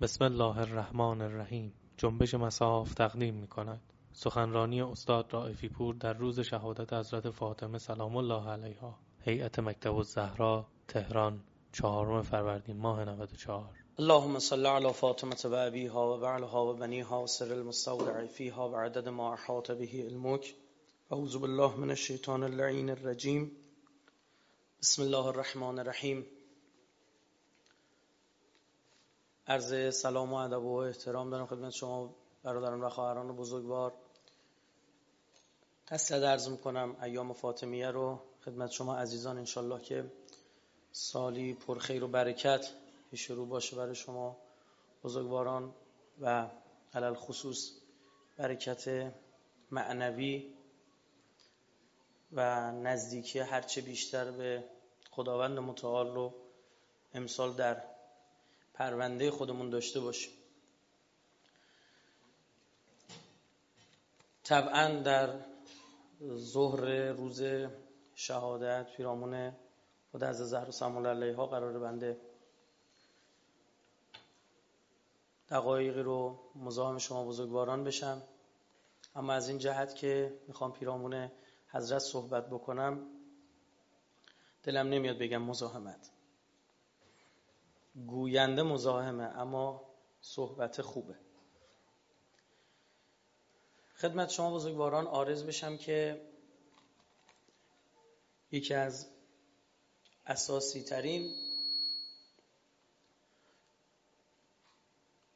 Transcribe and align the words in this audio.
بسم 0.00 0.24
الله 0.24 0.58
الرحمن 0.58 1.20
الرحیم. 1.20 1.72
جنبش 1.96 2.34
مساف 2.34 2.94
تقدیم 2.94 3.34
می 3.34 3.46
کند 3.46 3.80
سخنرانی 4.12 4.82
استاد 4.82 5.26
رائفی 5.32 5.68
پور 5.68 5.94
در 5.94 6.12
روز 6.12 6.40
شهادت 6.40 6.92
حضرت 6.92 7.30
فاطمه 7.30 7.78
سلام 7.78 8.16
الله 8.16 8.48
علیها 8.48 8.98
هیئت 9.24 9.58
مکتب 9.58 9.96
الزهرا 9.96 10.66
تهران 10.88 11.40
چهارم 11.72 12.22
فروردین 12.22 12.76
ماه 12.76 13.04
94 13.04 13.84
اللهم 13.98 14.38
صل 14.38 14.66
على 14.66 14.92
فاطمه 14.92 15.36
و 15.44 15.54
ابیها 15.54 16.16
و 16.16 16.20
بعلها 16.20 16.66
و 16.66 16.74
بنیها 16.74 17.22
و 17.22 17.26
سر 17.26 17.52
المستودع 17.52 18.26
فیها 18.26 18.68
و 18.68 18.76
عدد 18.76 19.08
ما 19.08 19.32
احاط 19.32 19.70
به 19.70 19.88
علمک. 19.92 20.54
اعوذ 21.10 21.36
بالله 21.36 21.76
من 21.76 21.90
الشیطان 21.90 22.42
اللعین 22.42 22.90
الرجیم. 22.90 23.50
بسم 24.82 25.02
الله 25.02 25.26
الرحمن 25.26 25.78
الرحیم. 25.78 26.26
عرض 29.46 29.96
سلام 29.96 30.32
و 30.32 30.36
ادب 30.36 30.62
و 30.62 30.74
احترام 30.74 31.30
دارم 31.30 31.46
خدمت 31.46 31.70
شما 31.70 32.14
برادران 32.42 32.80
و 32.80 32.88
خواهران 32.88 33.36
بزرگوار. 33.36 33.92
تسلیت 35.86 36.22
عرض 36.22 36.48
می‌کنم 36.48 36.96
ایام 37.02 37.32
فاطمیه 37.32 37.90
رو 37.90 38.20
خدمت 38.44 38.70
شما 38.70 38.96
عزیزان 38.96 39.38
انشالله 39.38 39.80
که 39.80 40.12
سالی 40.92 41.54
پرخیر 41.54 42.04
و 42.04 42.08
برکت 42.08 42.70
شروع 43.14 43.48
باشه 43.48 43.76
برای 43.76 43.94
شما 43.94 44.36
بزرگواران 45.04 45.74
و 46.20 46.50
علل 46.94 47.14
خصوص 47.14 47.70
برکت 48.36 49.12
معنوی 49.70 50.54
و 52.32 52.72
نزدیکی 52.72 53.38
هرچه 53.38 53.80
بیشتر 53.80 54.30
به 54.30 54.64
خداوند 55.10 55.58
متعال 55.58 56.14
رو 56.14 56.34
امسال 57.14 57.52
در 57.52 57.93
پرونده 58.74 59.30
خودمون 59.30 59.70
داشته 59.70 60.00
باشیم. 60.00 60.32
طبعا 64.44 65.00
در 65.00 65.34
ظهر 66.36 67.12
روز 67.12 67.42
شهادت 68.14 68.92
پیرامون 68.96 69.52
خود 70.10 70.24
از 70.24 70.38
زهر 70.38 70.70
سمول 70.70 71.06
علیها 71.06 71.46
قرار 71.46 71.78
بنده 71.78 72.20
دقایقی 75.48 76.02
رو 76.02 76.38
مزاحم 76.54 76.98
شما 76.98 77.24
بزرگواران 77.24 77.84
بشم. 77.84 78.22
اما 79.16 79.32
از 79.32 79.48
این 79.48 79.58
جهت 79.58 79.94
که 79.94 80.38
می‌خوام 80.48 80.72
پیرامون 80.72 81.30
حضرت 81.68 81.98
صحبت 81.98 82.50
بکنم 82.50 83.06
دلم 84.62 84.88
نمیاد 84.88 85.18
بگم 85.18 85.42
مزاحمت. 85.42 86.10
گوینده 87.96 88.62
مزاحمه 88.62 89.24
اما 89.24 89.94
صحبت 90.20 90.82
خوبه. 90.82 91.14
خدمت 93.96 94.30
شما 94.30 94.54
بزرگواران 94.54 95.06
آرز 95.06 95.44
بشم 95.44 95.76
که 95.76 96.20
یکی 98.50 98.74
از 98.74 99.06
اساسی 100.26 100.82
ترین 100.82 101.34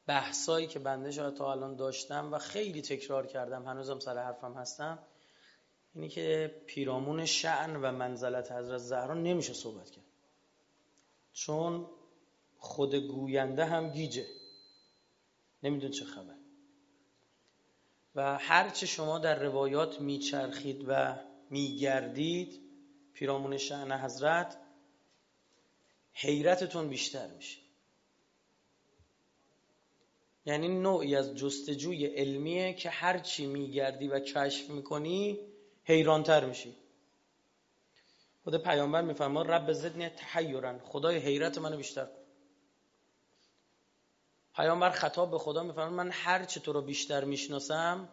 بحثایی 0.06 0.67
که 0.67 0.79
بنده 0.79 1.11
شاید 1.11 1.34
تا 1.34 1.53
الان 1.53 1.77
داشتم 1.77 2.33
و 2.33 2.39
خیلی 2.39 2.83
تکرار 2.83 3.27
کردم 3.27 3.67
هنوزم 3.67 3.98
سر 3.98 4.19
حرفم 4.19 4.55
هستم 4.55 4.98
اینی 5.95 6.09
که 6.09 6.55
پیرامون 6.67 7.27
شعن 7.27 7.77
و 7.77 7.92
منزلت 7.92 8.53
حضرت 8.53 8.79
زهرا 8.79 9.14
نمیشه 9.14 9.53
صحبت 9.53 9.91
کرد. 9.91 10.05
چون 11.33 11.86
خود 12.59 12.95
گوینده 12.95 13.64
هم 13.64 13.91
گیجه. 13.91 14.27
نمیدون 15.62 15.91
چه 15.91 16.05
خبر. 16.05 16.34
و 18.14 18.39
هرچه 18.39 18.87
شما 18.87 19.19
در 19.19 19.39
روایات 19.39 20.01
میچرخید 20.01 20.84
و 20.89 21.19
میگردید 21.51 22.61
پیرامون 23.13 23.57
شعن 23.57 23.92
حضرت 23.92 24.57
حیرتتون 26.13 26.89
بیشتر 26.89 27.27
میشه. 27.27 27.58
یعنی 30.46 30.69
نوعی 30.69 31.17
از 31.17 31.35
جستجوی 31.35 32.07
علمیه 32.07 32.75
که 32.75 32.90
هرچی 32.90 33.46
میگردی 33.46 34.08
و 34.08 34.20
کشف 34.20 34.70
می‌کنی 34.70 35.39
حیرانتر 35.85 36.45
میشی. 36.45 36.75
خود 38.45 38.63
پیامبر 38.63 39.02
میفرما 39.02 39.42
رب 39.42 39.73
زدنی 39.73 40.08
تحیرن. 40.08 40.79
خدای 40.79 41.17
حیرت 41.19 41.58
منو 41.58 41.77
بیشتر 41.77 42.08
پیامبر 44.58 44.91
خطاب 44.91 45.30
به 45.30 45.39
خدا 45.39 45.63
میفرما 45.63 45.91
من 45.91 46.11
هر 46.13 46.45
چه 46.45 46.61
تو 46.61 46.73
رو 46.73 46.83
بیشتر 46.83 47.24
می‌شناسم 47.24 48.08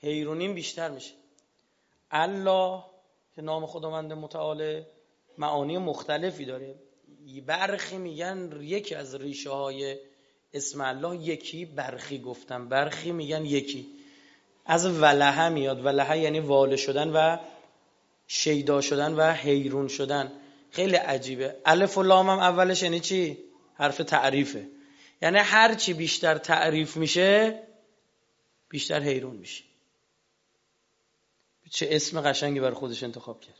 حیرونیم 0.00 0.54
بیشتر 0.54 0.90
میشه. 0.90 1.12
الله 2.10 2.82
که 3.34 3.42
نام 3.42 3.66
خداوند 3.66 4.12
متعال 4.12 4.82
معانی 5.38 5.78
مختلفی 5.78 6.44
داره. 6.44 6.74
برخی 7.46 7.98
میگن 7.98 8.58
یکی 8.60 8.94
از 8.94 9.14
ریشه 9.14 9.50
های 9.50 9.96
اسم 10.54 10.80
الله 10.80 11.16
یکی 11.16 11.64
برخی 11.64 12.18
گفتم. 12.18 12.68
برخی 12.68 13.12
میگن 13.12 13.44
یکی. 13.44 13.86
از 14.66 14.86
ولهه 14.86 15.48
میاد. 15.48 15.86
ولهه 15.86 16.18
یعنی 16.18 16.40
واله 16.40 16.76
شدن 16.76 17.10
و 17.10 17.36
شیدا 18.26 18.80
شدن 18.80 19.14
و 19.14 19.32
حیرون 19.32 19.88
شدن. 19.88 20.32
خیلی 20.70 20.96
عجیبه. 20.96 21.56
الف 21.64 21.98
و 21.98 22.02
لام 22.02 22.30
هم 22.30 22.38
اولش 22.38 22.82
یعنی 22.82 23.00
چی؟ 23.00 23.47
حرف 23.78 23.96
تعریفه. 23.96 24.68
یعنی 25.22 25.38
هر 25.38 25.74
چی 25.74 25.94
بیشتر 25.94 26.38
تعریف 26.38 26.96
میشه 26.96 27.62
بیشتر 28.68 29.00
حیرون 29.00 29.36
میشه 29.36 29.64
چه 31.70 31.88
اسم 31.90 32.20
قشنگی 32.20 32.60
بر 32.60 32.70
خودش 32.70 33.02
انتخاب 33.02 33.40
کرد. 33.40 33.54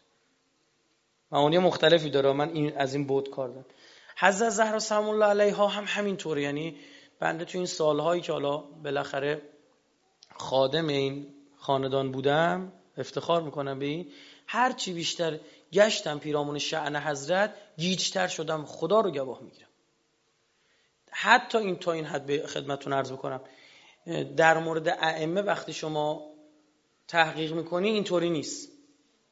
معانی 1.33 1.59
مختلفی 1.59 2.11
داره 2.11 2.33
من 2.33 2.49
این 2.49 2.77
از 2.77 2.95
این 2.95 3.06
بود 3.06 3.31
کار 3.31 3.49
دارم. 3.49 3.67
حضرت 4.19 4.51
زهرا 4.51 4.79
سلام 4.79 5.09
الله 5.09 5.27
علیها 5.27 5.69
هم 5.69 5.84
همینطور 5.87 6.39
یعنی 6.39 6.77
بنده 7.21 7.45
تو 7.45 7.59
این 7.59 7.67
سالهایی 7.67 8.23
که 8.23 8.33
حالا 8.33 8.56
بالاخره 8.56 9.43
خادم 10.37 10.89
این 10.89 11.27
خاندان 11.56 12.12
بودم 12.12 12.73
افتخار 12.97 13.43
می‌کنم 13.43 13.79
به 13.79 13.87
این. 13.87 14.12
هر 14.47 14.73
چی 14.73 14.93
بیشتر 14.93 15.41
گشتم 15.73 16.19
پیرامون 16.19 16.59
شعن 16.59 16.97
حضرت 16.97 17.55
گیجتر 17.77 18.29
شدم 18.29 18.65
خدا 18.65 19.00
رو 19.00 19.11
گواه 19.11 19.43
می‌گیرم. 19.43 19.68
حتی 21.21 21.59
این 21.59 21.77
تا 21.77 21.93
این 21.93 22.05
حد 22.05 22.27
به 22.27 22.47
خدمتتون 22.47 22.93
عرض 22.93 23.12
بکنم 23.12 23.41
در 24.37 24.59
مورد 24.59 24.89
ائمه 24.89 25.43
وقتی 25.43 25.73
شما 25.73 26.34
تحقیق 27.09 27.53
می‌کنی 27.53 27.89
اینطوری 27.89 28.31
نیست. 28.31 28.73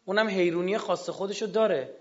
اونم 0.05 0.29
حیرونی 0.29 0.79
خاص 0.79 1.11
خودشو 1.11 1.47
داره. 1.47 1.97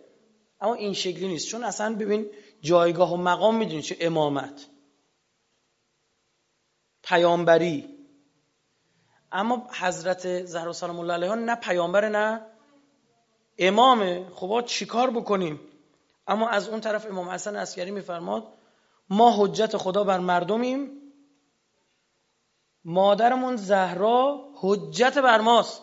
اما 0.62 0.74
این 0.74 0.94
شکلی 0.94 1.28
نیست. 1.28 1.48
چون 1.48 1.64
اصلا 1.64 1.96
ببین 1.96 2.30
جایگاه 2.62 3.14
و 3.14 3.18
مقام 3.18 3.56
می‌دونی 3.56 3.82
چه 3.82 3.98
امامت 4.00 4.66
پیامبری. 7.04 7.90
اما 9.32 9.68
حضرت 9.80 10.46
زهرا 10.46 10.74
سلام 10.74 11.00
الله 11.00 11.14
علیها 11.14 11.36
نه 11.36 11.56
پیامبر 11.56 12.10
نه 12.10 12.46
امامه. 13.58 14.30
خب 14.30 14.64
چیکار 14.66 15.12
بکنیم؟ 15.12 15.60
اما 16.28 16.50
از 16.50 16.70
اون 16.70 16.82
طرف 16.82 17.06
امام 17.06 17.30
حسن 17.30 17.56
عسکری 17.56 17.92
میفرماد 17.92 18.55
ما 19.10 19.36
حجت 19.38 19.78
خدا 19.78 20.04
بر 20.04 20.20
مردمیم. 20.20 21.02
مادرمون 22.86 23.56
زهرا 23.56 24.52
حجت 24.56 25.18
بر 25.18 25.42
ماست. 25.42 25.82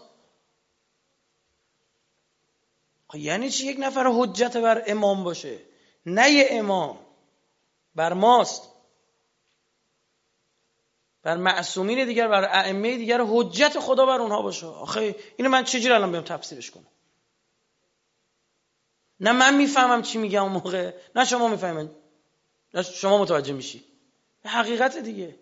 خب 3.09 3.16
یعنی 3.16 3.50
چی 3.50 3.66
یک 3.66 3.77
نفر 3.81 4.06
حجت 4.06 4.56
بر 4.56 4.83
امام 4.87 5.25
باشه؟ 5.25 5.59
نه 6.06 6.31
یه 6.31 6.47
امام. 6.50 6.99
بر 7.94 8.12
ماست. 8.12 8.69
بر 11.22 11.36
معصومین 11.36 12.07
دیگر 12.07 12.28
بر 12.28 12.45
ائمه 12.45 12.97
دیگر 12.97 13.21
حجت 13.21 13.78
خدا 13.78 14.07
بر 14.07 14.21
اونها 14.21 14.42
باشه. 14.42 14.66
آخه 14.66 15.16
اینو 15.36 15.51
من 15.51 15.65
چجوری 15.65 15.95
الان 15.95 16.10
بیام 16.10 16.24
تفسیرش 16.24 16.71
کنم؟ 16.71 16.86
نه 19.21 19.33
من 19.33 19.57
می‌فهمم 19.57 20.03
چی 20.03 20.19
میگم 20.19 20.42
اون 20.42 20.53
موقع. 20.53 20.95
نه 21.16 21.24
شما 21.24 21.48
می‌فهمید. 21.48 22.02
شما 22.80 23.19
متوجه 23.19 23.53
میشی. 23.53 23.84
حقیقت 24.45 24.98
دیگه. 24.98 25.36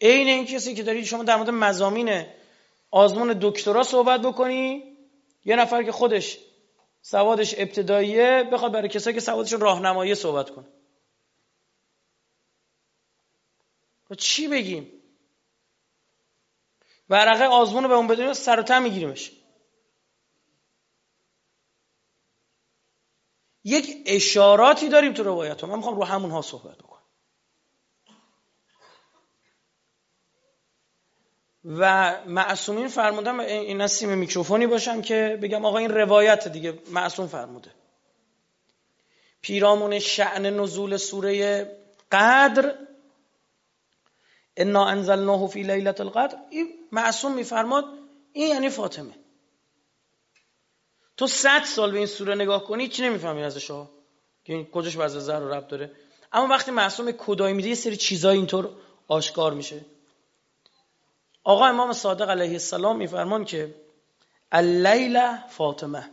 عین 0.00 0.28
این 0.28 0.46
کسی 0.46 0.74
که 0.74 0.82
دارید 0.82 1.04
شما 1.04 1.22
در 1.22 1.36
مورد 1.36 1.50
مزامین 1.50 2.26
آزمون 2.90 3.38
دکترا 3.42 3.82
صحبت 3.82 4.22
بکنی 4.22 4.96
یه 5.44 5.56
نفر 5.56 5.82
که 5.82 5.92
خودش 5.92 6.38
سوادش 7.02 7.54
ابتداییه 7.58 8.48
بخواد 8.52 8.72
برای 8.72 8.88
کسایی 8.88 9.14
که 9.14 9.20
سوادشون 9.20 9.60
راهنمایی 9.60 10.14
صحبت 10.14 10.50
کنه. 10.50 10.66
و 14.10 14.14
چی 14.14 14.48
بگیم؟ 14.48 14.92
ورقه 17.08 17.44
آزمون 17.44 17.82
رو 17.82 17.88
به 17.88 17.94
اون 17.94 18.06
بدونیم 18.06 18.32
سر 18.32 18.64
و 18.70 18.80
میگیریمش. 18.80 19.32
یک 23.66 24.02
اشاراتی 24.06 24.88
داریم 24.88 25.12
تو 25.12 25.22
روایت 25.22 25.64
من 25.64 25.76
می‌خوام 25.76 25.96
رو 25.96 26.04
همون 26.04 26.30
ها 26.30 26.42
صحبت 26.42 26.78
بکنم. 26.78 27.02
و 31.64 32.14
معصومین 32.26 32.88
فرمودم 32.88 33.40
این 33.40 33.80
نسیم 33.80 34.18
میکروفونی 34.18 34.66
باشم 34.66 35.02
که 35.02 35.38
بگم 35.42 35.64
آقا 35.64 35.78
این 35.78 35.90
روایت 35.90 36.48
دیگه 36.48 36.78
معصوم 36.90 37.26
فرموده. 37.26 37.70
پیرامون 39.40 39.98
شعن 39.98 40.46
نزول 40.46 40.96
سوره 40.96 41.62
قدر 42.12 42.74
انا 44.56 44.86
انزلناه 44.86 45.48
فی 45.48 45.62
لیلت 45.62 46.00
القدر. 46.00 46.38
این 46.50 46.66
معصوم 46.92 47.34
میفرماد 47.34 47.84
این 48.32 48.48
یعنی 48.48 48.68
فاطمه. 48.68 49.25
تو 51.16 51.26
صد 51.26 51.64
سال 51.64 51.90
به 51.90 51.98
این 51.98 52.06
سوره 52.06 52.34
نگاه 52.34 52.64
کنی 52.64 52.88
چی 52.88 53.02
نمی‌فهمی 53.02 53.42
ازش 53.42 53.70
ها 53.70 53.90
که 54.44 54.52
این 54.52 54.70
کجاش 54.70 54.96
وضع 54.96 55.18
زهر 55.18 55.42
و 55.42 55.48
رب 55.48 55.68
داره. 55.68 55.90
اما 56.32 56.46
وقتی 56.46 56.70
معصوم 56.70 57.12
کدایی 57.12 57.54
میده 57.54 57.68
یه 57.68 57.74
سری 57.74 57.96
چیزای 57.96 58.36
اینطور 58.36 58.70
آشکار 59.08 59.54
میشه. 59.54 59.84
آقا 61.44 61.66
امام 61.66 61.92
صادق 61.92 62.30
علیه 62.30 62.52
السلام 62.52 62.96
میفرمان 62.96 63.44
که 63.44 63.74
اللیل 64.52 65.36
فاطمه. 65.48 66.10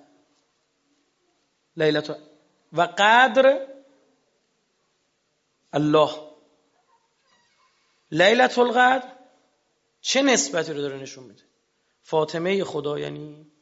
لیلت 1.78 2.18
و 2.74 2.82
قدر 2.82 3.68
الله. 5.74 6.10
لیلت 8.12 8.60
القدر 8.60 9.08
چه 10.02 10.22
نسبتی 10.22 10.74
رو 10.74 10.82
داره 10.82 10.98
نشون 10.98 11.24
میده؟ 11.24 11.44
فاطمه 12.04 12.64
خدا 12.64 13.00
یعنی 13.00 13.53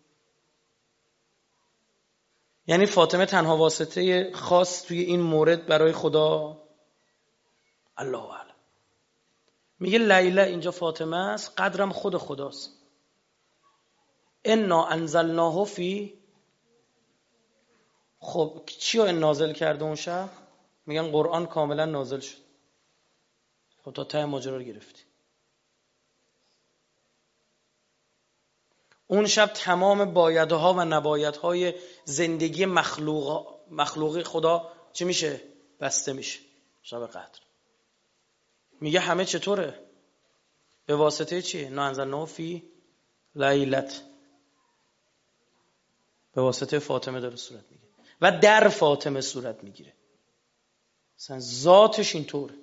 یعنی 2.67 2.85
فاطمه 2.85 3.25
تنها 3.25 3.57
واسطه 3.57 4.31
خاص 4.33 4.83
توی 4.83 4.99
این 5.01 5.21
مورد 5.21 5.65
برای 5.65 5.91
خدا؟ 5.91 6.57
الله 7.97 8.33
علم 8.33 8.55
میگه 9.79 9.97
لیله 9.97 10.41
اینجا 10.41 10.71
فاطمه 10.71 11.17
است 11.17 11.53
قدرم 11.57 11.91
خود 11.91 12.17
خداست. 12.17 12.71
انا 14.45 14.85
انزلناه 14.85 15.65
فی 15.65 16.21
خب 18.19 18.61
چی 18.65 18.97
رو 18.97 19.11
نازل 19.11 19.53
کرده 19.53 19.83
اون 19.83 19.95
شب؟ 19.95 20.29
میگن 20.85 21.11
قرآن 21.11 21.45
کاملا 21.45 21.85
نازل 21.85 22.19
شد. 22.19 22.37
خب 23.83 23.93
تا 23.93 24.03
ته 24.03 24.25
ماجرا 24.25 24.57
رو 24.57 24.63
گرفتی. 24.63 25.01
اون 29.11 29.27
شب 29.27 29.51
تمام 29.53 30.13
بایدها 30.13 30.73
و 30.73 30.81
نبایدهای 30.81 31.73
زندگی 32.05 32.65
مخلوق 32.65 33.55
مخلوقی 33.71 34.23
خدا 34.23 34.71
چی 34.93 35.05
میشه؟ 35.05 35.41
بسته 35.79 36.13
میشه. 36.13 36.39
شب 36.83 37.07
قدر. 37.07 37.39
میگه 38.81 38.99
همه 38.99 39.25
چطوره؟ 39.25 39.79
به 40.85 40.95
واسطه 40.95 41.41
چیه 41.41 41.69
نانزل 41.69 42.25
فی 42.25 42.63
لیلت. 43.35 44.01
به 46.33 46.41
واسطه 46.41 46.79
فاطمه 46.79 47.19
داره 47.19 47.35
صورت 47.35 47.63
می‌گیره 47.71 47.93
و 48.21 48.39
در 48.39 48.67
فاطمه 48.67 49.21
صورت 49.21 49.63
می‌گیره. 49.63 49.93
مثلا 51.19 51.39
ذاتش 51.39 52.15
اینطوره. 52.15 52.55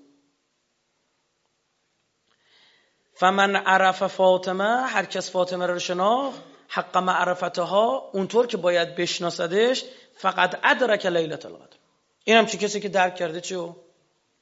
فمن 3.18 3.56
عرف 3.56 4.06
فاطمه 4.06 4.86
هر 4.86 5.04
کس 5.04 5.30
فاطمه 5.30 5.66
رو 5.66 5.78
شناخت 5.78 6.42
حق 6.68 6.96
معرفتها 6.96 8.10
اونطور 8.12 8.46
که 8.46 8.56
باید 8.56 8.96
بشناسدش 8.96 9.84
فقط 10.14 10.58
ادرک 10.64 11.06
لیلت 11.06 11.46
القدر. 11.46 11.76
این 12.24 12.36
هم 12.36 12.46
چی 12.46 12.58
کسی 12.58 12.80
که 12.80 12.88
درک 12.88 13.16
کرده 13.16 13.40
چیو 13.40 13.74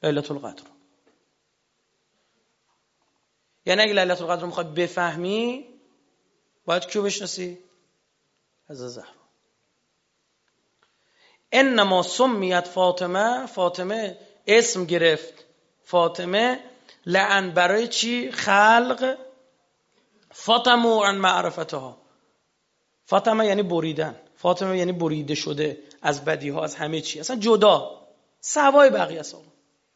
لیلت 0.03 0.31
القدر. 0.31 0.63
یعنی 3.65 3.81
اگه 3.81 3.93
لیلت 3.93 4.21
القدر 4.21 4.41
رو 4.41 4.47
می‌خوای 4.47 4.67
بفهمی 4.67 5.65
باید 6.65 6.85
کیو 6.85 7.03
بشناسی؟ 7.03 7.57
از 8.69 8.77
زهرا. 8.77 9.07
انما 11.51 12.03
سمیت 12.03 12.67
فاطمه 12.67 13.45
فاطمه 13.45 14.17
اسم 14.47 14.85
گرفت. 14.85 15.45
فاطمه 15.83 16.59
لعن 17.07 17.51
برای 17.51 17.87
چی؟ 17.87 18.31
خلق 18.31 19.17
فاطمه 20.31 21.05
عن 21.05 21.15
معرفتها. 21.15 21.97
فاطمه 23.05 23.45
یعنی 23.45 23.63
بریدن. 23.63 24.15
فاطمه 24.35 24.77
یعنی 24.77 24.91
بریده 24.91 25.35
شده 25.35 25.77
از 26.01 26.25
بدی 26.25 26.49
ها 26.49 26.63
از 26.63 26.75
همه 26.75 27.01
چی. 27.01 27.19
اصلا 27.19 27.35
جدا. 27.35 28.07
سوای 28.41 28.89
بقیه 28.89 29.19
است. 29.19 29.35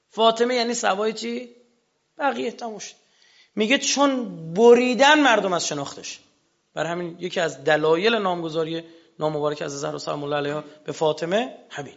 فاطمه 0.10 0.56
یعنی 0.56 0.74
سوای 0.74 1.14
چی؟ 1.14 1.50
بقیه. 2.18 2.52
تموش 2.52 2.96
میگه 3.56 3.78
چون 3.78 4.26
بریدن 4.54 5.20
مردم 5.20 5.54
از 5.54 5.68
شناختش. 5.68 6.20
بر 6.74 6.86
همین 6.86 7.18
یکی 7.20 7.40
از 7.40 7.64
دلایل 7.64 8.16
نامگذاری 8.16 8.84
نام 9.20 9.38
مبارک 9.38 9.62
از 9.62 9.80
زهرا 9.80 9.98
سلام 9.98 10.24
الله 10.24 10.36
علیها 10.36 10.64
به 10.86 10.92
فاطمه 10.92 11.58
همین. 11.70 11.94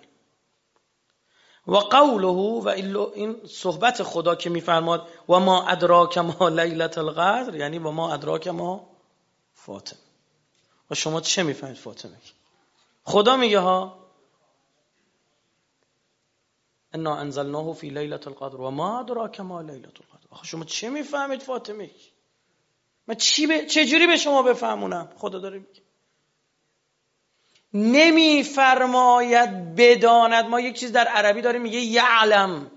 و 1.67 1.77
قوله 1.77 2.29
و 2.29 2.69
این 3.15 3.47
صحبت 3.47 4.03
خدا 4.03 4.35
که 4.35 4.51
میفرماد 4.51 5.09
و 5.29 5.41
ما 5.41 5.67
ادراک 5.67 6.19
ما 6.19 6.49
لیلت 6.49 6.99
القدر 6.99 7.55
یعنی 7.55 7.79
و 7.79 7.91
ما 7.91 8.15
ادراک 8.15 8.49
ما 8.49 8.91
فاطمه. 9.55 9.99
و 10.91 10.95
شما 10.95 11.21
چه 11.21 11.43
می‌فهمید 11.43 11.77
فاطمه؟ 11.77 12.17
خدا 13.05 13.37
میگه 13.37 13.59
ها 13.59 13.99
انا 16.93 17.17
انزلناه 17.17 17.75
فی 17.75 17.91
لیلت 17.91 18.29
القدر 18.29 18.57
و 18.57 18.71
ما 18.71 19.01
ادراک 19.01 19.41
ما 19.41 19.61
لیلت 19.61 20.01
القدر. 20.01 20.27
آخه 20.31 20.47
شما 20.47 20.65
چه 20.65 20.91
می‌فهمید 20.91 21.43
فاطمه؟ 21.43 21.91
من 23.07 23.15
چی 23.15 23.47
به... 23.47 23.67
چه 23.67 23.85
جوری 23.85 24.07
به 24.07 24.17
شما 24.17 24.43
بفهمونم؟ 24.43 25.09
خدا 25.17 25.39
داره 25.39 25.59
میگه. 25.59 25.83
نمیفرماید 27.75 29.75
بداند. 29.75 30.45
ما 30.45 30.61
یک 30.61 30.79
چیز 30.79 30.93
در 30.93 31.09
عربی 31.09 31.43
داریم 31.43 31.63
میگه 31.63 31.79
یعلم. 31.79 32.71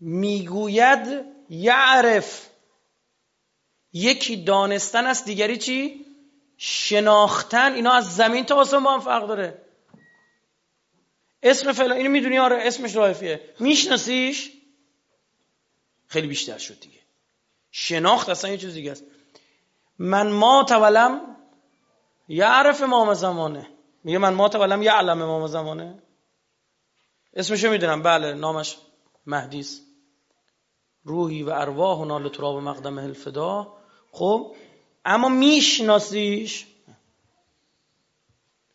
می‌گوید 0.00 1.24
یعرف. 1.50 2.48
یکی 3.92 4.36
دانستن 4.36 5.06
است 5.06 5.24
دیگری 5.24 5.56
چی؟ 5.56 6.06
شناختن. 6.56 7.74
اینا 7.74 7.92
از 7.92 8.16
زمین 8.16 8.44
تا 8.44 8.54
آسمان 8.54 8.84
با 8.84 8.94
هم 8.94 9.00
فرق 9.00 9.26
داره. 9.26 9.62
اسم 11.42 11.72
فلان 11.72 11.96
اینو 11.96 12.10
می‌دونی؟ 12.10 12.38
آره 12.38 12.58
اسمش 12.60 12.96
رایفیه. 12.96 13.40
میشناسیش؟ 13.60 14.52
خیلی 16.06 16.26
بیشتر 16.26 16.58
شد 16.58 16.80
دیگه. 16.80 16.98
شناخت 17.70 18.28
اصلا 18.28 18.50
یه 18.50 18.58
چیز 18.58 18.74
دیگه 18.74 18.92
است. 18.92 19.04
من 19.98 20.32
ما 20.32 20.64
تولم 20.68 21.35
یعرف 22.28 22.82
امام 22.82 23.14
زمانه. 23.14 23.70
میگه 24.04 24.18
من 24.18 24.34
ما 24.34 24.48
تولم 24.48 24.82
یعلم 24.82 25.22
امام 25.22 25.46
زمانه. 25.46 26.02
اسمشو 27.34 27.70
می‌دونم. 27.70 28.02
بله 28.02 28.34
نامش 28.34 28.76
مهدیس. 29.26 29.82
روحی 31.04 31.42
و 31.42 31.50
ارواح 31.50 31.98
و 31.98 32.04
نال 32.04 32.28
تراب 32.28 32.56
مقدم 32.56 32.98
الفدا. 32.98 33.76
خب 34.12 34.56
اما 35.04 35.28
میشناسیش. 35.28 36.66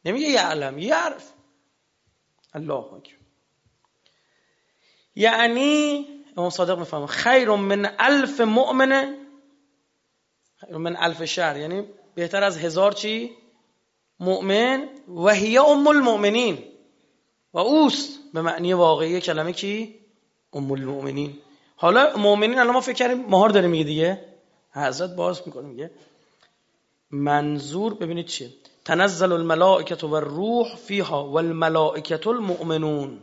نمیگه 0.05 0.27
یعلم 0.27 0.77
یعرف 0.79 1.31
الله 2.53 2.73
اکبر. 2.73 3.15
یعنی 5.15 6.07
امام 6.37 6.49
صادق 6.49 6.79
می‌فهمه 6.79 7.07
خیر 7.07 7.49
من 7.49 7.95
الف 7.99 8.41
مؤمنه. 8.41 9.17
خیر 10.57 10.77
من 10.77 10.95
الف 10.95 11.25
شهر. 11.25 11.57
یعنی 11.57 11.87
بهتر 12.15 12.43
از 12.43 12.57
هزار 12.57 12.91
چی؟ 12.91 13.40
مؤمن 14.21 14.89
و 15.07 15.29
هی 15.29 15.57
ام 15.57 15.87
المؤمنین 15.87 16.63
و 17.53 17.59
اوست 17.59 18.19
به 18.33 18.41
معنی 18.41 18.73
واقعی 18.73 19.21
کلمه 19.21 19.53
کی؟ 19.53 19.95
ام 20.53 20.71
المؤمنین. 20.71 21.37
حالا 21.75 22.17
مؤمنین 22.17 22.59
الان 22.59 22.73
ما 22.73 22.81
فکر 22.81 22.93
کردیم 22.93 23.25
مهار 23.25 23.49
داره 23.49 23.67
میگه 23.67 23.83
دیگه. 23.83 24.25
حضرت 24.71 25.15
باز 25.15 25.41
می‌کنه 25.45 25.67
میگه. 25.67 25.91
منظور 27.11 27.93
ببینید 27.93 28.25
چیه. 28.25 28.49
تنزل 28.85 29.31
الملائکه 29.31 30.07
و 30.07 30.13
الروح 30.13 30.75
فیها 30.75 31.27
والملائکه 31.27 32.27
المؤمنون. 32.27 33.19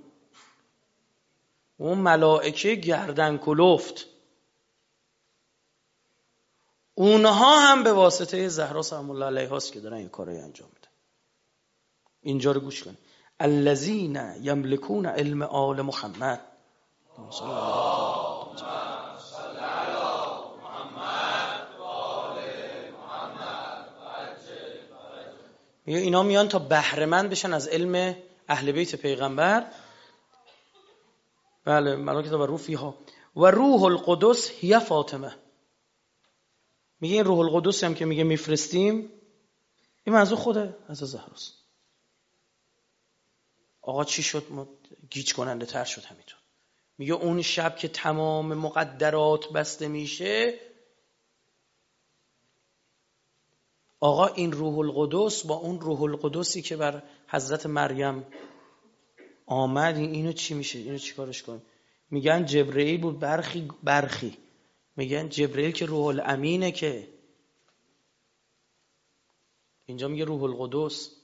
اون 1.76 1.99
ملائکه 1.99 2.75
گردن 2.75 3.37
کلفت. 3.37 4.07
اونها 6.95 7.59
هم 7.61 7.83
به 7.83 7.93
واسطه 7.93 8.49
زهرا 8.49 8.83
سلام 8.83 9.11
الله 9.11 9.26
علیها 9.26 9.59
که 9.59 9.81
دارن 9.81 9.97
این 9.97 10.09
کارو 10.09 10.33
انجام 10.33 10.69
اینجا 12.29 12.53
رو 12.53 12.61
گوش 12.61 12.85
کن. 12.85 12.97
الذین 13.41 14.17
یملکون 14.41 15.07
علم 15.07 15.43
آل 15.43 15.83
محمد. 15.83 16.41
میگه 25.87 25.99
اینا 25.99 26.23
میان 26.23 26.49
تا 26.49 26.59
بهرهمند 26.59 27.31
بشن 27.31 27.53
از 27.53 27.69
علم 27.69 28.17
اهل 28.49 28.73
بیت 28.73 28.97
پیغمبر. 28.97 29.67
بله 31.65 31.97
ملائکه 31.97 32.31
و 32.31 32.47
روح 32.47 32.59
فیها. 32.59 32.95
و 33.37 33.47
روح 33.47 33.83
القدس 33.83 34.51
هی 34.51 34.79
فاطمه. 34.79 35.35
میگه 37.01 37.15
این 37.15 37.25
روح 37.25 37.39
القدس 37.39 37.85
هم 37.85 37.95
که 37.95 38.05
میگه 38.05 38.25
میفرستیم 38.25 39.11
این 40.05 40.15
منظور 40.15 40.39
خوده 40.39 40.77
از 40.89 40.99
زهراست 40.99 41.58
آقا 43.88 44.04
چی 44.04 44.23
شد؟ 44.23 44.68
گیج 45.11 45.35
کننده 45.35 45.66
تر 45.66 45.85
شد 45.85 46.04
همینطور. 46.04 46.38
میگه 46.99 47.14
اون 47.14 47.42
شب 47.42 47.76
که 47.76 47.88
تمام 47.88 48.54
مقدرات 48.54 49.52
بسته 49.52 49.88
میشه 49.88 50.61
آقا 54.00 54.26
این 54.26 54.52
روح 54.52 54.78
القدس 54.78 55.47
با 55.47 55.54
اون 55.54 55.80
روح 55.80 56.02
القدسی 56.02 56.62
که 56.62 56.76
بر 56.76 57.02
حضرت 57.28 57.66
مریم 57.66 58.26
آمد 59.47 59.97
اینو 59.97 60.33
چی 60.33 60.54
میشه؟ 60.54 60.78
اینو 60.78 60.99
چی 60.99 61.14
کارش 61.14 61.42
کنیم؟ 61.42 61.62
میگن 62.11 62.45
جبرئیل 62.45 63.00
بود 63.00 63.18
برخی 63.18 63.68
برخی. 63.83 64.38
میگن 64.97 65.28
جبرئیل 65.28 65.71
که 65.71 65.87
روح 65.87 66.07
الامینه 66.07 66.73
که. 66.73 67.09
اینجا 69.87 70.09
میگه 70.09 70.25
روح 70.25 70.42
القدس. 70.42 71.18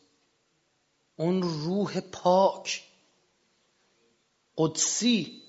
اون 1.17 1.43
روح 1.43 2.01
پاک. 2.01 2.85
قدسی. 4.57 5.43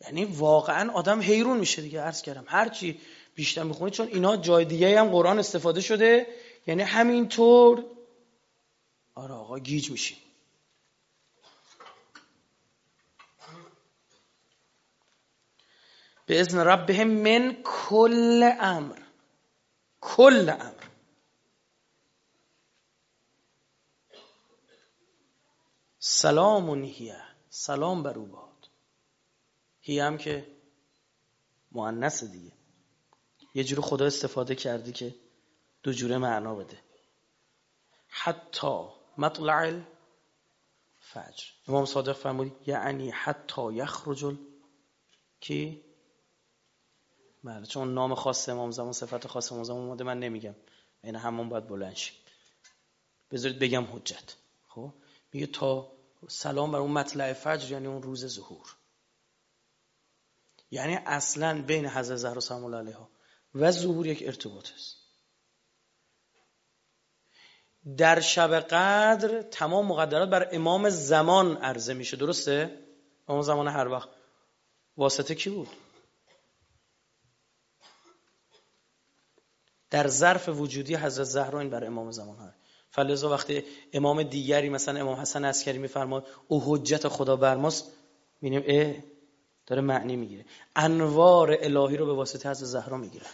یعنی 0.00 0.24
واقعا 0.24 0.92
آدم 0.92 1.20
حیرون 1.20 1.58
میشه 1.58 1.82
دیگه 1.82 2.00
عرض 2.00 2.22
کردم. 2.22 2.44
هرچی 2.46 3.00
بیشتر 3.34 3.62
می‌خونید 3.62 3.94
چون 3.94 4.08
اینا 4.08 4.36
جای 4.36 4.64
دیگه 4.64 5.00
هم 5.00 5.08
قرآن 5.08 5.38
استفاده 5.38 5.80
شده. 5.80 6.26
یعنی 6.66 6.82
همینطور. 6.82 7.84
آره 9.14 9.34
آقا 9.34 9.58
گیج 9.58 9.90
میشیم. 9.90 10.18
به 16.26 16.40
ازن 16.40 16.58
ربهم 16.58 17.08
من 17.08 17.56
کل 17.64 18.50
امر. 18.60 18.98
کل 20.00 20.48
امر. 20.60 20.91
سلام 26.04 26.84
هیه. 26.84 27.22
سلام 27.48 28.02
بر 28.02 28.18
او 28.18 28.26
باد. 28.26 28.68
هیه 29.80 30.04
هم 30.04 30.18
که 30.18 30.46
مؤنث 31.72 32.24
دیگه. 32.24 32.52
یه 33.54 33.64
جور 33.64 33.80
خدا 33.80 34.06
استفاده 34.06 34.54
کردی 34.54 34.92
که 34.92 35.14
دو 35.82 35.92
جوره 35.92 36.18
معنا 36.18 36.54
بده. 36.54 36.78
حتی 38.08 38.86
مطلع 39.18 39.80
فجر 40.98 41.44
امام 41.68 41.84
صادق 41.84 42.12
فرمود 42.12 42.68
یعنی 42.68 43.10
حتی 43.10 43.72
یخرج 43.72 44.36
کی؟ 45.40 45.84
بله 47.44 47.66
چون 47.66 47.94
نام 47.94 48.14
خاص 48.14 48.48
امام 48.48 48.70
زمان 48.70 48.92
صفت 48.92 49.26
خاص 49.26 49.52
امام 49.52 49.64
زمان 49.64 49.80
اومده 49.80 50.04
من 50.04 50.18
نمیگم. 50.18 50.54
این 51.04 51.16
همون 51.16 51.48
باید 51.48 51.66
بلند 51.66 51.94
شیم 51.94 52.16
بذارید 53.30 53.58
بگم 53.58 53.84
حجت. 53.96 54.36
خب؟ 54.68 54.92
میگه 55.32 55.46
تا 55.46 55.92
سلام 56.28 56.72
بر 56.72 56.78
اون 56.78 56.90
مطلع 56.90 57.32
فجر 57.32 57.72
یعنی 57.72 57.86
اون 57.86 58.02
روز 58.02 58.26
ظهور. 58.26 58.76
یعنی 60.70 60.96
اصلا 61.06 61.62
بین 61.62 61.86
حضرت 61.86 62.16
زهرا 62.16 62.40
سلام 62.40 62.64
الله 62.64 62.76
علیها. 62.78 63.10
و 63.54 63.70
ظهور 63.70 64.06
یک 64.06 64.22
ارتباط 64.26 64.72
است. 64.72 64.96
در 67.96 68.20
شب 68.20 68.60
قدر 68.60 69.42
تمام 69.42 69.86
مقدرات 69.86 70.28
بر 70.28 70.48
امام 70.52 70.90
زمان 70.90 71.56
عرضه 71.56 71.94
میشه. 71.94 72.16
درسته؟ 72.16 72.78
امام 73.28 73.42
زمان 73.42 73.68
هر 73.68 73.88
وقت 73.88 74.08
واسطه 74.96 75.34
کی 75.34 75.50
بود؟ 75.50 75.68
در 79.90 80.08
ظرف 80.08 80.48
وجودی 80.48 80.94
حضرت 80.94 81.24
زهرا 81.26 81.60
این 81.60 81.70
بر 81.70 81.84
امام 81.84 82.10
زمان 82.10 82.36
ها 82.36 82.61
فلذا 82.92 83.30
وقتی 83.30 83.62
امام 83.92 84.22
دیگری 84.22 84.68
مثلا 84.68 85.00
امام 85.00 85.20
حسن 85.20 85.44
عسکری 85.44 85.78
میفرماد 85.78 86.26
او 86.48 86.62
حجت 86.66 87.08
خدا 87.08 87.36
بر 87.36 87.56
ماست 87.56 87.92
می‌بینیم 88.40 88.64
اه 88.66 89.02
داره 89.66 89.82
معنی 89.82 90.16
می‌گیره. 90.16 90.44
انوار 90.76 91.58
الهی 91.60 91.96
رو 91.96 92.06
به 92.06 92.12
واسطه 92.12 92.50
حضرت 92.50 92.68
زهرا 92.68 92.96
می‌گیره. 92.96 93.26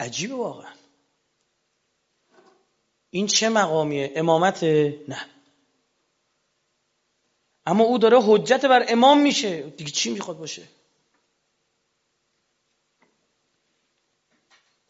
عجیبه 0.00 0.34
واقعا. 0.34 0.72
این 3.10 3.26
چه 3.26 3.48
مقامیه؟ 3.48 4.12
امامت 4.16 4.64
نه. 4.64 5.26
اما 7.66 7.84
او 7.84 7.98
داره 7.98 8.18
حجت 8.22 8.64
بر 8.64 8.84
امام 8.88 9.22
میشه. 9.22 9.62
دیگه 9.62 9.90
چی 9.90 10.10
می‌خواد 10.10 10.38
باشه؟ 10.38 10.62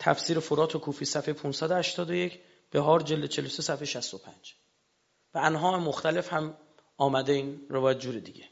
تفسیر 0.03 0.41
فرات 0.41 0.77
و 0.77 0.79
کوفی 0.79 1.05
صفحه 1.05 1.33
581 1.33 2.41
بهار 2.71 3.03
جلد 3.03 3.27
43 3.27 3.63
صفحه 3.63 3.85
65 3.85 4.55
و 5.35 5.39
انها 5.39 5.79
مختلف 5.79 6.33
هم 6.33 6.57
آمده 6.97 7.33
این 7.33 7.67
روایت 7.69 7.99
جور 7.99 8.15
دیگه. 8.15 8.45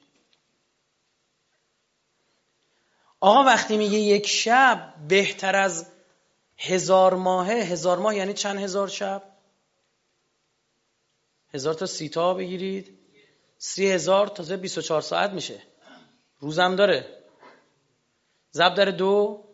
آقا 3.20 3.44
وقتی 3.44 3.76
میگه 3.76 3.98
یک 3.98 4.26
شب 4.26 4.94
بهتر 5.08 5.56
از 5.56 5.86
هزار 6.58 7.14
ماهه 7.14 7.52
هزار 7.52 7.98
ماه 7.98 8.16
یعنی 8.16 8.34
چند 8.34 8.58
هزار 8.58 8.88
شب؟ 8.88 9.22
هزار 11.54 11.74
تا 11.74 11.86
سیتا 11.86 12.34
بگیرید. 12.34 12.98
سی 13.58 13.90
هزار 13.90 14.26
تازه 14.26 14.56
24 14.56 15.00
ساعت 15.00 15.30
میشه. 15.30 15.62
روزم 16.38 16.76
داره. 16.76 17.24
زب 18.50 18.74
داره 18.74 18.92
دو 18.92 19.44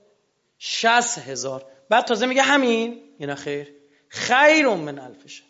شست 0.59 1.19
هزار. 1.19 1.76
بعد 1.89 2.05
تازه 2.05 2.27
میگه 2.27 2.43
همین. 2.43 3.03
یه 3.21 3.35
خیر 3.35 3.75
خیر 4.09 4.69
من 4.69 4.99
الفشه 4.99 5.43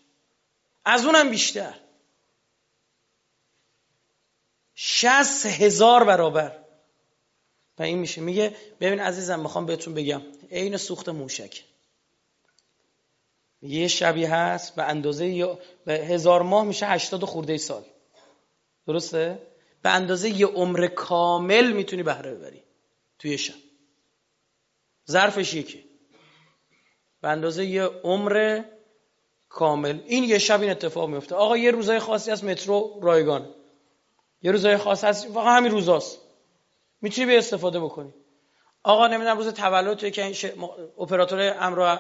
از 0.85 1.05
اونم 1.05 1.31
بیشتر. 1.31 1.75
شست 4.75 5.47
هزار 5.47 6.05
برابر. 6.05 6.59
و 7.78 7.83
این 7.83 7.99
میشه. 7.99 8.21
میگه 8.21 8.57
ببین 8.81 9.00
عزیزم 9.00 9.40
می‌خوام 9.40 9.66
بهتون 9.66 9.95
بگم. 9.95 10.23
عین 10.50 10.76
سوخت 10.76 11.09
موشک. 11.09 11.64
یه 13.62 13.88
شبی 13.88 14.25
هست 14.25 14.75
به 14.75 14.83
اندازه 14.83 15.59
به 15.85 15.93
هزار 15.93 16.43
ماه 16.43 16.64
میشه 16.64 16.87
هشتاد 16.87 17.25
خورده 17.25 17.59
سال. 17.59 17.85
درسته؟ 18.87 19.47
به 19.83 19.90
اندازه 19.90 20.28
یه 20.28 20.47
عمر 20.47 20.87
کامل 20.87 21.73
می‌تونی 21.73 22.02
بهره 22.02 22.35
ببری. 22.35 22.62
توی 23.19 23.38
شب. 23.38 23.55
ظرفش 25.11 25.55
یکی. 25.55 25.86
به 27.23 27.29
اندازه 27.29 27.65
یه 27.65 27.83
عمر 27.83 28.63
کامل. 29.49 29.99
این 30.07 30.25
یه 30.25 30.39
شب 30.39 30.61
این 30.61 30.71
اتفاق 30.71 31.09
میفته. 31.09 31.35
آقا 31.35 31.57
یه 31.57 31.71
روزای 31.71 31.99
خاصی 31.99 32.31
از 32.31 32.45
مترو 32.45 33.01
رایگان. 33.03 33.49
یه 34.43 34.53
روزای 34.53 34.77
خاص 34.77 35.05
هست 35.05 35.29
فقط 35.29 35.57
همین 35.57 35.71
روزاست. 35.71 36.19
می‌تونی 37.01 37.27
به 37.27 37.39
استفاده 37.39 37.81
بکنی. 37.81 38.15
آقا 38.83 39.07
نمی‌دونم 39.07 39.37
روز 39.39 39.49
تولد 39.49 40.13
که 40.13 40.25
این. 40.25 40.35
اپراتور 41.01 41.57
امر 41.61 41.97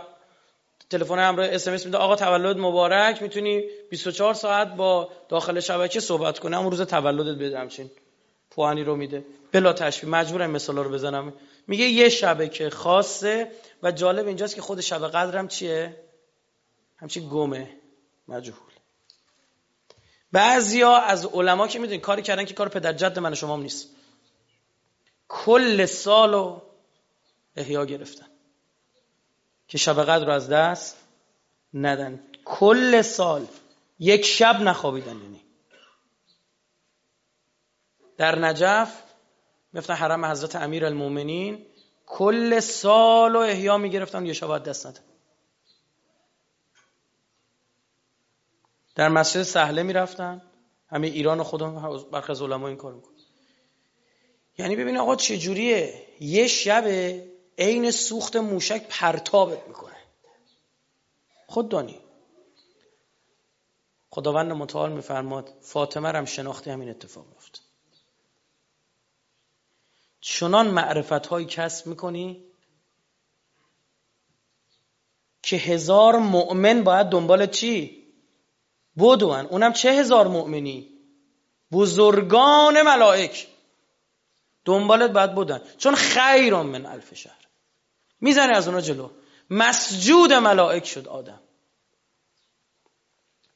تلفن 0.90 1.18
امر 1.18 1.40
اس 1.40 1.68
ام 1.68 1.74
میده. 1.74 1.98
آقا 1.98 2.16
تولد 2.16 2.58
مبارک. 2.58 3.22
می‌تونی 3.22 3.64
24 3.90 4.34
ساعت 4.34 4.74
با 4.76 5.08
داخل 5.28 5.60
شبکه 5.60 6.00
صحبت 6.00 6.38
کنی. 6.38 6.54
اون 6.56 6.70
روز 6.70 6.80
تولدت 6.80 7.38
بده 7.38 7.58
همچین 7.58 7.90
پوانی 8.50 8.84
رو 8.84 8.96
میده. 8.96 9.24
بلا 9.52 9.72
تشبیه 9.72 10.10
مجبورم 10.10 10.50
مثالا 10.50 10.82
رو 10.82 10.90
بزنم. 10.90 11.32
میگه 11.66 11.84
یه 11.84 12.08
شبه 12.08 12.48
که 12.48 12.70
خاصه 12.70 13.52
و 13.82 13.92
جالب 13.92 14.26
اینجاست 14.26 14.54
که 14.54 14.62
خود 14.62 14.80
شب 14.80 15.08
قدرم 15.08 15.48
چیه؟ 15.48 16.04
همچین 16.96 17.28
گمه. 17.28 17.76
مجهول. 18.28 18.72
بعضیا 20.32 20.96
از 20.96 21.26
علما 21.26 21.68
که 21.68 21.78
می‌دونین 21.78 22.00
کاری 22.00 22.22
کردن 22.22 22.44
که 22.44 22.54
کار 22.54 22.68
پدر 22.68 22.92
جد 22.92 23.18
من 23.18 23.32
و 23.32 23.34
شما 23.34 23.56
نیست. 23.56 23.88
کل 25.28 25.86
سالو 25.86 26.60
احیا 27.56 27.84
گرفتن. 27.84 28.26
که 29.68 29.78
شب 29.78 30.02
قدر 30.02 30.24
رو 30.24 30.32
از 30.32 30.48
دست 30.48 30.96
ندن. 31.74 32.24
کل 32.44 33.02
سال 33.02 33.46
یک 33.98 34.24
شب 34.24 34.60
نخوابیدن 34.60 35.16
یعنی. 35.16 35.40
در 38.16 38.38
نجف 38.38 39.02
میفتن 39.76 39.94
حرم 39.94 40.24
حضرت 40.24 40.56
امیر 40.56 40.86
المومنین 40.86 41.66
کل 42.06 42.60
سال 42.60 43.36
و 43.36 43.38
احیا 43.38 43.78
می‌گرفتن 43.78 44.26
یه 44.26 44.32
شب 44.32 44.58
دست 44.58 44.86
ندن 44.86 45.00
در 48.94 49.08
مسجد 49.08 49.42
سهله 49.42 49.82
می‌رفتن. 49.82 50.42
همه 50.88 51.06
ایران 51.06 51.42
خودم 51.42 52.04
برخی 52.12 52.32
از 52.32 52.42
علما 52.42 52.68
این 52.68 52.76
کار 52.76 52.94
میکن 52.94 53.10
یعنی 54.58 54.76
ببین 54.76 54.96
آقا 54.96 55.16
چجوریه 55.16 56.02
یه 56.20 56.46
شب 56.46 56.84
عین 57.58 57.90
سوخت 57.90 58.36
موشک 58.36 58.86
پرتابت 58.88 59.68
می‌کنه. 59.68 59.96
خود 61.46 61.68
دانی. 61.68 62.00
خداوند 64.10 64.52
متعال 64.52 64.92
میفرماد 64.92 65.54
فاطمه 65.60 66.08
رم 66.08 66.24
شناختی 66.24 66.70
همین 66.70 66.90
اتفاق. 66.90 67.26
چنان 70.28 70.66
معرفت 70.66 71.26
هایی 71.26 71.46
کسب 71.46 71.86
می‌کنی 71.86 72.44
که 75.42 75.56
هزار 75.56 76.18
مؤمن 76.18 76.84
باید 76.84 77.06
دنبال 77.06 77.46
چی؟ 77.46 78.04
بدون. 78.98 79.46
اونم 79.46 79.72
چه 79.72 79.90
هزار 79.90 80.28
مؤمنی؟ 80.28 80.88
بزرگان 81.72 82.82
ملائک. 82.82 83.48
دنبالت 84.64 85.10
باید 85.10 85.34
بودن 85.34 85.60
چون 85.78 85.94
خیر 85.94 86.54
من 86.54 86.86
الف 86.86 87.14
شهر. 87.14 87.46
می‌زنی 88.20 88.52
از 88.52 88.68
اونا 88.68 88.80
جلو. 88.80 89.10
مسجود 89.50 90.32
ملائک 90.32 90.84
شد 90.86 91.08
آدم. 91.08 91.40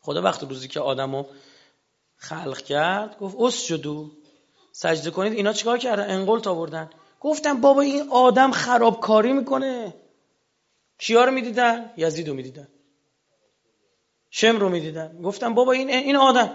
خدا 0.01 0.23
وقت 0.23 0.43
روزی 0.43 0.69
که 0.69 0.81
آدمو 0.81 1.25
خلق 2.17 2.63
کرد 2.63 3.19
گفت 3.19 3.37
اسجدو 3.39 4.20
سجده 4.73 5.11
کنید 5.11 5.33
اینا 5.33 5.53
چیکار 5.53 5.79
کردن؟ 5.79 6.11
انقلت 6.11 6.47
آوردن. 6.47 6.91
گفتم 7.21 7.61
بابا 7.61 7.81
این 7.81 8.09
آدم 8.11 8.51
خرابکاری 8.51 9.33
می‌کنه. 9.33 9.95
کیا 10.99 11.25
رو 11.25 11.33
می‌دیدن؟ 11.33 11.93
یزید 11.97 12.29
رو 12.29 12.35
می‌دیدن. 12.35 12.69
شم 14.31 14.57
رو 14.59 14.69
می‌دیدن. 14.69 15.23
گفتم 15.23 15.55
بابا 15.55 15.73
این 15.73 15.91
این 15.91 16.17
آدم. 16.17 16.51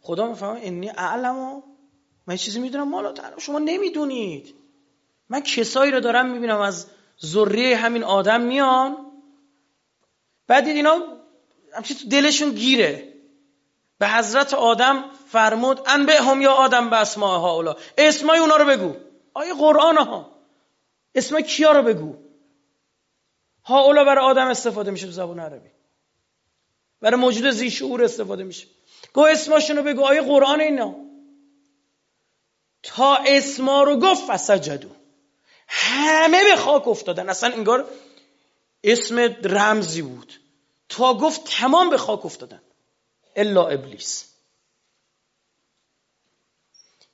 خدا 0.00 0.26
می‌فهمه 0.26 0.60
انی 0.62 0.88
اعلمو. 0.88 1.62
من 2.26 2.36
چیزی 2.36 2.60
می‌دونم. 2.60 2.88
مالا 2.88 3.14
شما 3.38 3.58
نمی‌دونید. 3.58 4.54
من 5.28 5.40
کسایی 5.40 5.92
رو 5.92 6.00
دارم 6.00 6.30
می‌بینم 6.30 6.60
از 6.60 6.86
ذریه 7.26 7.76
همین 7.76 8.04
آدم 8.04 8.40
میان. 8.40 8.96
بعد 10.46 10.64
دید 10.64 10.76
اینا 10.76 11.02
همچی 11.74 11.94
تو 11.94 12.08
دلشون 12.08 12.50
گیره. 12.50 13.14
به 13.98 14.08
حضرت 14.08 14.54
آدم 14.54 15.04
فرمود 15.28 15.80
ان 15.86 16.06
به 16.06 16.12
یا 16.40 16.52
آدم 16.52 16.90
به 16.90 16.96
اسماء 16.96 17.38
ها 17.38 17.54
اولا 17.54 17.76
اسمای 17.98 18.38
اونا 18.38 18.56
رو 18.56 18.64
بگو. 18.64 18.94
آیه 19.34 19.54
قرآن 19.54 19.96
ها. 19.96 20.30
اسم 21.14 21.40
کیا 21.40 21.72
رو 21.72 21.82
بگو. 21.82 22.14
ها 23.64 23.80
اولا 23.80 24.04
برای 24.04 24.24
آدم 24.24 24.46
استفاده 24.46 24.90
میشه 24.90 25.06
تو 25.06 25.12
زبان 25.12 25.40
عربی. 25.40 25.70
برای 27.00 27.20
موجود 27.20 27.50
زیشعور 27.50 28.04
استفاده 28.04 28.44
میشه. 28.44 28.66
گو 29.12 29.20
اسماشون 29.20 29.76
رو 29.76 29.82
بگو. 29.82 30.04
آیه 30.04 30.22
قرآن 30.22 30.60
اینا. 30.60 30.94
تا 32.82 33.16
اسما 33.16 33.82
رو 33.82 33.96
گفت 33.96 34.24
فسجدو 34.24 34.88
همه 35.68 36.44
به 36.44 36.56
خاک 36.56 36.88
افتادن. 36.88 37.28
اصلا 37.28 37.52
انگار 37.54 37.88
اسم 38.84 39.18
رمزی 39.44 40.02
بود. 40.02 40.32
تا 40.88 41.14
گفت 41.14 41.44
تمام 41.44 41.90
به 41.90 41.98
خاک 41.98 42.26
افتادن. 42.26 42.62
الا 43.40 43.68
ابلیس. 43.68 44.24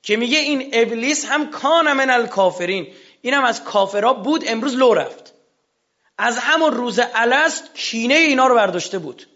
که 0.02 0.16
میگه 0.16 0.38
این 0.38 0.70
ابلیس 0.72 1.24
هم 1.24 1.50
کان 1.50 1.92
من 1.92 2.10
الکافرین. 2.10 2.94
اینم 3.22 3.44
از 3.44 3.64
کافرها 3.64 4.14
بود 4.14 4.44
امروز 4.46 4.74
لو 4.74 4.94
رفت. 4.94 5.34
از 6.18 6.38
همون 6.38 6.72
روز 6.72 7.00
الست 7.14 7.74
کینه 7.74 8.14
اینا 8.14 8.46
رو 8.46 8.54
برداشته 8.54 8.98
بود. 8.98 9.26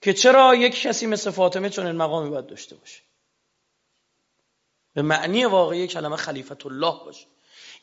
که 0.00 0.12
چرا 0.12 0.54
یک 0.54 0.80
کسی 0.80 1.06
مثل 1.06 1.30
فاطمه 1.30 1.70
چون 1.70 1.86
این 1.86 1.96
مقامی 1.96 2.30
باید 2.30 2.46
داشته 2.46 2.76
باشه؟ 2.76 3.00
به 4.94 5.02
معنی 5.02 5.44
واقعی 5.44 5.86
کلمه 5.86 6.16
خلیفت 6.16 6.66
الله 6.66 7.04
باشه. 7.04 7.26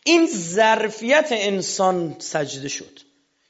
این 0.04 0.28
ظرفیت 0.28 1.28
انسان 1.32 2.16
سجده 2.20 2.68
شد. 2.68 3.00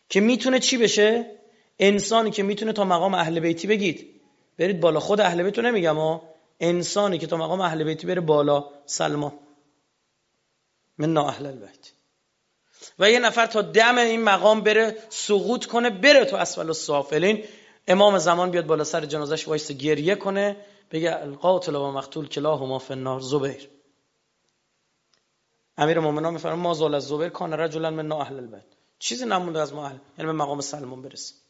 که 0.10 0.20
می‌تونه 0.20 0.60
چی 0.60 0.78
بشه؟ 0.78 1.40
انسانی 1.80 2.32
که 2.32 2.44
می‌تونه 2.44 2.74
تا 2.74 2.84
مقام 2.84 3.14
اهل 3.14 3.40
بیتی 3.40 3.68
بگید. 3.68 4.22
برید 4.58 4.80
بالا. 4.80 5.00
خود 5.00 5.22
اهل 5.22 5.44
بیتو 5.44 5.62
نمیگم 5.62 5.96
ها 5.96 6.22
انسانی 6.60 7.18
که 7.18 7.28
تا 7.28 7.38
مقام 7.38 7.62
اهل 7.62 7.84
بیتی 7.84 8.08
بره 8.08 8.22
بالا. 8.22 8.70
سلما 8.86 9.34
من 10.98 11.14
نا 11.14 11.28
اهل 11.28 11.46
البیت. 11.46 11.92
و 13.00 13.12
یه 13.12 13.20
نفر 13.20 13.46
تا 13.46 13.62
دم 13.62 13.98
این 13.98 14.24
مقام 14.24 14.62
بره 14.62 14.98
سقوط 15.10 15.66
کنه 15.66 15.90
بره 15.90 16.26
تو 16.26 16.36
اسفل 16.36 16.68
السافلین. 16.68 17.44
امام 17.88 18.18
زمان 18.18 18.52
بیاد 18.52 18.66
بالا 18.66 18.84
سر 18.84 19.06
جنازش 19.06 19.48
وایسه 19.48 19.72
گریه 19.72 20.16
کنه. 20.16 20.58
بگه 20.92 21.22
القاتل 21.22 21.76
و 21.76 21.92
المقتول 21.92 22.28
کلاهما 22.28 22.80
فی 22.80 22.94
النار 22.94 23.20
زبیر. 23.20 23.70
امیر 25.78 26.00
مومنان 26.00 26.34
میفرمایند 26.34 26.64
ما 26.64 26.74
زال 26.74 26.96
الزبیر 26.96 27.30
کان 27.30 27.54
رجلا 27.54 27.90
منا 27.90 28.12
اهل 28.12 28.36
البیت. 28.36 28.66
چیزی 29.00 29.26
نمونده 29.26 29.62
از 29.62 29.74
ما 29.74 29.86
اهل 29.86 29.98
یعنی 30.18 30.32
به 30.32 30.38
مقام 30.38 30.62
سلمان 30.62 31.02
برسه 31.02 31.43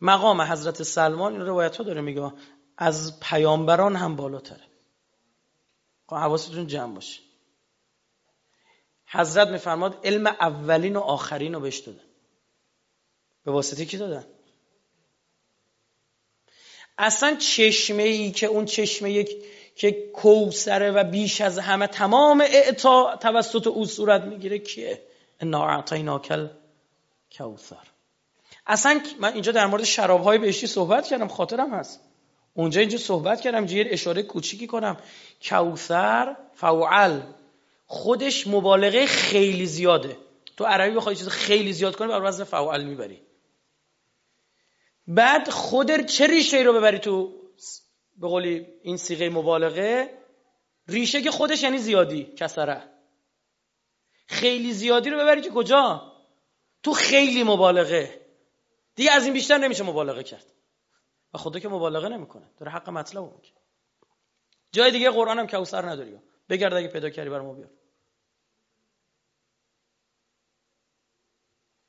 مقام 0.00 0.40
حضرت 0.40 0.82
سلمان 0.82 1.32
این 1.32 1.40
روایت 1.40 1.76
ها 1.76 1.84
داره 1.84 2.00
میگه 2.00 2.32
از 2.78 3.20
پیامبران 3.20 3.96
هم 3.96 4.16
بالاتره. 4.16 4.64
خب 6.06 6.16
حواستون 6.16 6.66
جمع 6.66 6.94
باشه. 6.94 7.20
حضرت 9.06 9.48
میفرماد 9.48 10.00
علم 10.04 10.26
اولین 10.26 10.96
و 10.96 11.00
آخرین 11.00 11.54
رو 11.54 11.60
بهش 11.60 11.78
دادن. 11.78 12.04
به 13.44 13.50
واسطه 13.50 13.84
کی 13.84 13.96
دادن؟ 13.96 14.26
اصلا 16.98 17.36
چشمه 17.36 18.02
ای 18.02 18.30
که 18.30 18.46
اون 18.46 18.64
چشمه 18.64 19.10
یک 19.10 19.44
که 19.76 20.10
کوسره 20.14 20.90
و 20.90 21.04
بیش 21.04 21.40
از 21.40 21.58
همه 21.58 21.86
تمام 21.86 22.40
اعطا 22.40 23.16
توسط 23.16 23.66
او 23.66 23.86
صورت 23.86 24.22
می‌گیره 24.22 24.58
کیه؟ 24.58 25.02
انا 25.40 25.66
اعطینا 25.66 26.18
کل 26.18 26.48
کوثر 27.38 27.89
اصلا 28.66 29.00
من 29.20 29.32
اینجا 29.32 29.52
در 29.52 29.66
مورد 29.66 29.84
شراب 29.84 30.22
های 30.22 30.38
بهشتی 30.38 30.66
صحبت 30.66 31.06
کردم 31.06 31.28
خاطرم 31.28 31.74
هست. 31.74 32.00
اونجا 32.54 32.80
اینجا 32.80 32.98
صحبت 32.98 33.40
کردم 33.40 33.66
جیر 33.66 33.86
اشاره 33.90 34.22
کوچیکی 34.22 34.66
کنم. 34.66 34.96
کوثر 35.42 36.36
فوعل 36.54 37.20
خودش 37.86 38.46
مبالغه 38.46 39.06
خیلی 39.06 39.66
زیاده. 39.66 40.16
تو 40.56 40.64
عربی 40.64 40.96
بخوای 40.96 41.16
چیز 41.16 41.28
خیلی 41.28 41.72
زیاد 41.72 41.96
کنی 41.96 42.08
بر 42.08 42.22
وزن 42.22 42.44
فوعل 42.44 42.84
می‌بری. 42.84 43.22
بعد 45.06 45.48
خود 45.48 46.06
چه 46.06 46.26
ریشه 46.26 46.58
رو 46.58 46.72
ببری 46.72 46.98
تو 46.98 47.32
به 48.16 48.28
قولی 48.28 48.66
این 48.82 48.96
سیغه 48.96 49.30
مبالغه؟ 49.30 50.10
ریشه 50.88 51.22
که 51.22 51.30
خودش 51.30 51.62
یعنی 51.62 51.78
زیادی 51.78 52.24
کسره. 52.24 52.82
خیلی 54.26 54.72
زیادی 54.72 55.10
رو 55.10 55.18
ببری 55.18 55.40
که 55.40 55.50
کجا؟ 55.50 56.12
تو 56.82 56.92
خیلی 56.92 57.42
مبالغه. 57.42 58.19
دیگه 59.00 59.12
از 59.12 59.24
این 59.24 59.32
بیشتر 59.32 59.58
نمیشه 59.58 59.84
مبالغه 59.84 60.22
کرد. 60.22 60.46
و 61.34 61.38
خدا 61.38 61.58
که 61.58 61.68
مبالغه 61.68 62.08
نمی‌کنه. 62.08 62.50
داره 62.58 62.72
حق 62.72 62.90
مطلب 62.90 63.24
میگه. 63.24 63.52
جای 64.72 64.90
دیگه 64.90 65.10
قرآن 65.10 65.38
هم 65.38 65.46
کوثر 65.46 65.90
نداری. 65.90 66.18
بگرد 66.48 66.74
اگه 66.74 66.88
پیدا 66.88 67.10
کردی 67.10 67.30
بر 67.30 67.40
ما 67.40 67.52
بیار. 67.52 67.70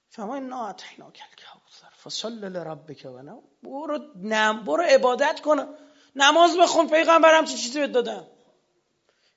فما 0.09 0.39
نا 0.39 0.67
اتینا 0.67 1.11
کل 1.11 1.23
کوثر 1.35 1.89
فصل 2.03 2.43
لربک 2.43 3.05
و 3.05 3.41
برو 3.63 3.99
نم 4.15 4.63
برو 4.63 4.83
عبادت 4.83 5.41
کن. 5.41 5.75
نماز 6.15 6.57
بخون. 6.57 6.87
پیغمبرم 6.87 7.45
چه 7.45 7.57
چیزی 7.57 7.79
بهت 7.79 7.91
دادم. 7.91 8.27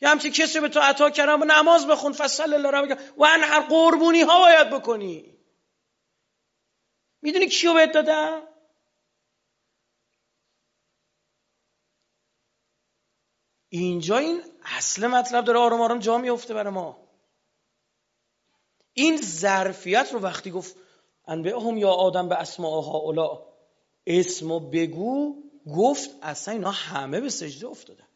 یا 0.00 0.10
همچی 0.10 0.30
کسی 0.30 0.60
به 0.60 0.68
تو 0.68 0.80
عطا 0.80 1.10
کردم. 1.10 1.42
و 1.42 1.44
نماز 1.44 1.87
بخون. 1.87 2.12
فصل 2.12 2.54
الله 2.54 2.96
و 3.18 3.24
هر 3.24 3.60
قربونی 3.60 4.22
ها 4.22 4.38
باید 4.40 4.70
بکنی. 4.70 5.33
می‌دونی 7.24 7.48
کیو 7.48 7.74
بهت 7.74 7.92
دادم؟ 7.92 8.42
اینجا 13.68 14.18
این 14.18 14.42
اصل 14.64 15.06
مطلب 15.06 15.44
داره 15.44 15.58
آرام 15.58 15.80
آرام 15.80 15.98
جا 15.98 16.18
میفته 16.18 16.54
برای 16.54 16.72
ما. 16.72 17.08
این 18.92 19.16
ظرفیت 19.22 20.10
رو 20.12 20.20
وقتی 20.20 20.50
گفت 20.50 20.76
هم 21.28 21.76
یا 21.76 21.90
آدم 21.90 22.28
به 22.28 22.34
اسماء 22.34 22.72
اولا 22.72 23.42
اسمو 24.06 24.60
بگو 24.60 25.42
گفت 25.76 26.10
اصلا 26.22 26.54
اینا 26.54 26.70
همه 26.70 27.20
به 27.20 27.28
سجده 27.28 27.66
افتادن. 27.66 28.08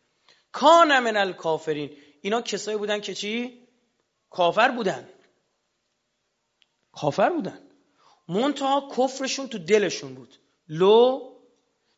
کان 0.53 0.99
من 0.99 1.17
الکافرین. 1.17 1.97
اینا 2.23 2.43
کسایی 2.43 2.79
بودن 2.79 3.01
که 3.01 3.15
چی؟ 3.15 3.69
کافر 4.31 4.71
بودن. 4.71 5.09
کافر 6.93 7.31
بودن. 7.31 7.68
منتها 8.29 8.89
کفرشون 8.97 9.49
تو 9.49 9.59
دلشون 9.59 10.15
بود. 10.15 10.35
لو 10.69 11.33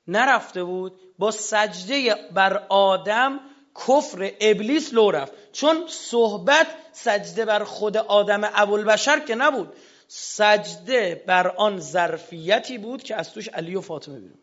نرفته 0.06 0.64
بود 0.64 1.00
با 1.18 1.30
سجده 1.30 2.14
بر 2.34 2.66
آدم 2.68 3.40
کفر 3.86 4.32
ابلیس 4.40 4.94
لو 4.94 5.10
رفت. 5.10 5.32
چون 5.52 5.86
صحبت 5.88 6.66
سجده 6.92 7.44
بر 7.44 7.64
خود 7.64 7.96
آدم 7.96 8.40
ابوالبشر 8.54 9.20
که 9.20 9.34
نبود. 9.34 9.72
سجده 10.08 11.24
بر 11.26 11.48
آن 11.48 11.80
ظرفیتی 11.80 12.78
بود 12.78 13.02
که 13.02 13.16
از 13.16 13.32
توش 13.32 13.48
علی 13.48 13.76
و 13.76 13.80
فاطمه 13.80 14.20
بیرون 14.20 14.38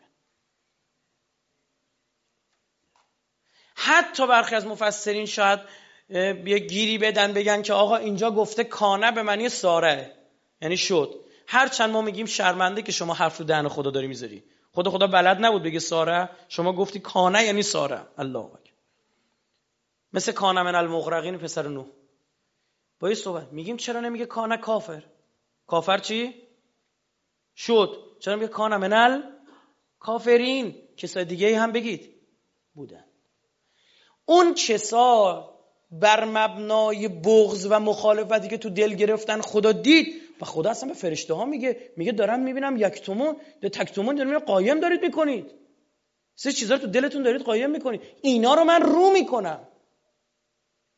حتی 3.76 4.28
برخی 4.28 4.56
از 4.56 4.65
مفسرین 4.65 5.26
شاید 5.26 5.60
یه 6.45 6.60
گیری 6.60 6.97
بدن 6.97 7.34
بگن 7.34 7.62
که 7.62 7.73
آقا 7.73 7.95
اینجا 7.95 8.32
گفته 8.32 8.63
کانه 8.63 9.12
به 9.12 9.23
معنی 9.23 9.50
ساره 9.50 10.12
یعنی 10.62 10.78
شد. 10.78 11.26
هرچند 11.47 11.89
ما 11.89 12.01
میگیم 12.01 12.25
شرمنده 12.25 12.81
که 12.81 12.91
شما 12.91 13.13
حرف 13.13 13.38
رو 13.38 13.45
دهن 13.45 13.67
خدا 13.67 13.91
داری 13.91 14.07
می‌ذاری. 14.07 14.43
خدا 14.73 14.91
خدا 14.91 15.07
بلد 15.07 15.45
نبود 15.45 15.63
بگه 15.63 15.79
ساره 15.79 16.29
شما 16.47 16.73
گفتی 16.73 16.99
کانه 16.99 17.43
یعنی 17.43 17.63
ساره 17.63 18.01
الله 18.17 18.45
اکبر. 18.45 18.71
مثل 20.13 20.31
کان 20.31 20.62
من 20.62 20.75
المغرقین 20.75 21.38
پسر 21.38 21.67
نو 21.67 21.86
با 22.99 23.10
یه 23.10 23.15
صحبت 23.15 23.53
میگیم 23.53 23.77
چرا 23.77 23.99
نمیگه 23.99 24.25
کان 24.25 24.57
کافر؟ 24.57 25.03
کافر 25.67 25.97
چی؟ 25.97 26.33
شد. 27.55 28.17
چرا 28.19 28.36
میگه 28.36 28.47
کان 28.47 28.77
من 28.77 29.23
کافرین؟ 29.99 30.75
کسای 30.97 31.25
دیگه 31.25 31.60
هم 31.60 31.71
بگید. 31.71 32.13
بودن. 32.73 33.03
اون 34.25 34.53
کسا 34.53 35.53
بر 35.91 36.25
مبنای 36.25 37.07
بغض 37.07 37.67
و 37.69 37.79
مخالفتی 37.79 38.47
که 38.47 38.57
تو 38.57 38.69
دل 38.69 38.93
گرفتن 38.93 39.41
خدا 39.41 39.71
دید 39.71 40.26
و 40.41 40.45
خدا 40.45 40.69
اصلا 40.69 40.89
به 40.89 40.95
فرشته 40.95 41.34
ها 41.34 41.45
میگه 41.45 41.91
میگه 41.97 42.12
دارم 42.12 42.39
می‌بینم 42.39 42.78
یک 42.78 43.02
تومون 43.02 43.36
ده 43.62 43.69
تک 43.69 43.93
تومون 43.93 44.15
دارم 44.15 44.39
قایم 44.39 44.80
دارید 44.80 45.02
می‌کنید. 45.02 45.52
سه 46.36 46.52
چیزا 46.52 46.78
تو 46.78 46.88
دلتون 46.88 47.23
دارید 47.23 47.41
قایم 47.41 47.69
می‌کنید. 47.69 48.02
اینا 48.21 48.54
رو 48.54 48.63
من 48.63 48.82
رو 48.82 49.10
می‌کنم. 49.12 49.67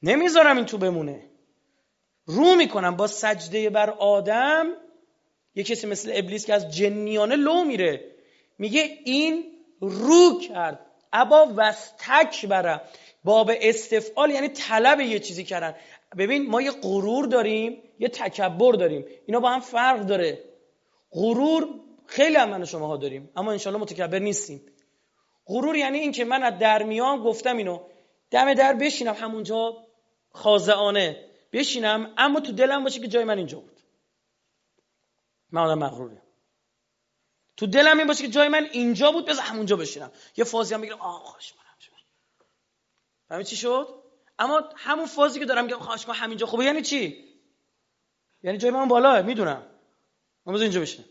نمی‌ذارم 0.04 0.56
این 0.56 0.66
تو 0.66 0.78
بمونه. 0.78 1.30
رو 2.26 2.56
می‌کنم. 2.56 2.96
با 2.96 3.08
سجده 3.08 3.70
بر 3.70 3.90
آدم 3.90 4.68
یه 5.56 5.64
کسی 5.64 5.88
مثل 5.88 6.12
ابلیس 6.16 6.46
که 6.46 6.54
از 6.54 6.76
جنیانه 6.78 7.36
لو 7.36 7.64
میره 7.64 8.16
میگه 8.58 8.98
این 9.06 9.44
رو 9.82 10.40
کرد. 10.40 10.86
ابا 11.14 11.54
وستک 11.56 12.46
بره 12.46 12.82
باب 13.24 13.52
استفعال 13.62 14.32
یعنی 14.32 14.48
طلب 14.48 15.00
یه 15.00 15.20
چیزی 15.20 15.44
کردن. 15.44 15.76
ببین 16.18 16.50
ما 16.50 16.62
یه 16.62 16.72
غرور 16.72 17.26
داریم 17.26 17.84
یه 18.00 18.08
تکبر 18.08 18.74
داریم. 18.74 19.06
اینا 19.26 19.40
با 19.40 19.50
هم 19.50 19.60
فرق 19.60 20.06
داره. 20.06 20.44
غرور 21.12 21.68
خیلی 22.06 22.36
هم 22.36 22.50
من 22.50 22.66
شماها 22.66 22.98
داریم 22.98 23.30
اما 23.36 23.52
انشالله 23.52 23.80
متکبر 23.80 24.20
نیستیم. 24.20 24.62
غرور 25.46 25.76
یعنی 25.76 25.98
این 25.98 26.12
که 26.12 26.26
من 26.26 26.44
از 26.44 26.60
در 26.60 26.84
میان 26.84 27.24
گفتم 27.24 27.58
اینو 27.58 27.80
دم 28.32 28.54
در 28.54 28.74
بشینم 28.74 29.14
همونجا 29.14 29.88
خازعانه 30.32 31.26
بشینم 31.54 32.14
اما 32.18 32.40
تو 32.40 32.52
دلم 32.52 32.84
باشه 32.84 33.00
که 33.00 33.08
جای 33.08 33.24
من 33.24 33.38
اینجا 33.38 33.60
بود. 33.60 33.80
من 35.52 35.62
آدم 35.62 35.80
مغروریم 35.80 36.22
تو 37.58 37.68
دلم 37.68 37.98
این 37.98 38.08
باشه 38.08 38.22
که 38.22 38.30
جای 38.30 38.48
من 38.48 38.68
اینجا 38.72 39.12
بود 39.12 39.26
بذار 39.26 39.44
همونجا 39.44 39.76
بشینم. 39.76 40.12
یه 40.38 40.44
فازی 40.44 40.74
هم 40.74 40.82
بگیرم 40.82 41.02
آه 41.02 41.24
خواهش 41.24 41.54
همین 43.32 43.44
چی 43.44 43.56
شد؟ 43.56 43.99
اما 44.40 44.64
همون 44.76 45.06
فازی 45.06 45.40
که 45.40 45.46
دارم 45.46 45.66
میگم 45.66 45.80
خواهش 45.80 46.06
کن 46.06 46.14
همینجا 46.14 46.46
خوبه 46.46 46.66
یعنی 46.66 46.82
چی؟ 46.82 47.26
یعنی 48.44 48.58
جای 48.58 48.72
من 48.72 48.88
بالاه 48.88 49.22
می‌دونم. 49.22 49.66
بذار 50.46 50.62
اینجا 50.62 50.82
بشینم 50.82 51.06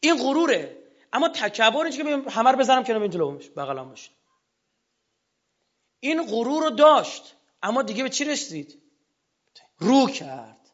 این 0.00 0.16
غروره. 0.16 0.78
اما 1.12 1.28
تکبر 1.28 1.84
اینه 1.84 1.96
که 1.96 2.30
همه 2.30 2.50
رو 2.50 2.58
بزنم 2.58 2.84
کنار 2.84 3.08
جلو 3.08 3.38
بغلم 3.56 3.88
باشه 3.88 4.10
این 6.00 6.26
غرور 6.26 6.62
رو 6.62 6.70
داشت 6.70 7.34
اما 7.62 7.82
دیگه 7.82 8.02
به 8.02 8.08
چی 8.08 8.24
رسید؟ 8.24 8.82
رو 9.78 10.08
کرد. 10.08 10.70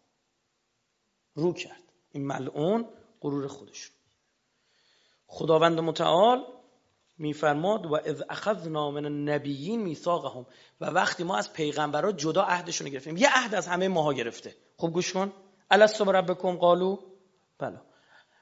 رو 1.34 1.52
کرد. 1.52 1.82
این 2.12 2.26
ملعون 2.26 2.88
غرور 3.20 3.46
خودش 3.46 3.90
خداوند 5.26 5.80
متعال 5.80 6.53
میفرماد 7.18 7.86
و 7.86 7.94
اذ 7.94 8.22
اخذنا 8.30 8.90
من 8.90 9.04
النبیین 9.04 9.82
میثاقهم. 9.82 10.46
و 10.80 10.86
وقتی 10.86 11.24
ما 11.24 11.36
از 11.36 11.52
پیغمبرا 11.52 12.12
جدا 12.12 12.42
عهدشون 12.42 12.88
گرفتیم 12.88 13.16
یه 13.16 13.28
عهد 13.34 13.54
از 13.54 13.68
همه 13.68 13.88
ماها 13.88 14.12
گرفته. 14.12 14.54
خب 14.76 14.88
گوش 14.88 15.12
کن. 15.12 15.32
الستو 15.70 16.12
ربکم؟ 16.12 16.56
قالو. 16.56 16.98
بله. 17.58 17.80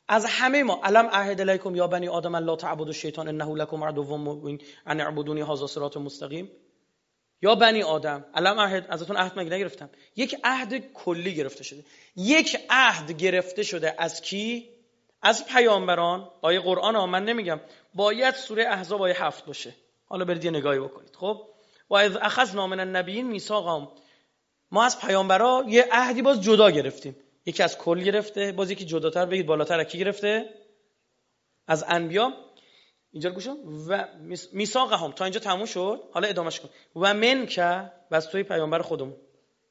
از 0.08 0.24
همه 0.24 0.62
ما 0.62 0.80
علم 0.84 1.08
عهد 1.12 1.40
الیکم 1.40 1.74
یا 1.74 1.86
بنی 1.86 2.08
آدم 2.08 2.36
لا 2.36 2.56
تعبدوا 2.56 2.86
الشیطان 2.86 3.28
انه 3.28 3.54
لکم 3.54 3.84
عدو 3.84 4.16
مبین 4.16 4.60
ان 4.86 5.00
اعبدونی 5.00 5.42
هذا 5.42 5.66
صراط 5.66 5.96
مستقیم. 5.96 6.50
یا 7.42 7.54
بنی 7.54 7.82
آدم 7.82 8.24
علم 8.34 8.60
عهد 8.60 8.86
ازتون 8.88 9.16
عهد 9.16 9.38
مگه 9.38 9.50
نگرفتم؟ 9.50 9.90
یک 10.16 10.36
عهد 10.44 10.92
کلی 10.92 11.34
گرفته 11.34 11.64
شده. 11.64 11.84
یک 12.16 12.56
عهد 12.70 13.10
گرفته 13.10 13.62
شده 13.62 13.94
از 13.98 14.20
کی؟ 14.20 14.68
از 15.22 15.46
پیامبران 15.46 16.28
آیه 16.42 16.60
قرآن 16.60 16.96
ها 16.96 17.06
من 17.06 17.24
نمیگم 17.24 17.60
باید 17.94 18.34
سوره 18.34 18.64
احزاب 18.68 19.02
آیه 19.02 19.24
هفت 19.24 19.46
باشه. 19.46 19.74
حالا 20.04 20.24
برید 20.24 20.44
یه 20.44 20.50
نگاهی 20.50 20.78
بکنید. 20.78 21.16
خب؟ 21.16 21.42
و 21.90 21.94
از 21.94 22.16
اخذنا 22.16 22.66
من 22.66 22.80
النبیین 22.80 23.26
میثاقهم. 23.26 23.88
ما 24.70 24.84
از 24.84 25.00
پیامبرا 25.00 25.64
یه 25.68 25.88
عهدی 25.92 26.22
باز 26.22 26.40
جدا 26.40 26.70
گرفتیم. 26.70 27.16
یکی 27.46 27.62
از 27.62 27.78
کل 27.78 28.00
گرفته 28.00 28.52
باز 28.52 28.70
یکی 28.70 28.84
جداتر 28.84 29.26
بگید 29.26 29.46
بالاتر 29.46 29.84
کی 29.84 29.98
گرفته؟ 29.98 30.48
از 31.66 31.84
انبیا. 31.88 32.32
اینجا 33.12 33.30
گوشم. 33.30 33.56
و 33.88 34.08
میثاقهم. 34.52 35.12
تا 35.12 35.24
اینجا 35.24 35.40
تموم 35.40 35.64
شد؟ 35.64 36.00
حالا 36.12 36.28
ادامش 36.28 36.60
کن. 36.60 36.68
و 36.96 37.14
من 37.14 37.46
که 37.46 37.90
بس 38.10 38.26
توی 38.26 38.42
پیامبر 38.42 38.82
خودمون. 38.82 39.16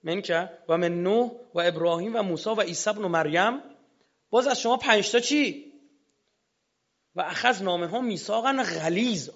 من 0.04 0.22
که 0.22 0.50
و 0.70 0.78
من 0.78 1.04
نوح 1.04 1.32
و 1.54 1.60
ابراهیم 1.60 2.16
و 2.16 2.22
موسی 2.22 2.50
و 2.50 2.62
عیسی 2.62 2.90
ابن 2.90 3.02
مریم. 3.02 3.62
باز 4.32 4.48
از 4.48 4.62
شما 4.62 4.78
پنج 4.78 5.12
تا 5.12 5.20
چی؟ 5.20 5.74
و 7.16 7.22
اخذ 7.22 7.62
نامه 7.62 7.88
ها 7.88 8.02
میثاقا 8.02 8.64
غلیظ. 8.82 9.30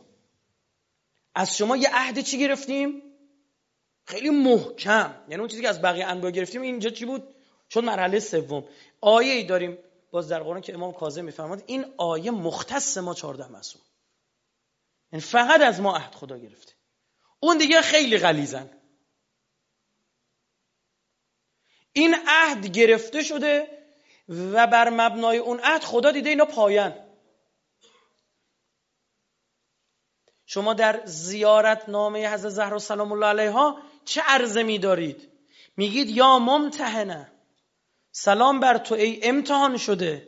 از 1.35 1.57
شما 1.57 1.77
یه 1.77 1.89
عهد 1.93 2.19
چی 2.19 2.39
گرفتیم؟ 2.39 3.01
خیلی 4.05 4.29
محکم. 4.29 5.23
یعنی 5.29 5.39
اون 5.39 5.47
چیزی 5.47 5.61
که 5.61 5.69
از 5.69 5.81
بقیه 5.81 6.05
انبیا 6.05 6.29
گرفتیم 6.29 6.61
اینجا 6.61 6.89
چی 6.89 7.05
بود؟ 7.05 7.35
شد 7.69 7.83
مرحله 7.83 8.19
سوم. 8.19 8.67
آیه 9.01 9.33
ای 9.33 9.43
داریم. 9.43 9.77
باز 10.11 10.27
در 10.27 10.43
قرآن 10.43 10.61
که 10.61 10.73
امام 10.73 10.93
کاظم 10.93 11.25
میفرماد 11.25 11.63
این 11.67 11.85
آیه 11.97 12.31
مختص 12.31 12.97
ما 12.97 13.13
14 13.13 13.51
مسئول. 13.51 13.81
یعنی 15.11 15.21
فقط 15.21 15.61
از 15.61 15.81
ما 15.81 15.95
عهد 15.95 16.15
خدا 16.15 16.37
گرفته. 16.37 16.73
اون 17.39 17.57
دیگه 17.57 17.81
خیلی 17.81 18.17
غلیزن 18.17 18.69
این 21.93 22.15
عهد 22.27 22.67
گرفته 22.67 23.23
شده 23.23 23.84
و 24.29 24.67
بر 24.67 24.89
مبنای 24.89 25.37
اون 25.37 25.59
عهد 25.63 25.83
خدا 25.83 26.11
دیده 26.11 26.29
اینا 26.29 26.45
پایان. 26.45 27.05
شما 30.45 30.73
در 30.73 31.01
زیارت 31.05 31.89
نامه 31.89 32.33
حضرت 32.33 32.51
زهرا 32.51 32.79
سلام 32.79 33.11
الله 33.11 33.25
علیها 33.25 33.81
چه 34.05 34.21
عرضه 34.21 34.63
می 34.63 34.79
دارید 34.79 35.31
میگید 35.77 36.09
یا 36.09 36.39
ممتحنه. 36.39 37.31
سلام 38.11 38.59
بر 38.59 38.77
تو 38.77 38.95
ای 38.95 39.19
امتحان 39.23 39.77
شده. 39.77 40.27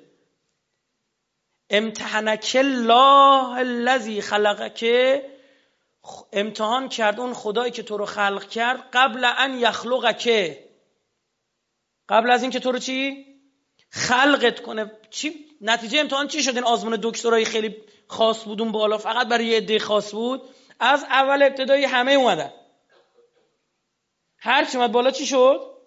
امتحنک 1.70 2.52
الله 2.60 3.50
الذی 3.58 4.22
خلقک. 4.22 4.86
امتحان 6.34 6.90
کرد 6.90 7.20
اون 7.20 7.34
خدایی 7.34 7.72
که 7.72 7.84
تو 7.84 7.98
رو 7.98 8.06
خلق 8.06 8.50
کرد 8.50 8.90
قبل 8.94 9.26
ان 9.38 9.60
یخلقک. 9.60 10.58
قبل 12.10 12.32
از 12.32 12.42
اینکه 12.42 12.60
تو 12.60 12.72
رو 12.72 12.80
چی؟ 12.80 13.26
خلقت 13.90 14.62
کنه. 14.62 14.92
چی؟ 15.10 15.46
نتیجه 15.62 16.00
امتحان 16.00 16.28
چی 16.28 16.44
شد؟ 16.44 16.56
این 16.56 16.64
آزمون 16.64 17.00
دکترای 17.04 17.46
خیلی 17.46 17.76
خاص 18.08 18.44
بود 18.44 18.62
اون 18.62 18.72
بالا. 18.72 18.98
فقط 18.98 19.28
برای 19.28 19.46
یه 19.46 19.58
عده 19.58 19.80
خاص 19.80 20.12
بود. 20.12 20.42
از 20.80 21.04
اول 21.04 21.44
ابتدایی 21.44 21.86
همه 21.86 22.12
اومدن. 22.12 22.54
هر 24.38 24.66
چی 24.66 24.78
اومد 24.78 24.92
بالا 24.92 25.12
چی 25.12 25.26
شد؟ 25.26 25.78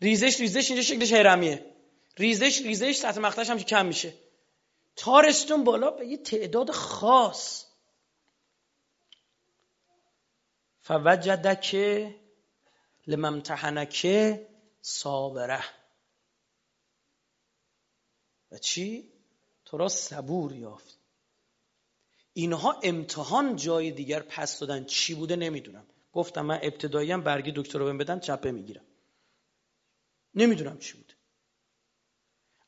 ریزش 0.00 0.40
ریزش 0.40 0.70
اینجا 0.70 0.82
شکلش 0.82 1.12
هرمیه 1.12 1.74
ریزش 2.18 2.62
ریزش 2.62 2.96
سطح 2.96 3.20
مقطعش 3.20 3.50
هم 3.50 3.58
کم 3.58 3.86
میشه. 3.86 4.14
تا 4.96 5.22
بالا 5.64 5.90
به 5.90 6.06
یه 6.06 6.16
تعداد 6.16 6.70
خاص. 6.70 7.64
فوجدک 10.80 11.76
لممتحنک 13.06 14.06
صابره. 14.80 15.64
و 18.52 18.58
چی؟ 18.58 19.12
تو 19.64 19.76
را 19.76 19.88
صبور 19.88 20.52
یافت. 20.52 20.98
اینها 22.32 22.80
امتحان 22.82 23.56
جای 23.56 23.90
دیگر 23.90 24.20
پس 24.20 24.58
دادن. 24.58 24.84
چی 24.84 25.14
بوده 25.14 25.36
نمی‌دونم. 25.36 25.86
گفتم 26.12 26.46
من 26.46 26.58
ابتدایی 26.62 27.12
هم 27.12 27.22
برگی 27.22 27.52
دکتر 27.56 27.78
رو 27.78 27.98
بدن 27.98 28.20
چپه 28.20 28.50
می‌گیرم. 28.50 28.84
نمی‌دونم 30.34 30.78
چی 30.78 30.96
بوده. 30.96 31.14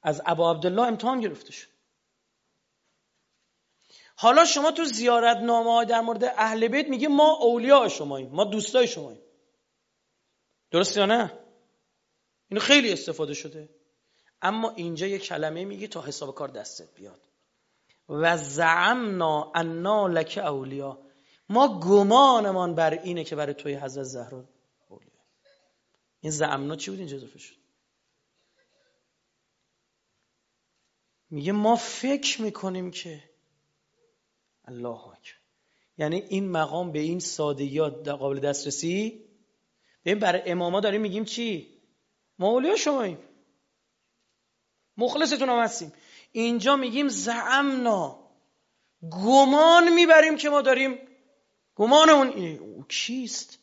از 0.03 0.23
ابا 0.27 0.51
عبدالله 0.51 0.83
امتحان 0.83 1.21
گرفته 1.21 1.53
شد. 1.53 1.69
حالا 4.17 4.45
شما 4.45 4.71
تو 4.71 4.85
زیارت 4.85 5.37
نامه 5.37 5.85
در 5.85 6.01
مورد 6.01 6.25
اهل 6.25 6.69
بیت 6.69 6.89
میگه 6.89 7.09
ما 7.09 7.39
اولیاء 7.41 7.89
شماییم 7.89 8.31
ما 8.31 8.45
دوستای 8.45 8.89
شماییم. 8.89 9.23
درست 10.71 10.97
یا 10.97 11.07
نه؟ 11.07 11.39
اینو 12.49 12.61
خیلی 12.61 12.93
استفاده 12.93 13.35
شده. 13.35 13.80
اما 14.43 14.71
اینجا 14.71 15.07
یه 15.07 15.19
کلمه 15.19 15.65
میگه 15.65 15.87
تا 15.87 16.03
حساب 16.03 16.35
کار 16.35 16.49
دستت 16.49 16.95
بیاد. 16.95 17.21
و 18.09 18.37
زعمنا 18.37 19.53
انا 19.55 20.07
لک 20.07 20.39
اولیا. 20.43 20.99
ما 21.49 21.81
گمانمان 21.81 22.75
بر 22.75 22.95
اینه 22.95 23.25
که 23.25 23.37
برای 23.37 23.55
توی 23.55 23.75
حضرت 23.75 24.05
زهرا 24.05 24.45
اولیا. 24.89 25.11
این 26.21 26.33
زعمنا 26.33 26.77
چی 26.77 26.91
بود 26.91 26.99
اینجا 26.99 27.17
اضافه 27.17 27.39
شد؟ 27.39 27.55
میگه 31.31 31.53
ما 31.53 31.77
فکر 31.77 32.43
می‌کنیم 32.43 32.91
که 32.91 33.31
الله 34.65 35.09
اکبر. 35.09 35.41
یعنی 35.99 36.17
این 36.17 36.51
مقام 36.51 36.93
به 36.93 36.99
این 36.99 37.21
سادگیات 37.21 38.09
قابل 38.09 38.41
دسترسی؟ 38.41 39.25
ببین 40.05 40.19
برای 40.19 40.43
اماما 40.47 40.81
داریم 40.81 41.01
میگیم 41.01 41.25
چی؟ 41.25 41.81
مولیا 42.39 42.77
شماییم. 42.77 43.19
مخلصتون 45.01 45.49
هم 45.49 45.59
هستیم. 45.59 45.93
اینجا 46.33 46.77
میگیم 46.77 47.09
زعمنا. 47.09 48.31
گمان 49.11 49.95
می‌بریم 49.95 50.37
که 50.37 50.51
ما 50.51 50.63
داریم 50.63 50.99
گمانمون 51.75 52.29
اینه 52.29 52.61
او 52.61 52.85
کیست؟ 52.85 53.59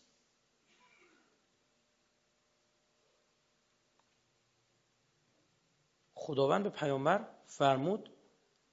خداوند 6.13 6.63
به 6.63 6.69
پیامبر 6.69 7.27
فرمود 7.45 8.09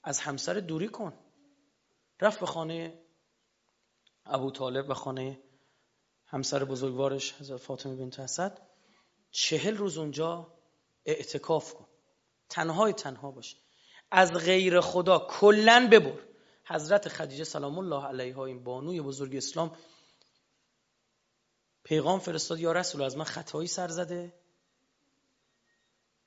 از 0.02 0.20
همسر 0.20 0.54
دوری 0.54 0.88
کن. 0.88 1.12
رفت 2.20 2.40
به 2.40 2.46
خانه 2.46 3.04
ابو 4.26 4.50
طالب 4.50 4.90
و 4.90 4.94
خانه 4.94 5.40
همسر 6.26 6.64
بزرگوارش 6.64 7.32
حضرت 7.32 7.60
فاطمه 7.60 7.96
بنت 7.96 8.20
اسد. 8.20 8.60
چهل 9.30 9.76
روز 9.76 9.98
اونجا 9.98 10.54
اعتکاف 11.04 11.74
کن. 11.74 11.83
تنهای 12.54 12.92
تنها 12.92 13.30
باش 13.30 13.56
از 14.10 14.32
غیر 14.32 14.80
خدا 14.80 15.18
کلا 15.18 15.88
ببر. 15.92 16.20
حضرت 16.64 17.08
خدیجه 17.08 17.44
سلام 17.44 17.78
الله 17.78 18.06
علیها 18.06 18.44
این 18.44 18.64
بانوی 18.64 19.00
بزرگ 19.00 19.36
اسلام 19.36 19.76
پیغام 21.84 22.18
فرستاد 22.18 22.60
یا 22.60 22.72
رسول 22.72 23.02
از 23.02 23.16
من 23.16 23.24
خطایی 23.24 23.68
سر 23.68 23.88
زده. 23.88 24.32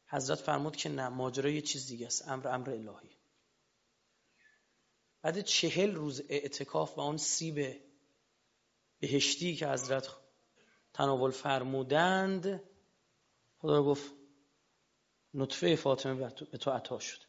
حضرت 0.07 0.39
فرمود 0.39 0.75
که 0.75 0.89
نه 0.89 1.09
ماجرا 1.09 1.49
یه 1.49 1.61
چیز 1.61 1.87
دیگه 1.87 2.05
است. 2.05 2.27
امر 2.27 2.47
امر 2.47 2.69
الهی. 2.69 3.09
بعد 5.21 5.41
چهل 5.41 5.95
روز 5.95 6.21
اعتکاف 6.29 6.97
و 6.97 7.01
اون 7.01 7.17
سیب 7.17 7.81
بهشتی 8.99 9.55
که 9.55 9.67
حضرت 9.67 10.09
تناول 10.93 11.31
فرمودند 11.31 12.63
خدا 13.57 13.83
گفت 13.83 14.16
نطفه 15.37 15.75
فاطمه 15.75 16.13
به 16.51 16.57
تو 16.57 16.71
عطا 16.71 16.99
شد. 16.99 17.19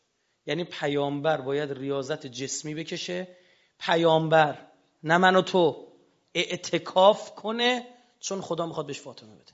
یعنی 0.46 0.64
پیامبر 0.64 1.40
باید 1.40 1.72
ریاضت 1.72 2.26
جسمی 2.26 2.74
بکشه. 2.74 3.36
پیامبر 3.78 4.66
نه 5.02 5.18
من 5.18 5.36
و 5.36 5.42
تو. 5.42 5.88
اعتکاف 6.34 7.34
کنه 7.34 7.86
چون 8.20 8.40
خدا 8.40 8.66
می‌خواد 8.66 8.86
بهش 8.86 9.00
فاطمه 9.00 9.34
بده. 9.34 9.52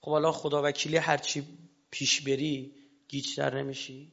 خب 0.00 0.10
حالا 0.10 0.32
خدا 0.32 0.62
وکیلی 0.64 0.96
هرچی 0.96 1.58
پیش 1.90 2.20
بری 2.20 2.74
گیجتر 3.08 3.62
نمیشی؟ 3.62 4.12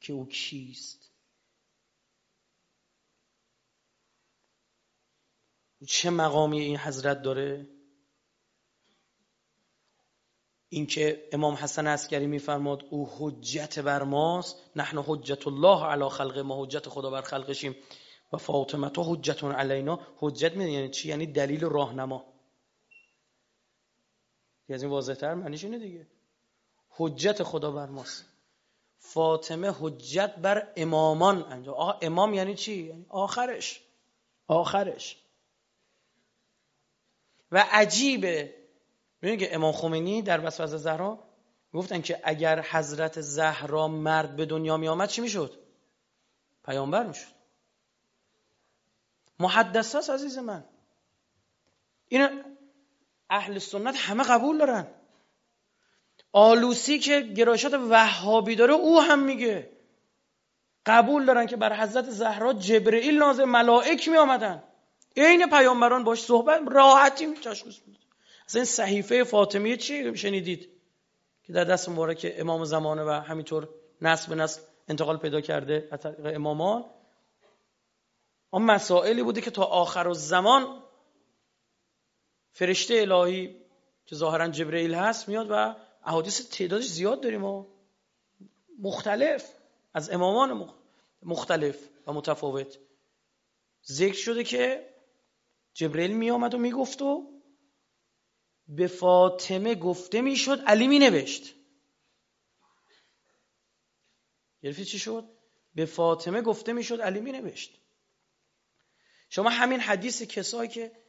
که 0.00 0.12
او 0.12 0.28
کیست؟ 0.28 1.10
چه 5.86 6.10
مقامی 6.10 6.60
این 6.60 6.76
حضرت 6.76 7.22
داره؟ 7.22 7.66
اینکه 10.72 11.28
امام 11.32 11.54
حسن 11.54 11.86
عسکری 11.86 12.26
میفرماد 12.26 12.84
او 12.90 13.08
حجت 13.18 13.78
بر 13.78 14.02
ماست 14.02 14.56
نحن 14.76 14.98
حجت 15.06 15.46
الله 15.46 15.84
علی 15.84 16.08
خلق 16.08 16.38
ما 16.38 16.64
حجت 16.64 16.88
خدا 16.88 17.10
بر 17.10 17.22
خلقشیم. 17.22 17.76
و 18.32 18.36
فاطمه 18.36 18.88
تو 18.88 19.02
حجتون 19.02 19.52
علینا 19.52 20.00
حجت 20.16 20.52
می 20.52 20.72
یعنی 20.72 20.88
چی؟ 20.88 21.08
یعنی 21.08 21.26
دلیل 21.26 21.64
راهنما. 21.64 22.24
از 24.68 24.82
این 24.82 24.92
واضحتر؟ 24.92 25.34
معنیش 25.34 25.64
اینه 25.64 25.78
دیگه. 25.78 26.06
حجت 26.90 27.42
خدا 27.42 27.70
بر 27.70 27.86
ماست. 27.86 28.24
فاطمه 28.98 29.74
حجت 29.80 30.34
بر 30.36 30.72
امامان 30.76 31.42
انجام. 31.42 31.74
آه 31.74 31.98
امام 32.02 32.34
یعنی 32.34 32.54
چی؟ 32.54 32.82
یعنی 32.82 33.06
آخرش. 33.08 33.80
آخرش. 34.48 35.16
و 37.52 37.64
عجیبه. 37.70 38.61
می‌دونی 39.22 39.40
که 39.40 39.54
امام 39.54 39.72
خمینی 39.72 40.22
در 40.22 40.46
وسوسه 40.46 40.76
زهرا 40.76 41.18
گفتن 41.72 42.02
که 42.02 42.20
اگر 42.24 42.60
حضرت 42.70 43.20
زهرا 43.20 43.88
مرد 43.88 44.36
به 44.36 44.46
دنیا 44.46 44.76
می 44.76 44.88
آمد 44.88 45.08
چی 45.08 45.20
می‌شد؟ 45.20 45.58
پیامبر 46.64 47.06
می‌شد. 47.06 47.32
محدث 49.38 49.94
هست 49.94 50.10
عزیز 50.10 50.38
من. 50.38 50.64
این 52.08 52.44
اهل 53.30 53.58
سنت 53.58 53.96
همه 53.96 54.24
قبول 54.24 54.58
دارن. 54.58 54.86
آلوسی 56.32 56.98
که 56.98 57.20
گرایشات 57.20 57.74
وهابی 57.74 58.56
داره 58.56 58.74
او 58.74 59.00
هم 59.00 59.22
میگه. 59.22 59.72
قبول 60.86 61.24
دارن 61.24 61.46
که 61.46 61.56
بر 61.56 61.80
حضرت 61.80 62.10
زهرا 62.10 62.52
جبرئیل 62.52 63.18
نازل 63.18 63.44
ملائک 63.44 64.08
می 64.08 64.16
آمدن 64.16 64.62
عین 65.16 65.46
پیامبران 65.46 66.04
باش 66.04 66.22
صحبت 66.22 66.60
راحتی 66.66 67.26
میتشخص 67.26 67.78
بود 67.78 67.98
اصلا 68.46 68.58
این 68.60 68.64
صحیفه 68.64 69.24
فاطمیه 69.24 69.76
چی 69.76 70.16
شنیدید؟ 70.16 70.68
که 71.42 71.52
در 71.52 71.64
دست 71.64 71.88
مبارک 71.88 72.32
امام 72.36 72.64
زمانه 72.64 73.02
و 73.02 73.10
همینطور 73.10 73.68
نسل 74.02 74.28
به 74.28 74.34
نسل 74.34 74.60
انتقال 74.88 75.16
پیدا 75.16 75.40
کرده 75.40 75.88
از 75.90 76.00
طریق 76.00 76.36
امامان. 76.36 76.84
اون 78.50 78.62
مسائلی 78.62 79.22
بوده 79.22 79.40
که 79.40 79.50
تا 79.50 79.64
آخر 79.64 80.06
و 80.08 80.14
زمان 80.14 80.82
فرشته 82.52 82.94
الهی 82.94 83.56
که 84.06 84.16
ظاهرا 84.16 84.48
جبرئیل 84.48 84.94
هست 84.94 85.28
میاد 85.28 85.46
و 85.50 85.74
احادیث 86.04 86.48
تعدادش 86.50 86.86
زیاد 86.86 87.20
داریم 87.20 87.44
و 87.44 87.64
مختلف 88.78 89.52
از 89.94 90.10
امامان 90.10 90.70
مختلف 91.22 91.88
و 92.06 92.12
متفاوت. 92.12 92.78
ذکر 93.86 94.16
شده 94.16 94.44
که 94.44 94.88
جبرئیل 95.74 96.12
می 96.12 96.30
آمد 96.30 96.54
و 96.54 96.58
می‌گفت 96.58 97.02
و 97.02 97.31
به 98.76 98.86
فاطمه 98.86 99.74
گفته 99.74 100.20
می‌شد 100.20 100.60
علی 100.66 100.86
می 100.86 100.98
نوشت 100.98 101.54
گرفتی 104.62 104.84
چی 104.84 104.98
شد؟ 104.98 105.28
به 105.74 105.86
فاطمه 105.86 106.42
گفته 106.42 106.72
می‌شد 106.72 107.00
علی 107.00 107.20
می 107.20 107.32
نوشت 107.32 107.78
شما 109.28 109.50
همین 109.50 109.80
حدیث 109.80 110.22
کسایی 110.22 110.70
که 110.70 111.02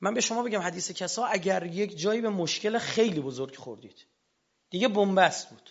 من 0.00 0.14
به 0.14 0.20
شما 0.20 0.42
بگم 0.42 0.60
حدیث 0.60 0.90
کسا 0.90 1.26
اگر 1.26 1.66
یک 1.66 1.98
جایی 1.98 2.20
به 2.20 2.28
مشکل 2.28 2.78
خیلی 2.78 3.20
بزرگ 3.20 3.56
خوردید 3.56 4.06
دیگه 4.70 4.88
بنبست 4.88 5.50
بود. 5.50 5.70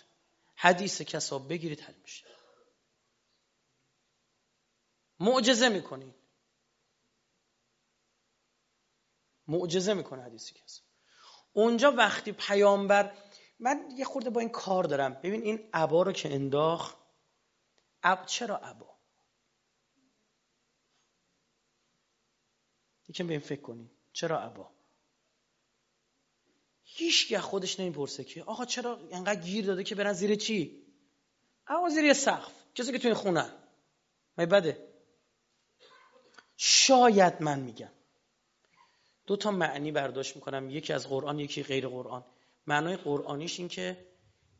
حدیث 0.56 1.02
کسا 1.02 1.38
بگیرید 1.38 1.80
حل 1.80 1.94
میشه. 2.02 2.26
معجزه 5.20 5.68
می‌کنید. 5.68 6.14
معجزه 9.48 9.94
می‌کنه 9.94 10.22
حدیث 10.22 10.52
کسا. 10.52 10.85
اونجا 11.56 11.92
وقتی 11.92 12.32
پیامبر 12.32 13.12
من 13.58 13.90
یه 13.96 14.04
خورده 14.04 14.30
با 14.30 14.40
این 14.40 14.48
کار 14.48 14.84
دارم. 14.84 15.14
ببین 15.14 15.42
این 15.42 15.70
عبا 15.72 16.02
رو 16.02 16.12
که 16.12 16.34
انداخت 16.34 16.96
اب 18.02 18.26
چرا 18.26 18.56
عبا 18.56 18.96
یکم 23.08 23.26
به 23.26 23.32
این 23.32 23.40
فکر 23.40 23.60
کنید 23.60 23.90
چرا 24.12 24.40
عبا 24.40 24.70
هیچ 26.82 27.34
خودش 27.34 27.80
نمی‌پرسه 27.80 28.24
که 28.24 28.42
آقا 28.42 28.64
چرا 28.64 29.08
انقدر 29.10 29.40
گیر 29.40 29.66
داده 29.66 29.84
که 29.84 29.94
برن 29.94 30.12
زیر 30.12 30.34
چی؟ 30.34 30.86
آقا 31.68 31.88
زیر 31.88 32.12
سقف. 32.12 32.52
کسی 32.74 32.92
که 32.92 32.98
توی 32.98 33.14
خونه. 33.14 33.52
می 34.36 34.46
بده؟ 34.46 34.92
شاید 36.56 37.42
من 37.42 37.60
میگم. 37.60 37.92
دو 39.26 39.36
تا 39.36 39.50
معنی 39.50 39.92
برداشت 39.92 40.36
می‌کنم 40.36 40.70
یکی 40.70 40.92
از 40.92 41.08
قرآن 41.08 41.38
یکی 41.38 41.62
غیر 41.62 41.88
قرآن. 41.88 42.24
معنای 42.66 42.96
قرآنیش 42.96 43.58
این 43.58 43.68
که 43.68 44.06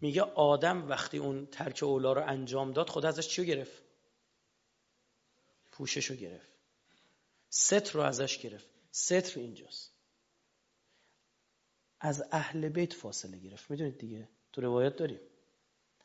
میگه 0.00 0.22
آدم 0.22 0.88
وقتی 0.88 1.18
اون 1.18 1.46
ترک 1.46 1.82
اولا 1.82 2.12
رو 2.12 2.26
انجام 2.26 2.72
داد 2.72 2.90
خدا 2.90 3.08
ازش 3.08 3.28
چیو 3.28 3.44
گرفت؟ 3.44 3.82
پوشش 5.72 6.06
رو 6.06 6.16
گرفت. 6.16 6.52
ستر 7.48 7.92
رو 7.92 8.00
ازش 8.00 8.38
گرفت. 8.38 8.66
ستر 8.90 9.40
اینجاست. 9.40 9.92
از 12.00 12.28
اهل 12.32 12.68
بیت 12.68 12.92
فاصله 12.92 13.38
گرفت. 13.38 13.70
می‌دونید 13.70 13.98
دیگه؟ 13.98 14.28
تو 14.52 14.60
روایت 14.60 14.96
داریم. 14.96 15.20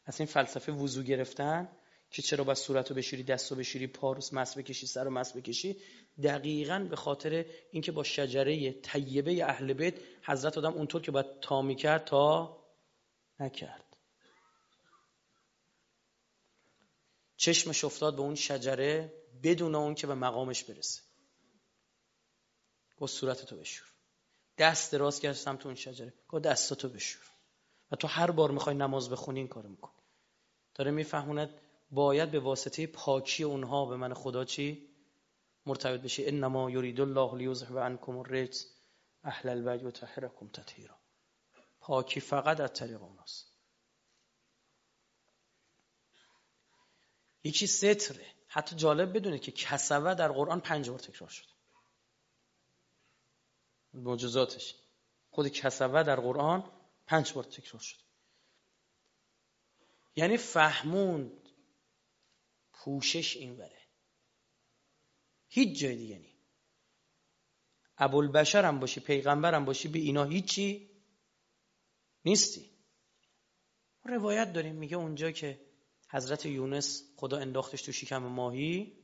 از 0.05 0.19
این 0.19 0.27
فلسفه 0.27 0.71
وضو 0.71 1.03
گرفتن 1.03 1.69
که 2.11 2.21
چرا 2.21 2.43
با 2.43 2.55
صورت 2.55 2.89
رو 2.89 2.95
بشوری 2.95 3.23
دست 3.23 3.51
رو 3.51 3.57
بشوری 3.57 3.87
پاروس 3.87 4.33
مس 4.33 4.57
بکشی 4.57 4.87
سر 4.87 5.03
رو 5.03 5.09
مس 5.09 5.37
بکشی؟ 5.37 5.81
دقیقا 6.23 6.87
به 6.89 6.95
خاطر 6.95 7.45
اینکه 7.71 7.91
با 7.91 8.03
شجره 8.03 8.71
طیبه 8.71 9.45
اهل 9.45 9.73
بیت 9.73 9.95
حضرت 10.23 10.57
آدم 10.57 10.73
اونطور 10.73 11.01
که 11.01 11.11
باید 11.11 11.39
تا 11.41 11.61
می‌کرد 11.61 12.05
تا 12.05 12.57
نکرد. 13.39 13.97
چشمش 17.37 17.83
افتاد 17.83 18.15
به 18.15 18.21
اون 18.21 18.35
شجره 18.35 19.13
بدون 19.43 19.75
اون 19.75 19.95
که 19.95 20.07
به 20.07 20.15
مقامش 20.15 20.63
برسه. 20.63 21.01
گفت 22.97 23.13
صورتتو 23.13 23.57
بشور. 23.57 23.87
دست 24.57 24.91
دراز 24.91 25.19
کرد 25.19 25.33
سمت 25.33 25.65
اون 25.65 25.75
شجره. 25.75 26.13
گفت 26.27 26.43
دستاتو 26.43 26.89
بشور. 26.89 27.23
و 27.91 27.95
تو 27.95 28.07
هر 28.07 28.31
بار 28.31 28.51
می‌خوای 28.51 28.75
نماز 28.75 29.09
بخونی 29.09 29.39
این 29.39 29.47
کارو 29.47 29.69
میکن 29.69 29.91
داره 30.75 30.91
میفهموند 30.91 31.49
باید 31.91 32.31
به 32.31 32.39
واسطه 32.39 32.87
پاکی 32.87 33.43
اونها 33.43 33.85
به 33.85 33.95
من 33.97 34.13
خدا 34.13 34.45
چی؟ 34.45 34.89
مرتبط 35.65 36.01
بشه. 36.01 36.23
انما 36.27 36.71
یرید 36.71 37.01
الله 37.01 37.35
لیذهب 37.35 37.77
عنکم 37.77 38.17
الرجس 38.17 38.65
اهل 39.23 39.49
البیت 39.49 39.83
و 39.83 39.91
طهرکم 39.91 40.47
تطهیرا. 40.47 40.97
پاکی 41.79 42.19
فقط 42.19 42.59
از 42.59 42.73
طریق 42.73 43.03
اوناست. 43.03 43.51
یکی 47.43 47.67
ستره. 47.67 48.25
حتی 48.47 48.75
جالب 48.75 49.17
بدونه 49.17 49.39
که 49.39 49.51
کسوه 49.51 50.13
در 50.13 50.31
قرآن 50.31 50.59
پنج 50.59 50.89
بار 50.89 50.99
تکرار 50.99 51.29
شد. 51.29 51.47
معجزاتش. 53.93 54.75
خود 55.31 55.47
کسوه 55.47 56.03
در 56.03 56.19
قرآن 56.19 56.71
پنج 57.07 57.33
بار 57.33 57.43
تکرار 57.43 57.81
شد. 57.81 57.97
یعنی 60.15 60.37
فهموند 60.37 61.40
پوشش 62.83 63.37
این 63.37 63.57
وره. 63.57 63.81
هیچ 65.47 65.79
جای 65.79 65.95
دیگه 65.95 66.17
نی. 66.17 66.35
ابوالبشر 67.97 68.65
هم 68.65 68.79
باشی 68.79 68.99
پیغمبر 68.99 69.55
هم 69.55 69.65
باشی 69.65 69.87
به 69.87 69.99
اینا 69.99 70.23
هیچی 70.23 70.89
نیستی. 72.25 72.69
روایت 74.05 74.53
داریم 74.53 74.75
میگه 74.75 74.97
اونجا 74.97 75.31
که 75.31 75.59
حضرت 76.09 76.45
یونس 76.45 77.03
خدا 77.17 77.37
انداختش 77.37 77.81
تو 77.81 77.91
شکم 77.91 78.17
ماهی 78.17 78.97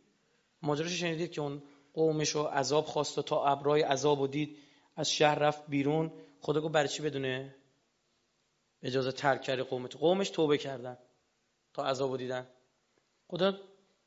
ماجراش 0.61 0.91
شنیدید 0.91 1.31
که 1.31 1.41
اون 1.41 1.63
قومش 1.93 2.29
رو 2.29 2.43
عذاب 2.43 2.85
خواست 2.85 3.17
و 3.17 3.21
تا 3.21 3.45
ابرای 3.45 3.81
عذاب 3.81 4.21
و 4.21 4.27
دید 4.27 4.57
از 4.95 5.11
شهر 5.11 5.39
رفت 5.39 5.67
بیرون. 5.67 6.13
خدا 6.39 6.61
گفت 6.61 6.73
برای 6.73 6.89
چی 6.89 7.01
بدونه؟ 7.01 7.55
اجازه 8.81 9.11
ترک 9.11 9.41
کرده 9.41 9.63
قومت 9.63 9.95
قومش 9.95 10.29
توبه 10.29 10.57
کردن 10.57 10.97
تا 11.73 11.85
عذاب 11.85 12.17
دیدن. 12.17 12.56
خدا 13.27 13.59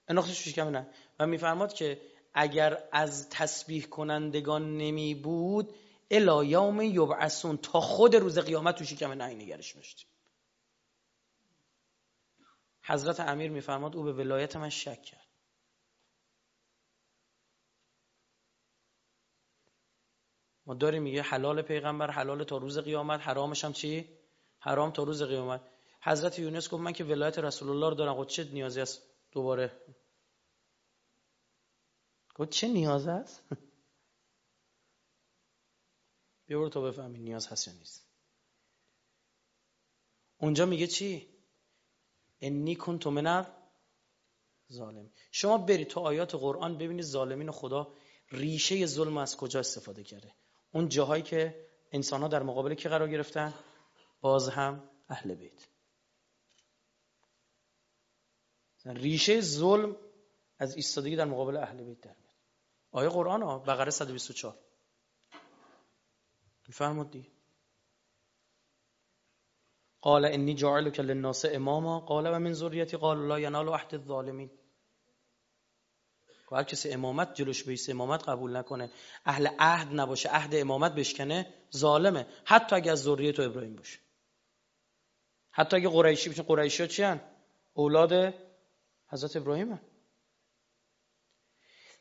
انداختش 0.09 0.49
شکم 0.49 0.69
نه. 0.69 0.87
و 1.19 1.27
میفرماد 1.27 1.73
که 1.73 2.01
اگر 2.35 2.89
از 2.93 3.29
تسبیح 3.31 3.85
کنندگان 3.85 4.77
نمی 4.77 5.15
بود 5.15 5.75
الا 6.11 6.45
یوم 6.45 6.81
یبعثون 6.81 7.57
تا 7.57 7.81
خود 7.81 8.17
روز 8.17 8.39
قیامت 8.39 8.77
تو 8.79 8.85
شکم 8.85 9.13
نه 9.13 9.25
نگرش 9.25 9.73
داشتیم. 9.73 10.09
حضرت 12.83 13.21
امیر 13.21 13.51
میفرماد 13.51 13.97
او 13.97 14.03
به 14.03 14.13
ولایت 14.13 14.57
من 14.57 14.69
شک 14.69 15.03
کرد. 15.03 15.27
ما 20.67 20.75
داریم 20.75 21.03
میگه 21.03 21.23
حلال 21.23 21.63
پیغمبر 21.63 22.11
حلال 22.11 22.45
تا 22.45 22.57
روز 22.57 22.79
قیامت 22.79 23.21
حرامش 23.21 23.65
هم 23.65 23.73
چی؟ 23.73 24.09
حرام 24.59 24.91
تا 24.91 25.03
روز 25.03 25.23
قیامت. 25.23 25.61
حضرت 26.03 26.39
یونس 26.39 26.69
گفت 26.69 26.83
من 26.83 26.93
که 26.93 27.05
ولایت 27.05 27.39
رسول 27.39 27.69
الله 27.69 27.89
رو 27.89 27.95
دارم 27.95 28.15
خود 28.15 28.29
چه 28.29 28.45
نیازی 28.45 28.81
است؟ 28.81 29.10
دوباره. 29.33 29.81
گفت 32.35 32.51
چه 32.51 32.69
نیاز 32.69 33.07
است؟ 33.07 33.43
بیا 36.47 36.69
تو 36.69 36.83
بفهمی 36.83 37.19
نیاز 37.19 37.47
هست 37.47 37.69
یا 37.69 37.75
نیست. 37.75 38.07
اونجا 40.39 40.67
میگه 40.67 40.87
چی؟ 40.87 41.29
انی 42.41 42.77
کنت 42.77 43.07
من 43.07 43.47
ظالم 44.73 45.11
شما 45.33 45.59
برید 45.59 45.89
تو 45.89 46.01
آیات 46.01 46.35
قرآن 46.35 46.79
ببینید 46.79 47.05
ظالمین 47.05 47.51
خدا 47.51 47.95
ریشه 48.31 48.87
ظلم 48.87 49.17
از 49.17 49.37
کجا 49.37 49.61
استفاده 49.61 50.05
کرده. 50.05 50.35
اون 50.73 50.89
جاهایی 50.89 51.23
که 51.23 51.71
انسان 51.93 52.23
ها 52.23 52.29
در 52.29 52.43
مقابل 52.43 52.75
کی 52.75 52.89
قرار 52.89 53.09
گرفتن؟ 53.09 53.55
باز 54.21 54.49
هم 54.49 54.91
اهل 55.09 55.35
بیت. 55.35 55.70
ریشه 58.87 59.41
ظلم 59.41 59.97
از 60.59 60.77
ایستادگی 60.77 61.17
در 61.17 61.25
مقابل 61.25 61.57
اهل 61.57 61.85
بیت 61.85 62.01
در 62.01 62.15
میاد. 62.21 62.35
آیه 62.91 63.09
قرآن 63.09 63.43
ها 63.43 63.59
بقره 63.59 63.91
124 63.91 64.59
میفرمود 66.69 67.11
دیگه. 67.11 67.29
قال 70.01 70.25
انی 70.25 70.55
جاعلک 70.55 71.01
للناس 71.01 71.45
اماما 71.45 72.01
قال 72.01 72.27
و 72.27 72.39
من 72.39 72.53
ذریتی 72.53 72.97
قال 72.97 73.29
لا 73.29 73.41
ینال 73.41 73.69
عهد 73.69 73.95
الظالمین 73.95 74.51
هر 76.53 76.63
کسی 76.63 76.91
امامت 76.91 77.35
جلوش 77.35 77.65
بیسته 77.65 77.93
امامت 77.93 78.29
قبول 78.29 78.57
نکنه 78.57 78.91
اهل 79.25 79.49
عهد 79.59 80.01
نباشه 80.01 80.29
عهد 80.29 80.55
امامت 80.55 80.95
بشکنه 80.95 81.55
ظالمه. 81.77 82.27
حتی 82.45 82.77
اگه 82.77 82.93
از 82.93 83.03
ذریه 83.03 83.33
تو 83.33 83.43
ابراهیم 83.43 83.77
باشه. 83.77 83.99
حتی 85.51 85.77
اگه 85.77 85.89
قریشی 85.89 86.31
بشه 86.31 86.43
قریشی 86.43 86.83
ها 86.83 86.87
چی 86.89 87.03
هن؟ 87.03 87.21
اولاد 87.73 88.35
حضرت 89.11 89.37
ابراهیم. 89.37 89.81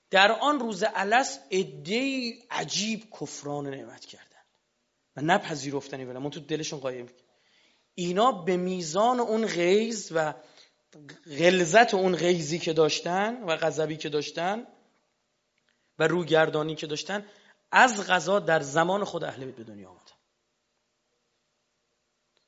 در 0.10 0.32
آن 0.32 0.60
روز 0.60 0.84
علس 0.84 1.40
ادهی 1.52 2.44
عجیب 2.52 3.08
کفران 3.22 3.68
نعمت 3.68 4.06
کردن 4.06 4.26
و 5.16 5.22
نپذیرفتنی 5.22 6.06
ولی 6.06 6.18
من 6.20 6.30
تو 6.30 6.40
دلشون 6.40 6.80
قایم. 6.80 7.10
اینا 7.96 8.32
به 8.32 8.58
میزان 8.58 9.20
اون 9.20 9.46
غیز 9.46 10.12
و 10.12 10.34
غلظت 11.40 11.94
اون 11.94 12.16
غیزی 12.16 12.60
که 12.60 12.74
داشتن 12.74 13.44
و 13.44 13.56
غضبی 13.56 13.98
که 13.98 14.10
داشتن 14.10 14.68
و 16.00 16.08
روگردانی 16.08 16.76
که 16.76 16.88
داشتن 16.88 17.26
از 17.72 18.08
غذا 18.08 18.40
در 18.40 18.60
زمان 18.60 19.04
خود 19.04 19.24
اهل 19.24 19.46
بیت 19.46 19.56
به 19.56 19.64
دنیا 19.64 19.90
آمدن 19.90 20.04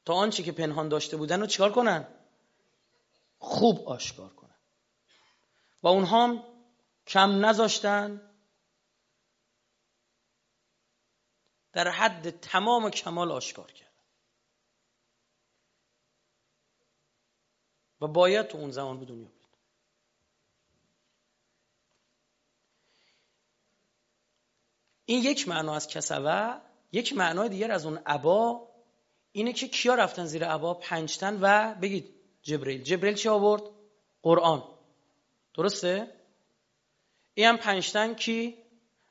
تا 0.05 0.13
آنچه 0.13 0.43
که 0.43 0.51
پنهان 0.51 0.89
داشته 0.89 1.17
بودن 1.17 1.39
رو 1.39 1.45
چیکار 1.45 1.71
کنن؟ 1.71 2.07
خوب 3.39 3.89
آشکار 3.89 4.29
کنن. 4.29 4.40
و 5.83 5.87
اونها 5.87 6.23
هم 6.23 6.43
کم 7.07 7.45
نذاشتن. 7.45 8.31
در 11.73 11.87
حد 11.87 12.39
تمام 12.39 12.89
کمال 12.89 13.31
آشکار 13.31 13.71
کرد 13.71 13.91
و 18.01 18.07
باید 18.07 18.47
تو 18.47 18.57
اون 18.57 18.71
زمان 18.71 18.99
به 18.99 19.05
دنیا 19.05 19.27
بیاد 19.27 19.57
این 25.05 25.23
یک 25.23 25.47
معنا 25.47 25.75
از 25.75 25.87
کسوه 25.87 26.61
یک 26.91 27.13
معنای 27.13 27.49
دیگر 27.49 27.71
از 27.71 27.85
اون 27.85 27.97
عبا 27.97 28.67
اینه 29.31 29.53
که 29.53 29.67
کیا 29.67 29.95
رفتن 29.95 30.25
زیر 30.25 30.45
عبا؟ 30.45 30.73
پنجتن 30.73 31.37
و 31.41 31.75
بگید 31.75 32.15
جبریل. 32.41 32.83
جبریل 32.83 33.15
چی 33.15 33.29
آورد؟ 33.29 33.63
قرآن. 34.21 34.70
درسته؟ 35.55 36.07
این 37.33 37.47
هم 37.47 37.57
پنجتن 37.57 38.13
کی؟ 38.13 38.57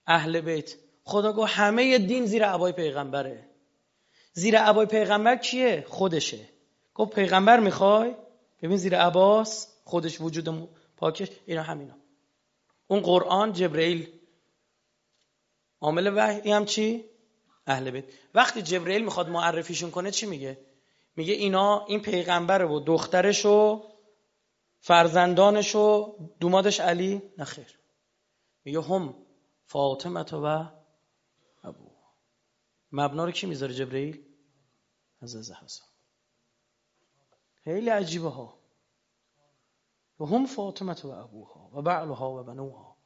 اهل 0.07 0.41
بیت 0.41 0.75
خدا 1.05 1.33
گو 1.33 1.45
همه 1.45 1.99
دین 1.99 2.27
زیر 2.27 2.47
عبای 2.47 2.73
پیغمبره 2.73 3.49
زیر 4.33 4.59
عبای 4.59 4.87
پیغمبر 4.87 5.37
کیه؟ 5.37 5.85
خودشه 5.89 6.49
گفت 6.95 7.15
پیغمبر 7.15 7.61
می‌خوای؟ 7.61 8.15
ببین 8.63 8.77
زیر 8.77 8.97
عباس 8.97 9.69
خودش 9.85 10.21
وجود 10.21 10.69
پاکش 10.97 11.29
اینا 11.47 11.63
همینا 11.63 11.95
اون 12.87 13.01
قرآن 13.01 13.53
جبرئیل 13.53 14.09
عامل 15.81 16.13
وحی 16.17 16.53
هم 16.53 16.65
چی 16.65 17.05
اهل 17.67 17.91
بیت 17.91 18.05
وقتی 18.35 18.63
جبرئیل 18.63 19.05
می‌خواد 19.05 19.29
معرفیشون 19.29 19.91
کنه 19.91 20.11
چی 20.11 20.27
میگه 20.27 20.59
میگه 21.17 21.35
اینا 21.35 21.85
این 21.87 22.01
پیغمبر 22.01 22.65
و 22.65 22.81
دخترش 22.81 23.47
و 23.47 23.83
فرزندانش 24.81 25.75
و 25.75 26.17
دومادش 26.41 26.81
علی 26.81 27.23
نخیر 27.39 27.79
میگه 28.65 28.81
هم 28.81 29.27
فاطمه 29.65 30.25
و 30.33 30.67
ابو. 31.63 31.91
مبنا 32.93 33.25
رو 33.25 33.31
کی 33.31 33.47
می‌ذاره 33.47 33.75
جبرئیل؟ 33.75 34.27
عزیز 35.23 35.53
حسن. 35.53 35.85
خیلی 37.65 37.91
عجیبه 37.91 38.29
ها. 38.29 38.61
و 40.21 40.25
هم 40.25 40.47
فاطمه 40.47 41.03
و 41.05 41.09
ابوها 41.09 41.71
و 41.75 41.83
بعلها 41.83 42.31
و 42.31 42.43
بنوها. 42.43 42.97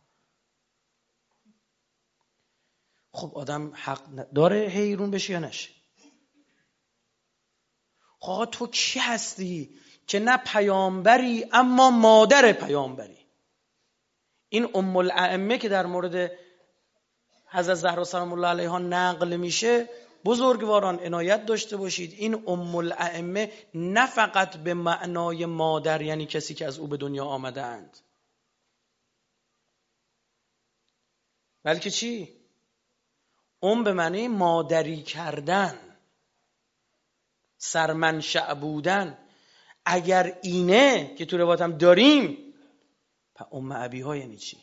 خب 3.13 3.39
آدم 3.39 3.73
حق 3.75 4.31
داره 4.31 4.67
حیرون 4.69 5.11
بشه 5.11 5.33
یا 5.33 5.39
نشه؟ 5.39 5.71
خب 8.21 8.49
تو 8.53 8.67
کی 8.67 8.99
هستی؟ 8.99 9.81
که 10.07 10.19
نه 10.19 10.37
پیامبری 10.37 11.47
اما 11.53 11.91
مادر 11.91 12.53
پیامبری. 12.53 13.19
این 14.49 14.69
ام 14.75 14.97
الائمه 14.97 15.59
که 15.59 15.69
در 15.69 15.87
مورد 15.87 16.31
حضرت 17.47 17.75
زهرا 17.75 18.05
سلام 18.05 18.33
الله 18.33 18.49
علیها 18.49 18.79
نقل 18.79 19.37
میشه 19.37 19.89
بزرگواران 20.25 20.99
عنایت 20.99 21.47
داشته 21.47 21.77
باشید. 21.77 22.13
این 22.13 22.49
ام 22.49 22.77
الائمه 22.77 23.53
نه 23.75 24.07
فقط 24.07 24.57
به 24.57 24.75
معنای 24.75 25.47
مادر 25.47 26.03
یعنی 26.03 26.27
کسی 26.27 26.55
که 26.55 26.67
از 26.67 26.79
او 26.79 26.87
به 26.87 26.97
دنیا 26.97 27.25
آمده 27.25 27.63
اند 27.63 27.99
بلکه 31.63 31.91
چی؟ 31.91 32.29
ام 33.63 33.85
به 33.85 33.93
معنی 33.93 34.29
مادری 34.29 35.03
کردن 35.03 35.97
سرمنشأ 37.59 38.55
بودن. 38.55 39.19
اگر 39.85 40.39
اینه 40.43 41.15
که 41.19 41.27
تو 41.27 41.39
روایت 41.39 41.61
هم 41.61 41.79
داریم 41.79 42.55
پس 43.35 43.47
ام 43.53 43.73
ابی 43.73 44.01
ها 44.01 44.17
یعنی 44.17 44.37
چی؟ 44.37 44.59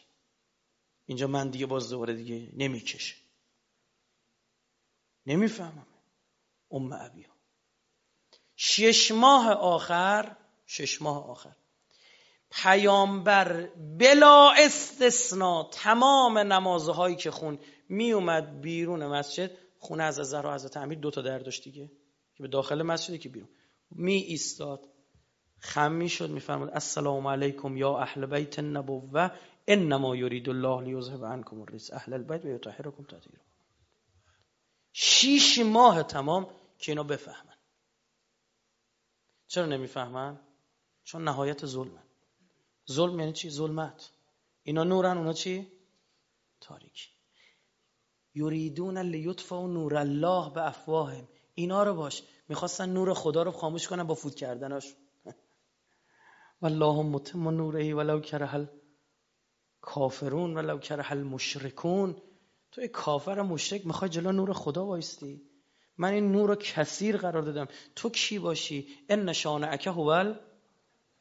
اینجا 1.06 1.28
من 1.28 1.50
دیگه 1.50 1.66
باز 1.66 1.90
دوباره 1.90 2.14
دیگه 2.14 2.50
نمی‌کشه. 2.54 3.16
نمی‌فهمم. 5.26 5.88
ام 6.72 6.94
ابی 6.94 7.24
ها 7.24 7.34
شش 8.56 9.12
ماه 9.12 9.50
آخر 9.50 10.36
شش 10.66 11.02
ماه 11.02 11.30
آخر. 11.30 11.56
پیامبر 12.52 13.68
بلا 14.00 14.52
استثنا 14.58 15.70
تمام 15.72 16.38
نمازهایی 16.38 17.16
که 17.16 17.32
خون 17.32 17.60
می 17.90 18.12
اومد 18.12 18.62
بیرون 18.62 19.06
مسجد 19.06 19.52
خونه 19.80 20.04
از 20.04 20.16
زهرا 20.16 20.56
حضرت 20.56 20.78
امیر 20.78 21.00
دو 21.00 21.12
تا 21.12 21.22
در 21.22 21.40
داشت 21.40 21.64
دیگه. 21.64 21.92
که 22.36 22.44
به 22.44 22.48
داخل 22.48 22.82
مسجدی 22.82 23.18
که 23.18 23.30
بیرون. 23.30 23.50
می 23.92 24.14
ایستاد 24.14 24.91
خم 25.62 25.92
می 25.92 26.10
شد 26.10 26.30
میفرمود 26.30 26.70
السلام 26.70 27.28
علیکم 27.28 27.78
یا 27.78 27.98
اهل 27.98 28.26
بیت 28.26 28.60
النبوه 28.60 29.30
انما 29.68 30.16
یرید 30.16 30.50
الله 30.50 30.84
لیذهب 30.84 31.26
عنکم 31.26 31.62
الرجس. 31.62 31.94
اهل 31.94 32.14
البیت 32.14 32.46
و 32.46 32.48
یطهرکم 32.48 33.04
تطهیرا. 33.04 33.44
شیش 34.94 35.60
ماه 35.60 36.04
تمام 36.04 36.48
که 36.80 36.92
اینا 36.92 37.04
بفهمن. 37.04 37.58
چرا 39.48 39.66
نمی‌فهمن؟ 39.66 40.40
چون 41.04 41.24
نهایت 41.24 41.66
ظلمن 41.66 42.04
ظلم 42.92 43.20
یعنی 43.20 43.34
چی؟ 43.34 43.50
ظلمت. 43.50 44.10
اینا 44.64 44.84
نورن 44.84 45.18
اونا 45.18 45.34
چی؟ 45.34 45.68
تاریکی. 46.62 47.10
یریدون 48.36 48.98
لیطفئوا 48.98 49.68
نور 49.68 49.98
الله 49.98 50.54
به 50.54 50.68
افواههم 50.68 51.28
اینا 51.56 51.84
رو 51.84 51.94
باش. 51.94 52.24
می‌خواستن 52.50 52.90
نور 52.90 53.14
خدا 53.14 53.44
رو 53.44 53.52
خاموش 53.52 53.88
کنن 53.88 54.04
با 54.04 54.16
فوت 54.16 54.36
کردناش. 54.36 54.94
والله 56.62 57.04
متم 57.04 57.50
نوره 57.50 57.94
ولو 57.94 58.20
کره 58.20 58.70
کافرون 59.82 60.58
ولو 60.58 60.80
کره 60.80 61.12
المشرکون. 61.12 62.22
تو 62.72 62.88
کافر 62.88 63.42
مشرک 63.42 63.86
می‌خوای 63.86 64.10
جلو 64.10 64.32
نور 64.32 64.54
خدا 64.54 64.86
وایستی؟ 64.86 65.42
من 65.98 66.14
این 66.14 66.32
نور 66.32 66.50
رو 66.50 66.56
کثیر 66.56 67.18
قرار 67.18 67.42
دادم. 67.42 67.68
تو 67.96 68.10
کی 68.10 68.40
باشی؟ 68.40 68.88
ان 69.10 69.26
نشانه 69.26 69.68
اکه 69.72 69.90
هول 69.90 70.36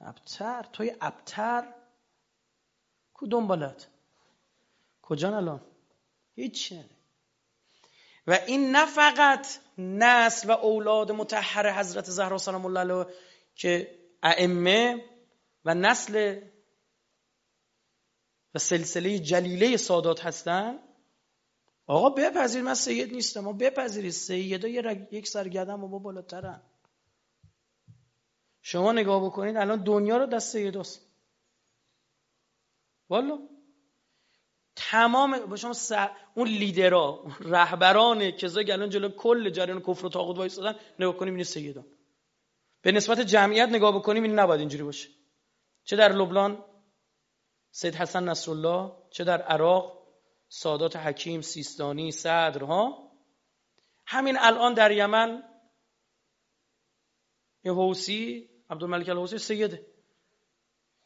ابتر 0.01 0.63
توی 0.73 0.93
ابتر. 1.01 1.75
کو 3.15 3.27
دنبالت 3.27 3.89
کجا 5.03 5.37
الان؟ 5.37 5.61
هیچ 6.35 6.73
و 8.27 8.39
این 8.47 8.71
نه 8.77 8.87
فقط 8.87 9.47
نسل 9.79 10.49
و 10.49 10.53
اولاد 10.53 11.13
متحر 11.13 11.79
حضرت 11.81 12.11
زهرا 12.11 12.39
سلام 12.39 12.67
الله 12.67 12.81
علیه 12.81 13.07
که 13.55 13.99
ائمه 14.23 15.05
و 15.65 15.75
نسل 15.75 16.41
و 18.55 18.59
سلسله 18.59 19.19
جلیله 19.19 19.77
سادات 19.77 20.25
هستن. 20.25 20.79
آقا 21.87 22.11
بپذیر 22.11 22.63
من 22.63 22.75
سید 22.75 23.13
نیستم. 23.13 23.41
ما 23.41 23.53
بپذیرید. 23.53 24.11
سیدا 24.11 24.69
یک 24.69 25.29
سرگردن 25.29 25.81
با 25.81 25.99
بالاترن. 25.99 26.63
شما 28.63 28.93
نگاه 28.93 29.25
بکنید 29.25 29.57
الان 29.57 29.83
دنیا 29.83 30.17
رو 30.17 30.27
دست 30.27 30.53
سیداست. 30.53 31.07
والا. 33.09 33.39
تمام 34.77 35.57
شما 35.57 35.75
اون 36.35 36.49
لیدرا 36.49 37.25
رهبران 37.41 38.31
کسایی 38.31 38.73
الان 38.73 38.91
جلو 38.91 39.09
کل 39.09 39.51
جریان 39.51 39.81
کفر 39.81 40.07
و 40.07 40.09
طاغوت 40.09 40.39
وایسادن 40.39 40.79
نگاه 40.99 41.17
کنیم 41.17 41.35
این 41.35 41.45
سیدان 41.45 41.85
به 42.83 42.93
نسبت 42.93 43.21
جمعیت 43.21 43.69
نگاه 43.69 43.99
بکنیم 43.99 44.23
این 44.23 44.39
نباید 44.39 44.61
اینجوری 44.61 44.83
باشه. 44.83 45.09
چه 45.91 45.97
در 45.97 46.13
لبنان؟ 46.13 46.65
سید 47.71 47.95
حسن 47.95 48.29
نصرالله. 48.29 48.93
چه 49.11 49.25
در 49.25 49.43
عراق؟ 49.43 50.07
سادات 50.49 50.97
حکیم 50.97 51.41
سیستانی 51.41 52.13
صدرها 52.13 53.13
همین 54.07 54.37
الان 54.41 54.75
در 54.75 54.91
یمن؟ 54.91 55.43
یه 57.65 57.73
حوسی 57.73 58.51
عبدالملک 58.71 59.09
الحوسی 59.09 59.39
سیده. 59.39 59.87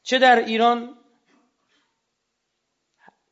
چه 0.03 0.19
در 0.19 0.37
ایران؟ 0.37 0.99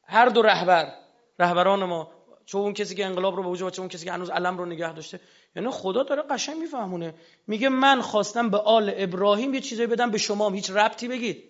هر 0.04 0.28
دو 0.28 0.42
رهبر 0.42 0.98
رهبران 1.38 1.84
ما 1.84 2.12
چه 2.46 2.58
اون 2.58 2.72
کسی 2.72 2.94
که 2.94 3.06
انقلاب 3.06 3.36
رو 3.36 3.42
به 3.42 3.48
وجود 3.48 3.72
چه 3.72 3.80
اون 3.80 3.88
کسی 3.88 4.04
که 4.04 4.12
هنوز 4.12 4.30
علم 4.30 4.58
رو 4.58 4.66
نگه 4.66 4.92
داشته 4.92 5.20
یعنی 5.56 5.70
خدا 5.70 6.02
داره 6.02 6.22
قشنگ 6.22 6.56
میفهمونه. 6.56 7.14
میگه 7.46 7.68
من 7.68 8.00
خواستم 8.00 8.50
به 8.50 8.58
آل 8.58 8.92
ابراهیم 8.96 9.54
یه 9.54 9.60
چیزایی 9.60 9.86
بدم 9.86 10.10
به 10.10 10.18
شما 10.18 10.50
هیچ 10.50 10.70
ربطی 10.70 11.08
بگید. 11.08 11.44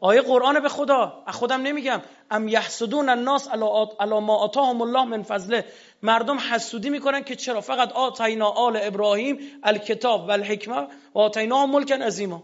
آیه 0.00 0.20
قرآن 0.20 0.60
به 0.60 0.68
خدا. 0.68 1.24
خودم 1.28 1.62
نمیگم. 1.62 2.02
ام 2.30 2.48
یحسدون 2.48 3.08
الناس 3.08 3.48
علی 3.48 4.20
ما 4.20 4.36
آتاهم 4.36 4.82
الله 4.82 5.04
من 5.04 5.22
فضله. 5.22 5.64
مردم 6.02 6.38
حسودی 6.38 6.90
می‌کنن 6.90 7.24
که 7.24 7.36
چرا؟ 7.36 7.60
فقط 7.60 7.92
آتینا 7.92 8.48
آل 8.48 8.78
ابراهیم 8.82 9.38
الکتاب 9.62 10.28
و 10.28 10.30
الحکمه 10.30 10.76
و 11.14 11.18
آتینا 11.18 11.66
ملکن 11.66 12.02
عظیما. 12.02 12.42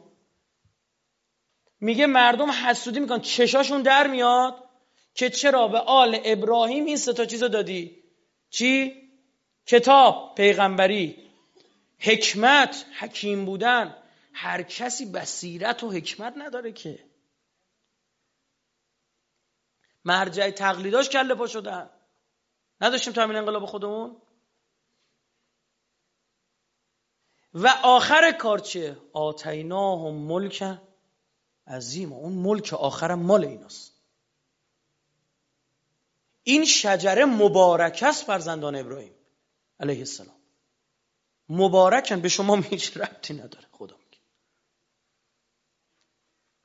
میگه 1.81 2.07
مردم 2.07 2.51
حسودی 2.51 3.01
می‌کنن. 3.01 3.21
چشاشون 3.21 3.83
در 3.83 4.07
میاد 4.07 4.55
که 5.15 5.31
چرا 5.31 5.69
به 5.69 5.79
آل 5.79 6.19
ابراهیم 6.25 6.85
این 6.85 6.97
سه 6.97 7.13
تا 7.13 7.25
چیزو 7.25 7.49
دادی؟ 7.49 8.03
چی؟ 8.51 9.08
کتاب 9.69 10.35
پیغمبری 10.35 11.31
حکمت 11.99 12.87
حکیم 12.99 13.45
بودن. 13.45 14.03
هر 14.35 14.63
کسی 14.63 15.07
بصیرت 15.07 15.85
و 15.85 15.91
حکمت 15.91 16.35
نداره 16.37 16.73
که. 16.73 17.05
مرجع 20.05 20.51
تقلیداش 20.51 21.09
کله 21.09 21.35
پا 21.35 21.47
شدن 21.47 21.91
نداشتیم 22.81 23.13
تا 23.13 23.23
همین 23.23 23.37
انقلاب 23.37 23.67
خودمون؟ 23.67 24.23
و 27.55 27.69
آخر 27.85 28.33
کار 28.33 28.59
چیه؟ 28.59 28.97
آتیناه 29.13 30.11
ملک 30.11 30.79
عظیم 31.67 32.13
اون 32.13 32.33
ملک 32.33 32.73
آخر 32.73 33.15
مال 33.15 33.45
ایناست. 33.45 33.93
این 36.43 36.65
شجره 36.65 37.25
مبارک 37.25 38.05
است 38.07 38.25
فرزندان 38.25 38.77
ابراهیم. 38.77 39.18
علیه 39.81 39.99
السلام. 39.99 40.37
مبارکن 41.49 42.21
به 42.21 42.29
شما 42.29 42.57
هیچ 42.57 42.97
ربطی 42.97 43.35
نداره 43.35 43.67
خدا 43.73 43.97
میگه 43.97 44.19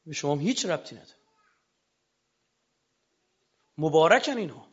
به 0.05 0.13
شما 0.13 0.35
هیچ 0.35 0.65
ربطی 0.65 0.95
نداره. 0.95 1.23
مبارکن 3.77 4.37
اینها. 4.37 4.67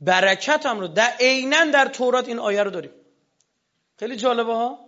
برکت 0.00 0.66
هم 0.66 0.80
رو 0.80 0.88
در 0.88 1.16
عینا 1.20 1.64
در 1.64 1.88
تورات 1.88 2.28
این 2.28 2.38
آیه 2.38 2.62
رو 2.62 2.70
داریم. 2.70 2.92
خیلی 3.98 4.16
جالبه 4.16 4.54
ها. 4.54 4.78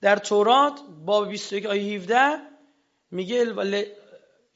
در 0.00 0.16
تورات 0.16 0.80
باب 1.04 1.28
21 1.28 1.66
آیه 1.66 1.96
17 1.96 2.38
میگه 3.10 3.54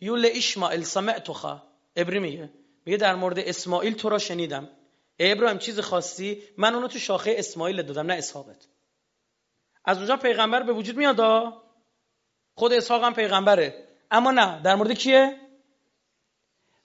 یول 0.00 0.30
اشمائیل 0.34 0.82
سمعتخا 0.82 1.62
ابری 1.96 2.18
میگه. 2.18 2.50
میگه 2.84 2.98
در 2.98 3.14
مورد 3.14 3.38
اسماعیل 3.38 3.94
تو 3.94 4.08
را 4.08 4.18
شنیدم. 4.18 4.75
ابراهیم 5.18 5.58
چیز 5.58 5.80
خاصی 5.80 6.42
من 6.58 6.74
اونو 6.74 6.88
تو 6.88 6.98
شاخه 6.98 7.34
اسماعیل 7.38 7.82
دادم 7.82 8.06
نه 8.06 8.14
اسحاقت. 8.14 8.66
از 9.84 9.96
اونجا 9.96 10.16
پیغمبر 10.16 10.62
به 10.62 10.72
وجود 10.72 10.96
میاد 10.96 11.52
خود 12.54 12.72
اسحاق 12.72 13.04
هم 13.04 13.14
پیغمبره. 13.14 13.88
اما 14.10 14.30
نه 14.30 14.62
در 14.62 14.74
مورد 14.74 14.92
کیه؟ 14.92 15.40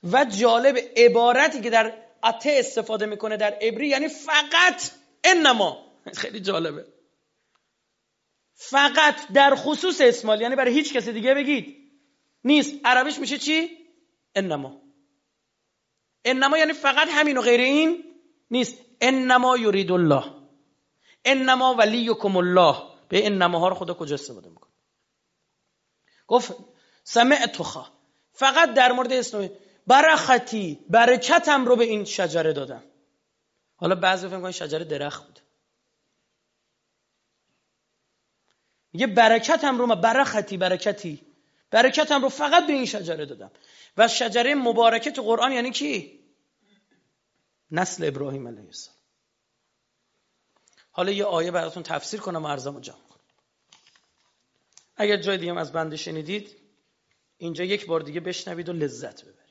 و 0.03 0.25
جالب 0.25 0.77
عبارتی 0.97 1.61
که 1.61 1.69
در 1.69 1.93
اته 2.23 2.55
استفاده 2.59 3.05
می‌کنه 3.05 3.37
در 3.37 3.57
عبری 3.61 3.87
یعنی 3.87 4.07
فقط 4.07 4.91
انما. 5.23 5.85
خیلی 6.13 6.39
جالبه. 6.39 6.85
فقط 8.53 9.27
در 9.33 9.55
خصوص 9.55 10.01
اسمال 10.01 10.41
یعنی 10.41 10.55
برای 10.55 10.73
هیچ 10.73 10.93
کسی 10.93 11.13
دیگه 11.13 11.33
بگید. 11.33 11.77
نیست. 12.43 12.75
عربیش 12.85 13.19
میشه 13.19 13.37
چی؟ 13.37 13.77
انما. 14.35 14.81
انما 16.25 16.57
یعنی 16.57 16.73
فقط 16.73 17.07
همین 17.11 17.37
و 17.37 17.41
غیر 17.41 17.59
این. 17.59 18.10
نیست. 18.51 18.77
انما 19.01 19.57
یرید 19.57 19.91
الله. 19.91 20.23
انما 21.25 21.75
ولیکم 21.75 22.37
الله. 22.37 22.75
به 23.09 23.25
انما 23.25 23.59
ها 23.59 23.67
رو 23.67 23.75
خدا 23.75 23.93
کجا 23.93 24.13
استفاده 24.13 24.49
می‌کنه؟ 24.49 24.71
گفت 26.27 26.55
سمعتخا. 27.03 27.85
فقط 28.31 28.73
در 28.73 28.91
مورد 28.91 29.13
اسم 29.13 29.49
برختی 29.87 30.79
برکتم 30.89 31.65
رو 31.65 31.75
به 31.75 31.83
این 31.83 32.05
شجره 32.05 32.53
دادم. 32.53 32.83
حالا 33.75 33.95
بعضی 33.95 34.27
فکر 34.27 34.41
کنن 34.41 34.51
شجره 34.51 34.85
درخت 34.85 35.25
بود. 35.25 35.39
یه 38.93 39.07
برکتم 39.07 39.77
رو 39.77 39.85
ما 39.85 39.95
برختی 39.95 40.57
برکتی. 40.57 41.21
برکتم 41.71 42.21
رو 42.21 42.29
فقط 42.29 42.67
به 42.67 42.73
این 42.73 42.85
شجره 42.85 43.25
دادم. 43.25 43.51
و 43.97 44.07
شجره 44.07 44.55
مبارکه 44.55 45.11
تو 45.11 45.21
قرآن 45.21 45.51
یعنی 45.51 45.71
کی؟ 45.71 46.20
نسل 47.71 48.07
ابراهیم 48.07 48.47
علیه 48.47 48.65
السلام. 48.65 48.97
حالا 50.91 51.11
یه 51.11 51.25
آیه 51.25 51.51
براتون 51.51 51.83
تفسیر 51.83 52.19
کنم 52.19 52.43
و 52.43 52.47
ارزم 52.47 52.79
جمع 52.79 53.07
کنم. 53.09 53.19
اگر 54.95 55.17
جای 55.17 55.37
دیگه 55.37 55.59
از 55.59 55.71
بنده 55.71 55.97
شنیدید 55.97 56.57
اینجا 57.37 57.63
یک 57.63 57.85
بار 57.85 57.99
دیگه 57.99 58.19
بشنوید 58.19 58.69
و 58.69 58.73
لذت 58.73 59.21
ببرید. 59.21 59.41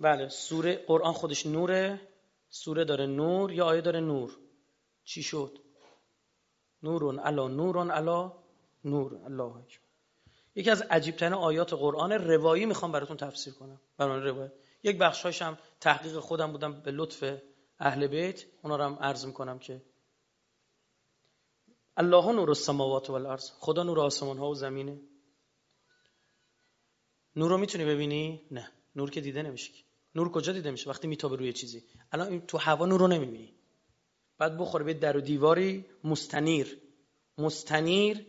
بله 0.00 0.28
سوره 0.28 0.76
قرآن 0.76 1.12
خودش 1.12 1.46
نوره. 1.46 2.08
سوره 2.50 2.84
داره 2.84 3.06
نور 3.06 3.52
یا 3.52 3.64
آیه 3.64 3.80
داره 3.80 4.00
نور؟ 4.00 4.38
چی 5.04 5.22
شد؟ 5.22 5.58
نورون 6.82 7.18
علا 7.18 7.48
نورون 7.48 7.90
علا 7.90 8.32
نور 8.84 9.14
الله 9.24 9.64
یکی 10.58 10.70
از 10.70 10.82
عجیبترین 10.82 11.32
آیات 11.32 11.72
قرآن 11.72 12.12
روایی 12.12 12.66
می‌خوام 12.66 12.92
براتون 12.92 13.16
تفسیر 13.16 13.54
کنم. 13.54 13.80
برای 13.96 14.20
روایت. 14.20 14.52
یک 14.82 14.98
بخشایش 14.98 15.42
هم 15.42 15.58
تحقیق 15.80 16.18
خودم 16.18 16.52
بودم 16.52 16.80
به 16.80 16.90
لطف 16.90 17.24
اهل 17.78 18.06
بیت. 18.06 18.44
اونا 18.62 18.76
رو 18.76 18.84
هم 18.84 18.94
عرض 18.94 19.26
می‌کنم 19.26 19.58
که 19.58 19.82
الله 21.96 22.32
نور 22.32 22.48
السماوات 22.48 23.10
والارض. 23.10 23.50
خدا 23.50 23.82
نور 23.82 24.00
آسمان 24.00 24.38
ها 24.38 24.50
و 24.50 24.54
زمینه. 24.54 25.00
نور 27.36 27.50
رو 27.50 27.58
می‌تونی 27.58 27.84
ببینی؟ 27.84 28.46
نه. 28.50 28.72
نور 28.96 29.10
که 29.10 29.20
دیده 29.20 29.42
نمیشه 29.42 29.72
نور 30.14 30.30
کجا 30.30 30.52
دیده 30.52 30.70
میشه؟ 30.70 30.90
وقتی 30.90 31.08
میتابه 31.08 31.36
روی 31.36 31.52
چیزی. 31.52 31.84
الان 32.12 32.40
تو 32.40 32.58
هوا 32.58 32.86
نور 32.86 33.00
رو 33.00 33.08
نمی‌بینی. 33.08 33.54
بعد 34.38 34.58
بخوره 34.58 34.84
به 34.84 34.94
در 34.94 35.16
و 35.16 35.20
دیواری 35.20 35.84
مستنیر. 36.04 36.78
مستنیر 37.38 38.26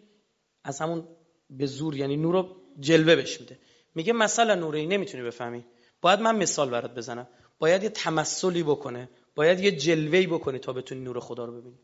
از 0.63 0.81
همون 0.81 1.07
به 1.49 1.65
زور 1.65 1.95
یعنی 1.95 2.17
نور 2.17 2.33
رو 2.33 2.55
جلوه 2.79 3.15
بش 3.15 3.41
میده 3.41 3.59
میگه 3.95 4.13
مثلا 4.13 4.55
نوری 4.55 4.85
نمی‌تونی 4.85 5.23
بفهمی. 5.23 5.65
باید 6.01 6.19
من 6.19 6.35
مثال 6.37 6.69
برات 6.69 6.95
بزنم. 6.95 7.27
باید 7.59 7.83
یه 7.83 7.89
تمثلی 7.89 8.63
بکنه. 8.63 9.09
باید 9.35 9.59
یه 9.59 9.71
جلوهی 9.71 10.27
بکنه 10.27 10.59
تا 10.59 10.73
بتونی 10.73 11.01
نور 11.01 11.19
خدا 11.19 11.45
رو 11.45 11.61
ببینی. 11.61 11.79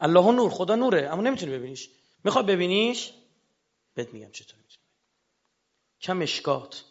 الله 0.00 0.32
نور 0.32 0.50
خدا 0.50 0.76
نوره 0.76 1.08
اما 1.12 1.22
نمی‌تونی 1.22 1.52
ببینیش. 1.52 1.90
می‌خواد 2.24 2.46
ببینیش؟ 2.46 3.12
بهت 3.94 4.14
میگم 4.14 4.30
چطور 4.30 4.60
می‌تونی. 4.60 4.84
کمشکات. 6.00 6.84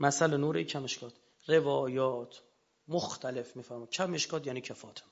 مثل 0.00 0.36
نور 0.36 0.62
کمشکات. 0.62 1.12
روایات. 1.48 2.42
مختلف 2.88 3.56
می‌فهمم. 3.56 3.86
کمشکات 3.86 4.46
یعنی 4.46 4.60
کفاتم. 4.60 5.09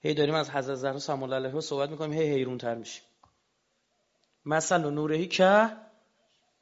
هی 0.00 0.14
داریم 0.14 0.34
از 0.34 0.50
حضرت 0.50 0.74
زهرا 0.74 0.98
سلام 0.98 1.22
الله 1.22 1.36
علیها 1.36 1.60
صحبت 1.60 1.90
می‌کنیم 1.90 2.12
هی 2.12 2.34
حیرون 2.34 2.58
تر 2.58 2.74
میشیم. 2.74 3.02
مثل 4.44 4.90
نورهی 4.90 5.26
که 5.26 5.76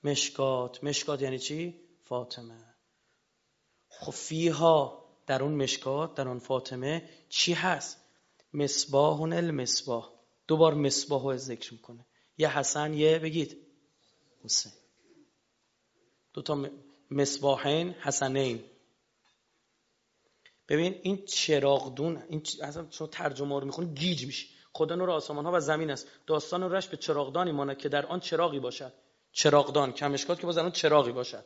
مشکات. 0.05 0.85
مشکات 0.85 1.23
یعنی 1.23 1.39
چی؟ 1.39 1.81
فاطمه. 2.05 2.75
خب 3.89 4.13
فیها 4.13 5.05
در 5.27 5.43
اون 5.43 5.55
مشکات 5.55 6.15
در 6.15 6.29
اون 6.29 6.39
فاطمه 6.39 7.09
چی 7.29 7.53
هست؟ 7.53 7.97
مصباح 8.55 9.21
المصباح. 9.21 10.11
دوبار 10.47 10.75
مصباح 10.75 11.23
رو 11.23 11.37
ذکر 11.37 11.73
می‌کنه. 11.73 12.07
یه 12.39 12.59
حسن 12.59 12.95
یه 12.95 13.19
بگید. 13.19 13.57
حسین. 14.45 14.73
دوتا 16.33 16.71
مصباحین 17.11 17.91
حسنین. 17.91 18.65
ببین 20.69 21.01
این 21.03 21.25
چراغدون 21.25 22.23
این 22.29 22.43
اصلا 22.63 22.87
چون 22.87 23.07
ترجمه 23.07 23.61
رو 23.61 23.67
می‌خونی 23.67 23.95
گیج 23.95 24.27
میشی. 24.27 24.49
خدا 24.73 24.95
نور 24.95 25.11
آسمان 25.11 25.45
ها 25.47 25.53
و 25.53 25.61
زمین 25.61 25.91
است. 25.91 26.09
داستان 26.27 26.73
رش 26.73 26.89
به 26.89 26.97
چراغدانی 26.97 27.53
ماند 27.53 27.79
که 27.79 27.89
در 27.89 28.07
آن 28.07 28.21
چراغی 28.21 28.61
باشد. 28.61 28.93
چراغدان 29.33 29.93
کمشکات 29.93 30.41
که 30.41 30.47
باز 30.47 30.59
آن 30.59 30.71
چراغی 30.71 31.13
باشد. 31.13 31.45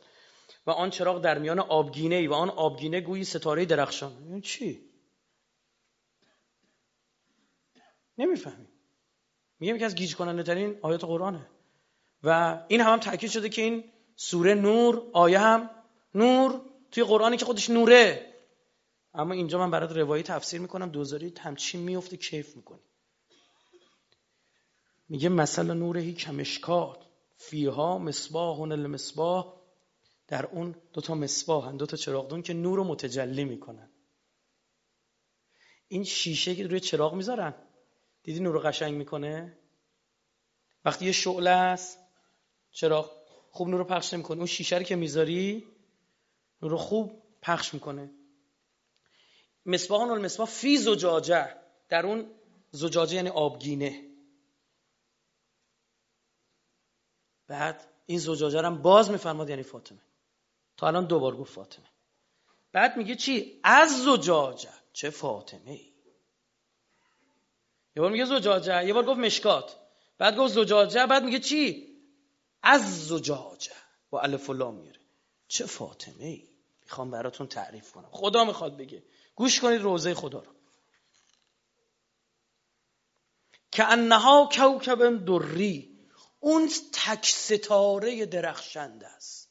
و 0.67 0.71
آن 0.71 0.89
چراغ 0.89 1.21
در 1.21 1.37
میان 1.39 1.59
آبگینه 1.59 2.15
ای 2.15 2.27
و 2.27 2.33
آن 2.33 2.49
آبگینه 2.49 3.01
گویی 3.01 3.23
ستاره 3.23 3.65
درخشان. 3.65 4.11
این 4.29 4.41
چی؟ 4.41 4.81
نمی‌فهمی. 8.17 8.67
میگم 9.59 9.77
که 9.77 9.85
از 9.85 9.95
گیج 9.95 10.15
کننده 10.15 10.43
ترین 10.43 10.79
آیات 10.81 11.03
قرآنه. 11.03 11.47
و 12.23 12.59
این 12.67 12.81
هم, 12.81 12.93
هم 12.93 12.99
تاکید 12.99 13.29
شده 13.29 13.49
که 13.49 13.61
این 13.61 13.83
سوره 14.15 14.53
نور 14.53 15.03
آیه 15.13 15.39
هم 15.39 15.69
نور. 16.15 16.61
توی 16.91 17.03
قرآنی 17.03 17.37
که 17.37 17.45
خودش 17.45 17.69
نوره. 17.69 18.32
اما 19.13 19.33
اینجا 19.33 19.59
من 19.59 19.71
برات 19.71 19.91
روایی 19.91 20.23
تفسیر 20.23 20.61
می‌کنم 20.61 20.89
دوزاری 20.89 21.33
همچین 21.39 21.81
میفته 21.81 22.17
کیف 22.17 22.55
می‌کنی. 22.55 22.79
میگه 25.09 25.29
مثلا 25.29 25.73
نورهی 25.73 26.13
کمشکات 26.13 27.05
فیها 27.37 27.97
مصباح 27.97 28.61
المصباح 28.61 29.53
در 30.27 30.45
اون 30.45 30.75
دوتا 30.93 31.15
مصباح 31.15 31.71
دو 31.71 31.85
تا 31.85 31.97
چراغدون 31.97 32.41
که 32.41 32.53
نور 32.53 32.77
رو 32.77 32.83
متجلی 32.83 33.43
می‌کنن. 33.43 33.89
این 35.87 36.03
شیشه 36.03 36.55
که 36.55 36.67
روی 36.67 36.79
چراغ 36.79 37.13
می‌ذارن 37.13 37.53
دیدی 38.23 38.39
نور 38.39 38.53
رو 38.53 38.59
قشنگ 38.59 38.93
می‌کنه؟ 38.93 39.57
وقتی 40.85 41.05
یه 41.05 41.11
شعله 41.11 41.49
است 41.49 41.99
چراغ 42.71 43.11
خوب 43.51 43.67
نور 43.67 43.79
رو 43.79 43.85
پخش 43.85 44.13
نمی‌کنه. 44.13 44.37
اون 44.37 44.47
شیشه 44.47 44.77
رو 44.77 44.83
که 44.83 44.95
می‌ذاری 44.95 45.67
نور 46.61 46.71
رو 46.71 46.77
خوب 46.77 47.23
پخش 47.41 47.73
می‌کنه. 47.73 48.11
مصباح 49.65 50.01
المصباح 50.01 50.47
فی 50.47 50.77
زجاجه 50.77 51.55
در 51.89 52.05
اون 52.05 52.31
زجاجه 52.71 53.15
یعنی 53.15 53.29
آبگینه. 53.29 54.03
بعد 57.47 57.87
این 58.05 58.19
زجاجه 58.19 58.61
رو 58.61 58.75
باز 58.75 59.11
میفرماد 59.11 59.49
یعنی 59.49 59.63
فاطمه. 59.63 59.99
تا 60.77 60.87
الان 60.87 61.05
دوبار 61.05 61.37
گفت 61.37 61.53
فاطمه. 61.53 61.85
بعد 62.71 62.97
میگه 62.97 63.15
چی؟ 63.15 63.59
از 63.63 64.03
زجاجه. 64.03 64.69
چه 64.93 65.09
فاطمه 65.09 65.71
ای 65.71 65.93
یه 67.95 68.01
بار 68.01 68.11
میگه 68.11 68.25
زجاجه 68.25 68.85
یه 68.87 68.93
بار 68.93 69.05
گفت 69.05 69.19
مشکات. 69.19 69.75
بعد 70.17 70.37
گفت 70.37 70.53
زجاجه 70.53 71.05
بعد 71.05 71.23
میگه 71.23 71.39
چی؟ 71.39 71.93
از 72.63 73.07
زجاجه. 73.07 73.71
با 74.09 74.21
الف 74.21 74.49
و 74.49 74.53
لام 74.53 74.75
میاره 74.75 74.99
چه 75.47 75.65
فاطمه 75.65 76.25
ای 76.25 76.47
می‌خوام 76.81 77.11
براتون 77.11 77.47
تعریف 77.47 77.91
کنم. 77.91 78.09
خدا 78.11 78.45
می‌خواد 78.45 78.77
بگه. 78.77 79.03
گوش 79.35 79.59
کنید 79.59 79.81
روزه 79.81 80.13
خدا 80.13 80.39
رو. 80.39 80.53
که 83.71 83.83
انها 83.83 84.49
کوکب 84.51 85.25
دری 85.25 85.99
اون 86.39 86.69
تک 86.93 87.25
ستاره 87.25 88.25
درخشنده 88.25 89.07
است. 89.07 89.49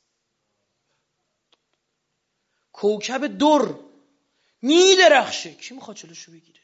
کوکب 2.73 3.39
در 3.39 3.75
می 4.63 4.97
درخشه 4.99 5.55
کی 5.55 5.75
می‌خواد 5.75 5.97
چلوشو 5.97 6.33
بگیره؟ 6.33 6.61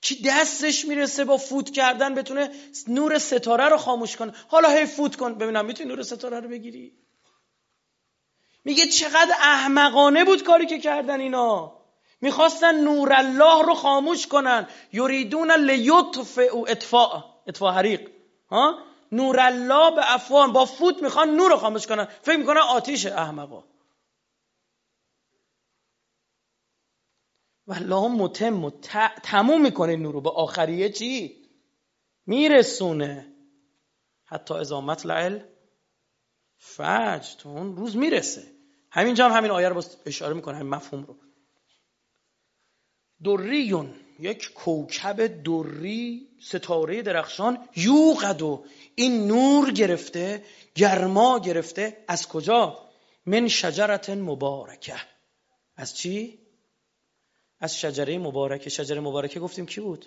کی 0.00 0.22
دستش 0.22 0.84
می‌رسه 0.84 1.24
با 1.24 1.36
فوت 1.36 1.70
کردن 1.70 2.14
بتونه 2.14 2.72
نور 2.88 3.18
ستاره 3.18 3.68
رو 3.68 3.76
خاموش 3.76 4.16
کنه؟ 4.16 4.32
حالا 4.48 4.70
هی 4.70 4.86
فوت 4.86 5.16
کن. 5.16 5.34
ببینم 5.34 5.66
می‌تونی 5.66 5.88
نور 5.88 6.02
ستاره 6.02 6.40
رو 6.40 6.48
بگیری؟ 6.48 7.05
میگه 8.66 8.86
چقدر 8.86 9.34
احمقانه 9.40 10.24
بود 10.24 10.42
کاری 10.42 10.66
که 10.66 10.78
کردن 10.78 11.20
اینا. 11.20 11.72
می‌خواستن 12.20 12.80
نور 12.84 13.12
الله 13.12 13.62
رو 13.62 13.74
خاموش 13.74 14.26
کنن. 14.26 14.68
یریدون 14.92 15.52
لیطفئوا 15.52 16.64
اطفاء. 16.66 17.24
اطفاء 17.46 17.72
حریق. 17.72 18.10
ها؟ 18.50 18.78
نور 19.12 19.40
الله 19.40 19.90
به 19.90 20.14
افوان 20.14 20.52
با 20.52 20.64
فوت 20.64 21.02
می‌خوان 21.02 21.30
نور 21.36 21.50
رو 21.50 21.56
خاموش 21.56 21.86
کنن. 21.86 22.04
فکر 22.22 22.36
می‌کنن 22.36 22.60
آتیش 22.60 23.06
احمقا. 23.06 23.64
و 27.66 27.72
الله 27.72 28.08
متم 28.08 28.64
و 28.64 28.70
تموم 29.22 29.60
می‌کنه 29.60 29.96
نور 29.96 30.14
رو. 30.14 30.20
به 30.20 30.30
آخریه 30.30 30.88
چی؟ 30.88 31.42
میرسونه. 32.26 33.32
حتی 34.24 34.54
ازا 34.54 34.80
مطلع 34.80 35.40
فجر 36.58 37.36
تو 37.38 37.48
اون 37.48 37.76
روز 37.76 37.96
می‌رسه. 37.96 38.55
همینجا 38.96 39.28
هم 39.28 39.36
همین 39.36 39.50
آیه 39.50 39.68
رو 39.68 39.82
اشاره 40.06 40.34
می‌کنه 40.34 40.56
همین 40.56 40.70
مفهوم 40.70 41.04
رو. 41.04 41.16
دریون 43.24 43.94
یک 44.20 44.52
کوکب 44.52 45.42
دری 45.42 46.28
ستاره 46.40 47.02
درخشان 47.02 47.68
یوقد 47.76 48.42
و 48.42 48.64
این 48.94 49.26
نور 49.26 49.70
گرفته 49.70 50.44
گرما 50.74 51.38
گرفته. 51.38 52.04
از 52.08 52.28
کجا؟ 52.28 52.88
من 53.26 53.48
شجرت 53.48 54.10
مبارکه. 54.10 54.96
از 55.76 55.96
چی؟ 55.96 56.38
از 57.60 57.78
شجره 57.78 58.18
مبارکه. 58.18 58.70
شجره 58.70 59.00
مبارکه 59.00 59.40
گفتیم 59.40 59.66
کی 59.66 59.80
بود؟ 59.80 60.06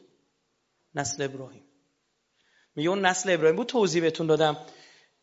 نسل 0.96 1.24
ابراهیم. 1.24 1.64
میگه 2.76 2.90
اون 2.90 3.06
نسل 3.06 3.34
ابراهیم 3.34 3.56
بود؟ 3.56 3.68
توضیح 3.68 4.02
بهتون 4.02 4.28
دادم. 4.28 4.58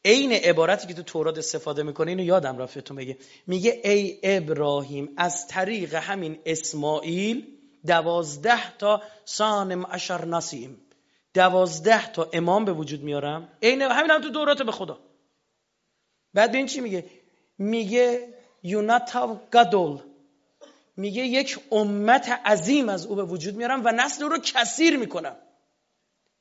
عین 0.07 0.33
عبارتی 0.33 0.87
که 0.87 0.95
تو 0.95 1.03
تورات 1.03 1.39
استفاده 1.39 1.83
می‌کنه 1.83 2.11
اینو 2.11 2.23
یادم 2.23 2.59
رفتتون 2.59 2.97
بگه 2.97 3.17
میگه 3.47 3.81
ای 3.85 4.19
ابراهیم 4.23 5.09
از 5.17 5.47
طریق 5.47 5.95
همین 5.95 6.39
اسماعیل 6.47 7.47
دوازده 7.87 8.77
تا 8.79 9.03
سانم 9.25 9.87
اشر 9.91 10.25
نسیم. 10.25 10.77
دوازده 11.35 12.13
تا 12.13 12.31
امام 12.33 12.65
به 12.65 12.73
وجود 12.73 13.03
میارم. 13.03 13.49
عین 13.63 13.83
همین 13.83 14.11
هم 14.11 14.21
تو 14.21 14.31
دورات 14.31 14.63
به 14.63 14.73
خدا. 14.73 14.99
بعد 16.35 16.55
این 16.55 16.67
چی 16.67 16.81
میگه؟ 16.81 17.05
میگه 17.59 18.35
یوناتاو 18.63 19.41
گدول. 19.53 19.99
میگه 20.97 21.23
یک 21.23 21.59
امت 21.73 22.29
عظیم 22.29 22.89
از 22.89 23.07
او 23.07 23.15
به 23.15 23.25
وجود 23.25 23.57
میارم 23.57 23.83
و 23.85 23.93
نسل 23.93 24.25
رو 24.25 24.39
کثیر 24.39 24.97
می‌کنم. 24.97 25.37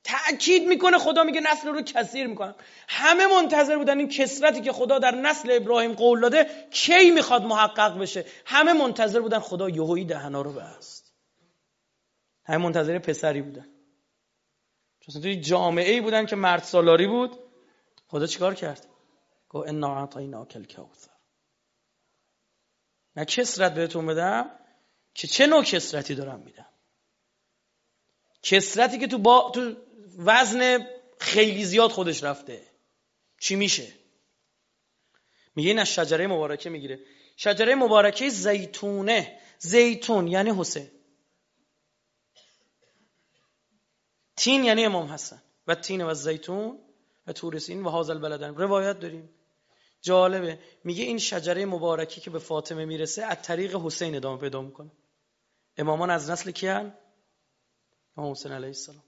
تأکید 0.05 0.67
می‌کنه 0.67 0.97
خدا 0.97 1.23
میگه 1.23 1.41
نسل 1.41 1.67
رو 1.67 1.81
کثیر 1.81 2.27
می‌کنم. 2.27 2.55
همه 2.87 3.27
منتظر 3.27 3.77
بودن 3.77 3.97
این 3.99 4.09
کسرتی 4.09 4.61
که 4.61 4.71
خدا 4.71 4.99
در 4.99 5.15
نسل 5.15 5.51
ابراهیم 5.51 5.93
قول 5.93 6.21
داده 6.21 6.67
کی 6.71 7.09
می‌خواد 7.09 7.43
محقق 7.43 7.99
بشه. 7.99 8.25
همه 8.45 8.73
منتظر 8.73 9.19
بودن 9.19 9.39
خدا 9.39 9.69
یهویی 9.69 10.05
دهنا 10.05 10.41
رو 10.41 10.53
بست. 10.53 11.13
همه 12.43 12.57
منتظر 12.57 12.99
پسری 12.99 13.41
بودن. 13.41 13.67
چون 14.99 15.21
توی 15.21 15.41
جامعه 15.41 15.91
ای 15.91 16.01
بودن 16.01 16.25
که 16.25 16.35
مرد 16.35 16.63
سالاری 16.63 17.07
بود 17.07 17.39
خدا 18.07 18.25
چیکار 18.27 18.55
کرد؟ 18.55 18.87
گفت 19.49 19.69
انا 19.69 19.99
اعطیناک 19.99 20.55
الکوثر. 20.55 21.11
نه 23.15 23.25
کسرت 23.25 23.73
بهتون 23.73 24.05
بدم 24.05 24.51
که 25.13 25.27
چه 25.27 25.47
نوع 25.47 25.63
کسرتی 25.63 26.15
دارم 26.15 26.39
میدم؟ 26.39 26.65
کسرتی 28.41 28.97
که 28.97 29.07
تو 29.07 29.17
با 29.17 29.51
تو 29.55 29.75
وزن 30.15 30.87
خیلی 31.19 31.65
زیاد 31.65 31.91
خودش 31.91 32.23
رفته. 32.23 32.67
چی 33.39 33.55
میشه؟ 33.55 33.93
میگه 35.55 35.69
این 35.69 35.79
از 35.79 35.87
شجره 35.87 36.27
مبارکه 36.27 36.69
می‌گیره. 36.69 36.99
شجره 37.37 37.75
مبارکه 37.75 38.29
زیتونه. 38.29 39.39
زیتون 39.59 40.27
یعنی 40.27 40.51
حسین 40.57 40.91
تین 44.35 44.63
یعنی 44.63 44.85
امام 44.85 45.07
حسن. 45.07 45.41
و 45.67 45.75
تین 45.75 46.03
و 46.03 46.13
زیتون 46.13 46.79
و 47.27 47.33
تورسین 47.33 47.83
و 47.83 47.89
حاضر 47.89 48.17
بلدن 48.17 48.55
روایت 48.55 48.99
داریم. 48.99 49.29
جالبه. 50.01 50.59
میگه 50.83 51.03
این 51.03 51.17
شجره 51.17 51.65
مبارکی 51.65 52.21
که 52.21 52.29
به 52.29 52.39
فاطمه 52.39 52.85
می‌رسه 52.85 53.23
از 53.23 53.41
طریق 53.41 53.75
حسین 53.75 54.15
ادامه 54.15 54.41
پیدا 54.41 54.61
می‌کنه. 54.61 54.91
امامان 55.77 56.09
از 56.09 56.29
نسل 56.29 56.51
کیان؟ 56.51 56.97
امام 58.17 58.31
حسین 58.31 58.51
علیه 58.51 58.67
السلام. 58.67 59.03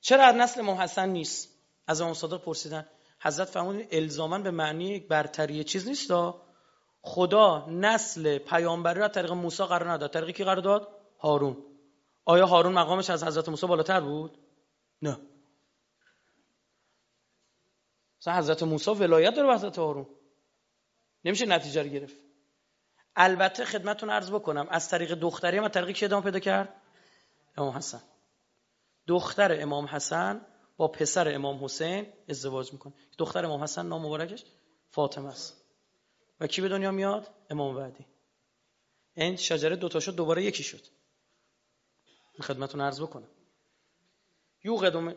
چرا 0.00 0.24
از 0.24 0.34
نسل 0.34 0.60
امام 0.60 0.76
حسن 0.76 1.08
نیست؟ 1.08 1.48
از 1.86 2.00
امام 2.00 2.14
صادق 2.14 2.42
پرسیدن. 2.42 2.88
حضرت 3.20 3.48
فرمودن 3.48 3.86
الزاما 3.90 4.38
به 4.38 4.50
معنی 4.50 5.00
برتری 5.00 5.64
چیز 5.64 5.88
نیست 5.88 6.10
خدا 7.02 7.66
نسل 7.68 8.38
پیامبری 8.38 9.00
را 9.00 9.08
طریق 9.08 9.32
موسی 9.32 9.64
قرار 9.64 9.90
نداد. 9.90 10.12
طریق 10.12 10.36
کی 10.36 10.44
قرار 10.44 10.60
داد؟ 10.60 10.88
هارون. 11.18 11.56
آیا 12.24 12.46
هارون 12.46 12.72
مقامش 12.72 13.10
از 13.10 13.24
حضرت 13.24 13.48
موسی 13.48 13.66
بالاتر 13.66 14.00
بود؟ 14.00 14.38
نه. 15.02 15.18
مثلا 18.20 18.34
حضرت 18.34 18.62
موسی 18.62 18.90
ولایت 18.90 19.34
داره 19.34 19.54
حضرت 19.54 19.78
هارون. 19.78 20.06
نمیشه 21.24 21.46
نتیجه 21.46 21.82
رو 21.82 21.88
گرفت. 21.88 22.16
البته 23.16 23.64
خدمتتون 23.64 24.10
عرض 24.10 24.30
بکنم 24.30 24.66
از 24.70 24.88
طریق 24.88 25.14
دختری 25.14 25.58
هم 25.58 25.68
طریق 25.68 25.96
کی 25.96 26.04
ادامه 26.04 26.24
پیدا 26.24 26.38
کرد؟ 26.38 26.80
امام 27.56 27.76
حسن. 27.76 28.00
دختر 29.10 29.62
امام 29.62 29.86
حسن 29.86 30.46
با 30.76 30.88
پسر 30.88 31.34
امام 31.34 31.64
حسین 31.64 32.06
ازدواج 32.28 32.72
می‌کنه. 32.72 32.92
دختر 33.18 33.44
امام 33.44 33.62
حسن 33.62 33.86
نام 33.86 34.06
مبارکش 34.06 34.44
فاطمه 34.90 35.28
است. 35.28 35.64
و 36.40 36.46
کی 36.46 36.60
به 36.60 36.68
دنیا 36.68 36.90
میاد؟ 36.90 37.30
امام 37.50 37.74
بعدی 37.74 38.06
این 39.14 39.36
شجره 39.36 39.76
دوتا 39.76 40.00
شد 40.00 40.14
دوباره 40.14 40.44
یکی 40.44 40.62
شد. 40.62 40.86
خدمتتون 42.40 42.80
عرض 42.80 43.00
بکنم. 43.00 43.28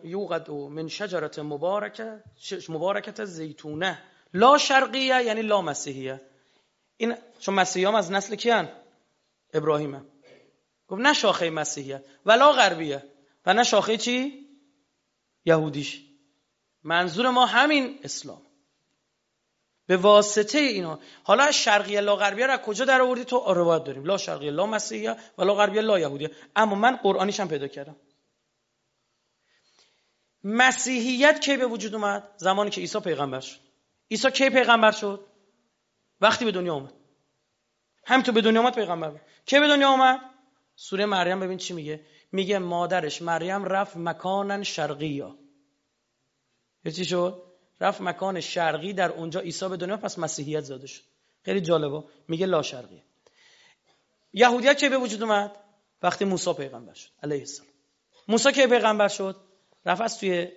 یوقد 0.03 0.49
من 0.49 0.87
شجرت 0.87 1.39
مبارکه 1.39 2.23
مبارکت 2.69 3.25
زیتونه. 3.25 4.03
لا 4.33 4.57
شرقیه 4.57 5.23
یعنی 5.23 5.41
لا 5.41 5.61
مسیحیه. 5.61 6.21
این 6.97 7.17
چون 7.39 7.55
مسیحی 7.55 7.85
از 7.85 8.11
نسل 8.11 8.35
کیان؟ 8.35 8.69
ابراهیمه. 9.53 10.01
گفت 10.87 11.01
نه 11.01 11.13
شاخه 11.13 11.49
مسیحیه. 11.49 12.03
ولا 12.25 12.51
غربیه. 12.51 13.12
و 13.45 13.53
نه 13.53 13.63
شاخه 13.63 13.97
چی؟ 13.97 14.47
یهودیش. 15.45 16.01
منظور 16.83 17.29
ما 17.29 17.45
همین 17.45 17.99
اسلام. 18.03 18.41
به 19.87 19.97
واسطه 19.97 20.57
اینا. 20.57 20.99
حالا 21.23 21.51
شرقیه 21.51 22.01
لا 22.01 22.15
غربیه 22.15 22.47
را 22.47 22.57
کجا 22.57 22.85
در 22.85 23.01
آوردی؟ 23.01 23.23
تو 23.23 23.53
روایت 23.53 23.83
داریم. 23.83 24.03
لا 24.03 24.17
شرقیه 24.17 24.51
لا 24.51 24.65
مسیحیه 24.65 25.15
و 25.37 25.43
لا 25.43 25.55
غربیه 25.55 25.81
لا 25.81 25.99
یهودیه. 25.99 26.31
اما 26.55 26.75
من 26.75 26.95
قرآنیش 26.95 27.39
هم 27.39 27.47
پیدا 27.47 27.67
کردم. 27.67 27.95
مسیحیت 30.43 31.41
کی 31.41 31.57
به 31.57 31.65
وجود 31.65 31.95
اومد؟ 31.95 32.23
زمانی 32.37 32.69
که 32.69 32.81
عیسی 32.81 32.99
پیغمبر 32.99 33.39
شد. 33.39 33.59
عیسی 34.11 34.31
کی 34.31 34.49
پیغمبر 34.49 34.91
شد؟ 34.91 35.27
وقتی 36.21 36.45
به 36.45 36.51
دنیا 36.51 36.73
اومد. 36.73 36.93
همینطور 38.05 38.33
به 38.33 38.41
دنیا 38.41 38.61
اومد 38.61 38.75
پیغمبر. 38.75 39.21
کی 39.45 39.59
به 39.59 39.67
دنیا 39.67 39.89
اومد؟ 39.89 40.19
سوره 40.75 41.05
مریم. 41.05 41.39
ببین 41.39 41.57
چی 41.57 41.73
میگه. 41.73 42.05
میگه 42.33 42.59
مادرش 42.59 43.21
مریم 43.21 43.65
رفت 43.65 43.97
مکانن 43.97 44.63
شرقی 44.63 45.07
یا 45.07 45.35
چی 46.91 47.05
شد؟ 47.05 47.43
رفت 47.81 48.01
مکان 48.01 48.39
شرقی 48.39 48.93
در 48.93 49.11
اونجا 49.11 49.39
عیسی 49.39 49.69
به 49.69 49.77
دنیا 49.77 49.97
پس 49.97 50.19
مسیحیت 50.19 50.61
زاده 50.61 50.87
شد. 50.87 51.03
خیلی 51.45 51.61
جالبه. 51.61 52.03
میگه 52.27 52.45
لا 52.45 52.61
شرقی. 52.61 53.03
یهودیت 54.33 54.77
کی 54.77 54.89
به 54.89 54.97
وجود 54.97 55.23
اومد؟ 55.23 55.51
وقتی 56.03 56.25
موسی 56.25 56.53
پیغمبر 56.53 56.93
شد 56.93 57.09
علیه 57.23 57.39
السلام. 57.39 57.69
موسی 58.27 58.51
کی 58.51 58.67
پیغمبر 58.67 59.07
شد؟ 59.07 59.35
رفت 59.85 60.01
از 60.01 60.19
توی 60.19 60.47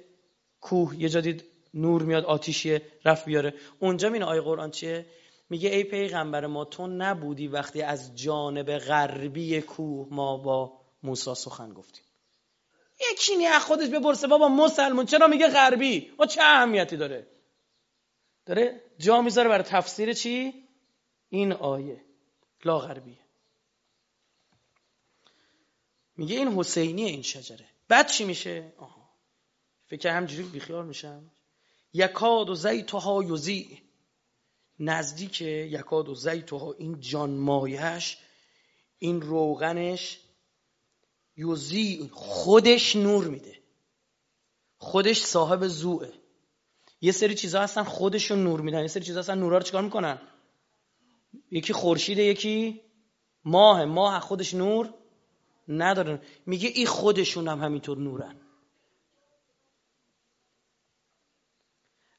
کوه 0.60 0.96
یه 1.00 1.08
جدید 1.08 1.44
نور 1.74 2.02
میاد 2.02 2.24
آتیشیه 2.24 2.82
رفت 3.04 3.24
بیاره. 3.24 3.54
اونجا 3.78 4.08
مین 4.08 4.22
آیه 4.22 4.40
قرآن 4.40 4.70
چیه؟ 4.70 5.06
میگه 5.50 5.68
ای 5.68 5.84
پیغمبر 5.84 6.46
ما 6.46 6.64
تو 6.64 6.86
نبودی 6.86 7.48
وقتی 7.48 7.82
از 7.82 8.16
جانب 8.16 8.78
غربی 8.78 9.60
کوه 9.60 10.08
ما 10.10 10.36
با 10.36 10.85
موسی 11.02 11.34
سخن 11.34 11.72
گفتیم 11.72 12.04
یکی 13.12 13.36
نی 13.36 13.58
خودش 13.58 13.88
بپرسه 13.88 14.26
بابا 14.26 14.48
مسلمون 14.48 15.06
چرا 15.06 15.26
میگه 15.26 15.48
غربی؟ 15.48 16.12
و 16.18 16.26
چه 16.26 16.42
اهمیتی 16.42 16.96
داره؟ 16.96 17.26
داره 18.46 18.80
جا 18.98 19.22
می‌ذاره 19.22 19.48
برای 19.48 19.64
تفسیر 19.64 20.12
چی؟ 20.12 20.54
این 21.28 21.52
آیه. 21.52 22.04
لا 22.64 22.78
غربیه 22.78 23.18
میگه 26.16 26.36
این 26.36 26.48
حسینی 26.48 27.04
این 27.04 27.22
شجره. 27.22 27.66
بعد 27.88 28.06
چی 28.06 28.24
میشه؟ 28.24 28.72
آها. 28.78 29.10
فکر 29.86 30.08
همجوری 30.08 30.42
بیخیال 30.42 30.86
میشم. 30.86 31.30
یکاد 31.92 32.50
و 32.50 32.54
زیتها 32.54 33.22
یوزی 33.22 33.82
نزدیک 34.78 35.40
یکاد 35.40 36.08
و 36.08 36.14
زیتها 36.14 36.72
این 36.72 37.00
جان 37.00 37.30
مایش 37.30 38.18
این 38.98 39.20
روغنش 39.20 40.18
یوزی 41.36 42.10
خودش 42.12 42.96
نور 42.96 43.28
میده. 43.28 43.58
خودش 44.78 45.24
صاحب 45.24 45.66
زوه 45.66 46.12
یه 47.00 47.12
سری 47.12 47.34
چیزا 47.34 47.60
هستن 47.60 47.82
خودشون 47.82 48.44
نور 48.44 48.60
میدن. 48.60 48.80
یه 48.80 48.86
سری 48.86 49.04
چیزا 49.04 49.20
هستن 49.20 49.38
نورا 49.38 49.58
رو 49.58 49.62
چیکار 49.62 49.82
می‌کنن؟ 49.82 50.20
یکی 51.50 51.72
خورشیده 51.72 52.22
یکی 52.22 52.80
ماه. 53.44 53.84
ماه 53.84 54.20
خودش 54.20 54.54
نور 54.54 54.94
ندارن 55.68 56.20
میگه 56.46 56.68
این 56.68 56.86
خودشون 56.86 57.48
هم 57.48 57.60
همینطور 57.60 57.98
نورن. 57.98 58.40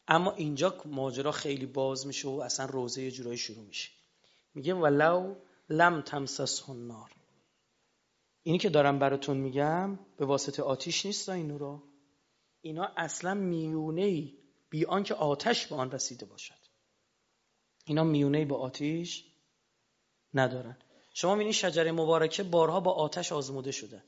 اما 0.08 0.32
اینجا 0.32 0.82
ماجرا 0.86 1.32
خیلی 1.32 1.66
باز 1.66 2.08
میشه 2.08 2.28
و 2.28 2.32
اصلا 2.32 2.66
روزه 2.66 3.04
یه 3.04 3.12
جورایی 3.12 3.38
شروع 3.38 3.66
میشه. 3.66 3.90
میگه 4.56 4.74
ولو 4.74 5.36
لم 5.70 6.02
تمسس 6.02 6.70
نار 6.70 7.12
اینی 8.48 8.60
که 8.60 8.70
دارم 8.70 9.00
براتون 9.00 9.38
میگم 9.38 10.00
به 10.18 10.26
واسطه 10.26 10.64
آتیش 10.64 11.06
نیست 11.06 11.30
این 11.30 11.48
نورا 11.48 11.84
اینا 12.62 12.92
اصلا 12.98 13.34
میونه 13.34 14.02
ای 14.02 14.38
بی 14.70 14.86
آنکه 14.86 15.14
آتش 15.14 15.68
به 15.68 15.76
آن 15.76 15.92
رسیده 15.92 16.26
باشد. 16.26 16.60
اینا 17.86 18.04
میونه 18.04 18.38
ای 18.38 18.46
با 18.46 18.58
آتیش 18.58 19.26
ندارن. 20.34 20.78
شما 21.14 21.36
می‌بینید 21.36 21.54
شجره 21.54 21.92
مبارکه 21.92 22.44
بارها 22.44 22.80
با 22.80 22.92
آتش 22.92 23.32
آزموده 23.32 23.72
شده. 23.72 24.04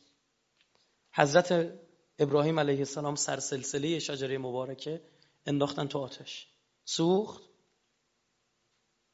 حضرت 1.14 1.80
ابراهیم 2.20 2.60
علیه 2.60 2.80
السلام 2.80 3.16
سرسلسله 3.16 4.00
شجره 4.00 4.38
مبارکه 4.38 5.02
انداختن 5.46 5.88
تو 5.88 6.00
آتش. 6.00 6.48
سوخت. 6.86 7.44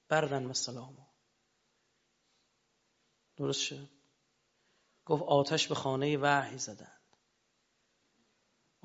برن 0.10 0.46
و 0.46 0.54
سلام 0.54 1.08
درست 3.38 3.62
شد؟ 3.62 3.95
گفت 5.06 5.24
آتش 5.24 5.68
به 5.68 5.76
خانه 5.76 6.18
وحی 6.18 6.58
زدند 6.58 6.96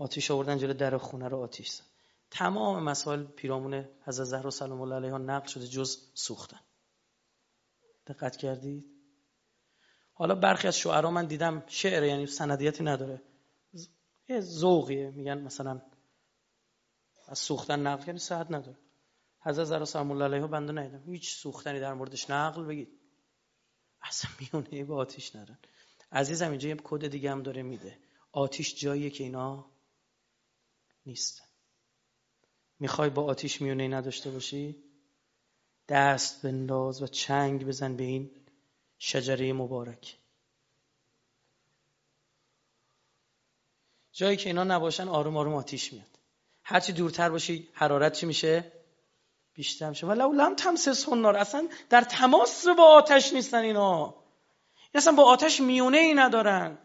آتیش 0.01 0.31
آوردن 0.31 0.59
جلو 0.59 0.73
در 0.73 0.99
خونه 0.99 1.29
رو 1.29 1.43
آتیش 1.43 1.71
زد. 1.71 1.85
تمام 2.31 2.83
مسائل 2.83 3.25
پیرامون 3.25 3.89
حضرت 4.07 4.27
زهرا 4.27 4.51
سلام 4.51 4.81
الله 4.81 4.95
علیها 4.95 5.19
نقل 5.19 5.47
شده 5.47 5.67
جز 5.67 6.13
سوختن. 6.15 6.61
دقت 8.07 8.37
کردید؟ 8.37 8.85
حالا 10.13 10.35
برخی 10.35 10.69
از 10.69 10.77
شعرا 10.77 11.11
من 11.11 11.27
دیدم 11.27 11.63
شعر 11.67 12.03
یعنی 12.03 12.27
سندیتی 12.27 12.85
نداره. 12.85 13.23
یه 14.29 14.41
ذوقیه. 14.41 15.11
میگن 15.11 15.39
مثلا 15.39 15.83
از 17.29 17.39
سوختن 17.39 17.81
نقل 17.81 18.05
کنی 18.05 18.19
صحت 18.19 18.47
نداره. 18.51 18.79
حضرت 19.41 19.65
زهرا 19.65 19.85
سلام 19.85 20.11
الله 20.11 20.25
علیها 20.25 20.47
بنده 20.47 20.73
ندیدم. 20.73 21.03
هیچ 21.13 21.35
سوختنی 21.35 21.81
در 21.81 21.95
موردش 21.95 22.31
نقل 22.31 22.65
بگید. 22.65 23.01
اصلا 24.03 24.31
میونه 24.41 24.85
با 24.85 24.97
آتیش 24.97 25.37
ندارن 25.37 25.70
عزیزم 26.13 26.51
اینجا 26.51 26.69
یه 26.69 26.77
کد 26.85 27.07
دیگه 27.07 27.31
هم 27.31 27.43
داره 27.43 27.63
میده. 27.63 27.99
آتیش 28.33 28.75
جاییه 28.75 29.11
که 29.11 29.25
اینا 29.25 29.71
نیستن 31.07 31.45
می‌خوای 32.79 33.11
با 33.11 33.25
آتیش 33.25 33.63
میونه 33.63 33.89
نداشته 33.89 34.31
باشی؟ 34.31 34.85
دست 35.89 36.43
بنداز 36.43 37.03
و 37.03 37.07
چنگ 37.07 37.67
بزن 37.67 37.97
به 37.97 38.05
این 38.05 38.31
شجره 38.99 39.53
مبارک. 39.53 40.17
جایی 44.13 44.37
که 44.37 44.49
اینا 44.49 44.65
نباشن 44.65 45.09
آروم 45.09 45.37
آروم 45.37 45.55
آتیش 45.55 45.93
میاد. 45.93 46.19
هرچی 46.63 46.93
دورتر 46.93 47.31
باشی 47.31 47.69
حرارت 47.73 48.13
چی 48.13 48.27
میشه؟ 48.27 48.73
بیشتر 49.55 49.89
میشه. 49.89 50.07
ولو 50.07 50.33
لم 50.33 50.57
تمسس 50.57 51.09
اصلا 51.09 51.69
در 51.91 52.01
تماس 52.01 52.67
با 52.67 52.85
آتش 52.85 53.33
نیستن 53.33 53.59
اینا. 53.59 54.20
اصلا 54.95 55.13
با 55.13 55.25
آتش 55.25 55.61
میونه 55.61 55.99
ای 55.99 56.15
ندارن. 56.15 56.79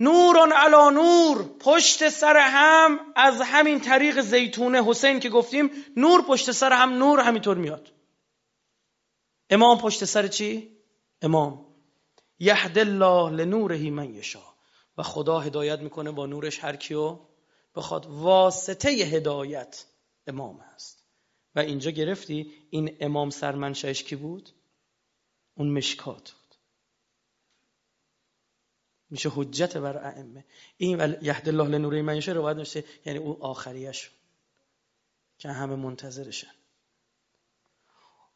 نورون 0.00 0.52
علا 0.52 0.90
نور 0.90 1.56
پشت 1.60 2.08
سر 2.08 2.36
هم 2.36 2.98
از 3.16 3.40
همین 3.40 3.80
طریق 3.80 4.20
زیتونه 4.20 4.84
حسین 4.84 5.20
که 5.20 5.28
گفتیم 5.28 5.70
نور 5.96 6.22
پشت 6.22 6.52
سر 6.52 6.72
هم 6.72 6.90
نور 6.90 7.20
همینطور 7.20 7.56
میاد. 7.56 7.92
امام 9.50 9.78
پشت 9.78 10.04
سر 10.04 10.28
چی؟ 10.28 10.76
امام. 11.22 11.66
یهد 12.38 12.78
الله 12.78 13.30
لنوره 13.30 13.90
من 13.90 14.14
یشا 14.14 14.42
و 14.98 15.02
خدا 15.02 15.40
هدایت 15.40 15.80
می‌کنه 15.80 16.10
با 16.10 16.26
نورش 16.26 16.64
هر 16.64 16.76
کیو 16.76 17.18
بخواد. 17.74 18.06
واسطه 18.06 18.88
هدایت 18.88 19.84
امام 20.26 20.60
هست. 20.60 21.06
و 21.54 21.58
اینجا 21.60 21.90
گرفتی؟ 21.90 22.52
این 22.70 22.96
امام 23.00 23.30
سرمنشهش 23.30 24.02
کی 24.02 24.16
بود؟ 24.16 24.50
اون 25.56 25.70
مشکات 25.70 26.34
میشه 29.10 29.30
حجت 29.34 29.76
بر 29.76 30.06
ائمه. 30.06 30.44
این 30.76 31.16
یهد 31.22 31.48
الله 31.48 31.68
لنوره 31.68 32.02
من 32.02 32.20
رو 32.22 32.42
باید 32.42 32.56
نشه 32.56 32.84
یعنی 33.06 33.18
او 33.18 33.44
آخریش 33.44 34.10
که 35.38 35.48
همه 35.48 35.76
منتظرشن. 35.76 36.50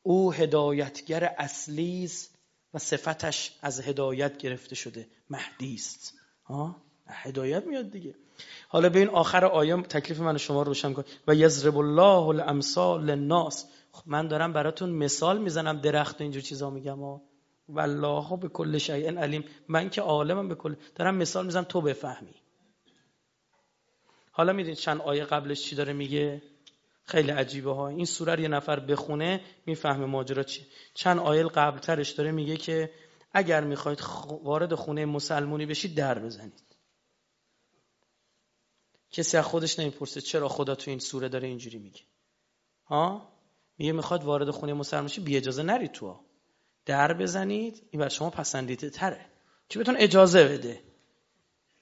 او 0.03 0.33
هدایتگر 0.33 1.25
اصلی 1.25 2.11
و 2.75 2.79
صفتش 2.79 3.59
از 3.62 3.81
هدایت 3.81 4.39
گرفته 4.39 4.75
شده 4.75 5.09
مهدی 5.31 5.75
است. 5.75 6.14
ها؟ 6.45 6.83
هدایت 7.07 7.66
میاد 7.66 7.91
دیگه. 7.91 8.14
حالا 8.68 8.88
به 8.88 8.99
این 8.99 9.09
آخر 9.09 9.45
آیه 9.45 9.82
تکلیف 9.82 10.20
من 10.20 10.36
شما 10.36 10.62
روشن 10.62 10.93
کن. 10.93 11.05
و 11.28 11.34
یضرب 11.34 11.78
الله 11.78 12.28
الامثال 12.28 13.05
للناس. 13.05 13.66
خب 13.93 14.03
من 14.07 14.28
دارم 14.28 14.53
براتون 14.53 14.91
مثال 14.91 15.38
می‌زنم 15.38 15.80
درخت 15.80 16.20
و 16.20 16.22
اینجور 16.22 16.43
چیزا 16.43 16.70
میگم. 16.70 17.01
ها 17.01 17.22
والله 17.68 18.36
به 18.36 18.49
کل 18.49 18.78
شیء 18.78 19.18
علیم. 19.18 19.45
من 19.68 19.91
که 19.91 20.01
عالمم 20.01 20.49
به 20.49 20.55
کل. 20.55 20.74
دارم 20.95 21.14
مثال 21.14 21.47
می‌زنم 21.47 21.64
تو 21.64 21.80
بفهمی. 21.80 22.34
حالا 24.32 24.53
می‌دونید 24.53 24.78
چند 24.78 25.01
آیه 25.01 25.24
قبلش 25.24 25.62
چی 25.62 25.76
داره 25.76 25.93
میگه؟ 25.93 26.43
خیلی 27.05 27.30
عجیبه 27.30 27.74
ها. 27.74 27.88
این 27.88 28.05
سوره 28.05 28.34
رو 28.34 28.41
یه 28.41 28.49
نفر 28.49 28.80
بخونه 28.80 29.41
می‌فهمه 29.66 30.07
ماجرا 30.07 30.43
چی 30.43 30.66
چند 30.95 31.18
آیه 31.18 31.45
قبلترش 31.45 32.11
داره 32.11 32.30
میگه 32.30 32.57
که 32.57 32.91
اگر 33.32 33.64
می‌خواید 33.64 34.03
وارد 34.43 34.74
خونه 34.74 35.07
مسلمونی 35.07 35.66
بشید 35.66 35.95
در 35.95 36.18
بزنید. 36.18 36.62
کسی 39.13 39.37
از 39.37 39.45
خودش 39.45 39.79
نمی‌پرسه 39.79 40.21
چرا 40.21 40.49
خدا 40.49 40.75
تو 40.75 40.91
این 40.91 41.01
سوره 41.01 41.29
داره 41.29 41.49
اینجوری 41.49 41.79
میگه. 41.79 42.01
ها؟ 42.87 43.33
میگه 43.79 43.93
می‌خواد 43.93 44.25
وارد 44.25 44.51
خونه 44.51 44.73
مسلمان 44.73 45.07
بشید 45.07 45.25
بی 45.25 45.37
اجازه 45.37 45.63
نرید 45.63 45.93
تو 45.93 46.21
در 46.87 47.13
بزنید 47.13 47.83
این 47.91 48.03
بر 48.03 48.09
شما 48.09 48.31
پسندیده 48.31 48.91
تره. 48.91 49.27
که 49.69 49.79
بهتون 49.79 49.97
اجازه 49.99 50.45
بده؟ 50.45 50.83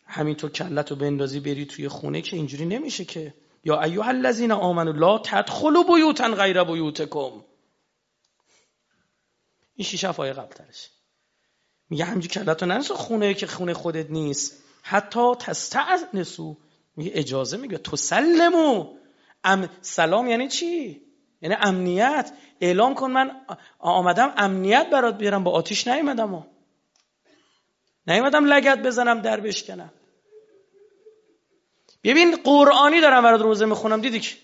همینطور 0.07 0.51
کلت 0.51 0.91
رو 0.91 0.97
بندازی 0.97 1.41
بری 1.41 1.67
توی 1.67 1.89
خونه 1.89 2.23
که 2.23 2.37
اینجوری 2.37 2.67
نمیشه 2.67 3.05
که. 3.05 3.35
یا 3.65 3.83
ایها 3.83 4.05
الذین 4.05 4.53
آمنوا 4.53 4.93
لا 4.93 5.19
تدخلوا 5.19 5.83
بیوتا 5.83 6.35
غیر 6.35 6.65
بیوتکم. 6.65 7.45
این 9.75 9.85
شیش 9.85 10.05
آیه 10.05 10.33
قبل 10.33 10.55
ترش 10.55 10.91
میگه 11.91 12.05
همینجوری 12.05 12.35
کلت 12.35 12.63
رو 12.63 12.97
خونه 12.97 13.35
که 13.35 13.47
خونه 13.47 13.75
خودت 13.75 14.11
نیست. 14.11 14.63
حتی 14.83 15.35
تستعنسو 15.39 16.57
میگه 16.99 17.11
اجازه 17.15 17.57
میگه. 17.57 17.79
تسلمو. 17.79 18.97
ام 19.45 19.69
سلام 19.81 20.29
یعنی 20.29 20.49
چی؟ 20.49 21.03
یعنی 21.43 21.57
امنیت. 21.61 22.33
اعلام 22.61 22.95
کن 22.95 23.11
من 23.11 23.31
آمدم 23.79 24.35
امنیت 24.37 24.91
برات 24.91 25.19
بیارم. 25.19 25.45
با 25.45 25.51
آتیش 25.51 25.89
نیومدم 25.89 26.35
و 26.35 26.43
نیومدم 28.07 28.45
لگت 28.45 28.79
بزنم 28.83 29.21
در 29.21 29.41
بشکنم. 29.41 29.93
ببین 32.05 32.37
قرآنی 32.37 33.01
دارم 33.01 33.23
برات 33.23 33.41
روزه 33.41 33.67
می‌خونم. 33.67 34.01
دیدی 34.01 34.21
که 34.21 34.37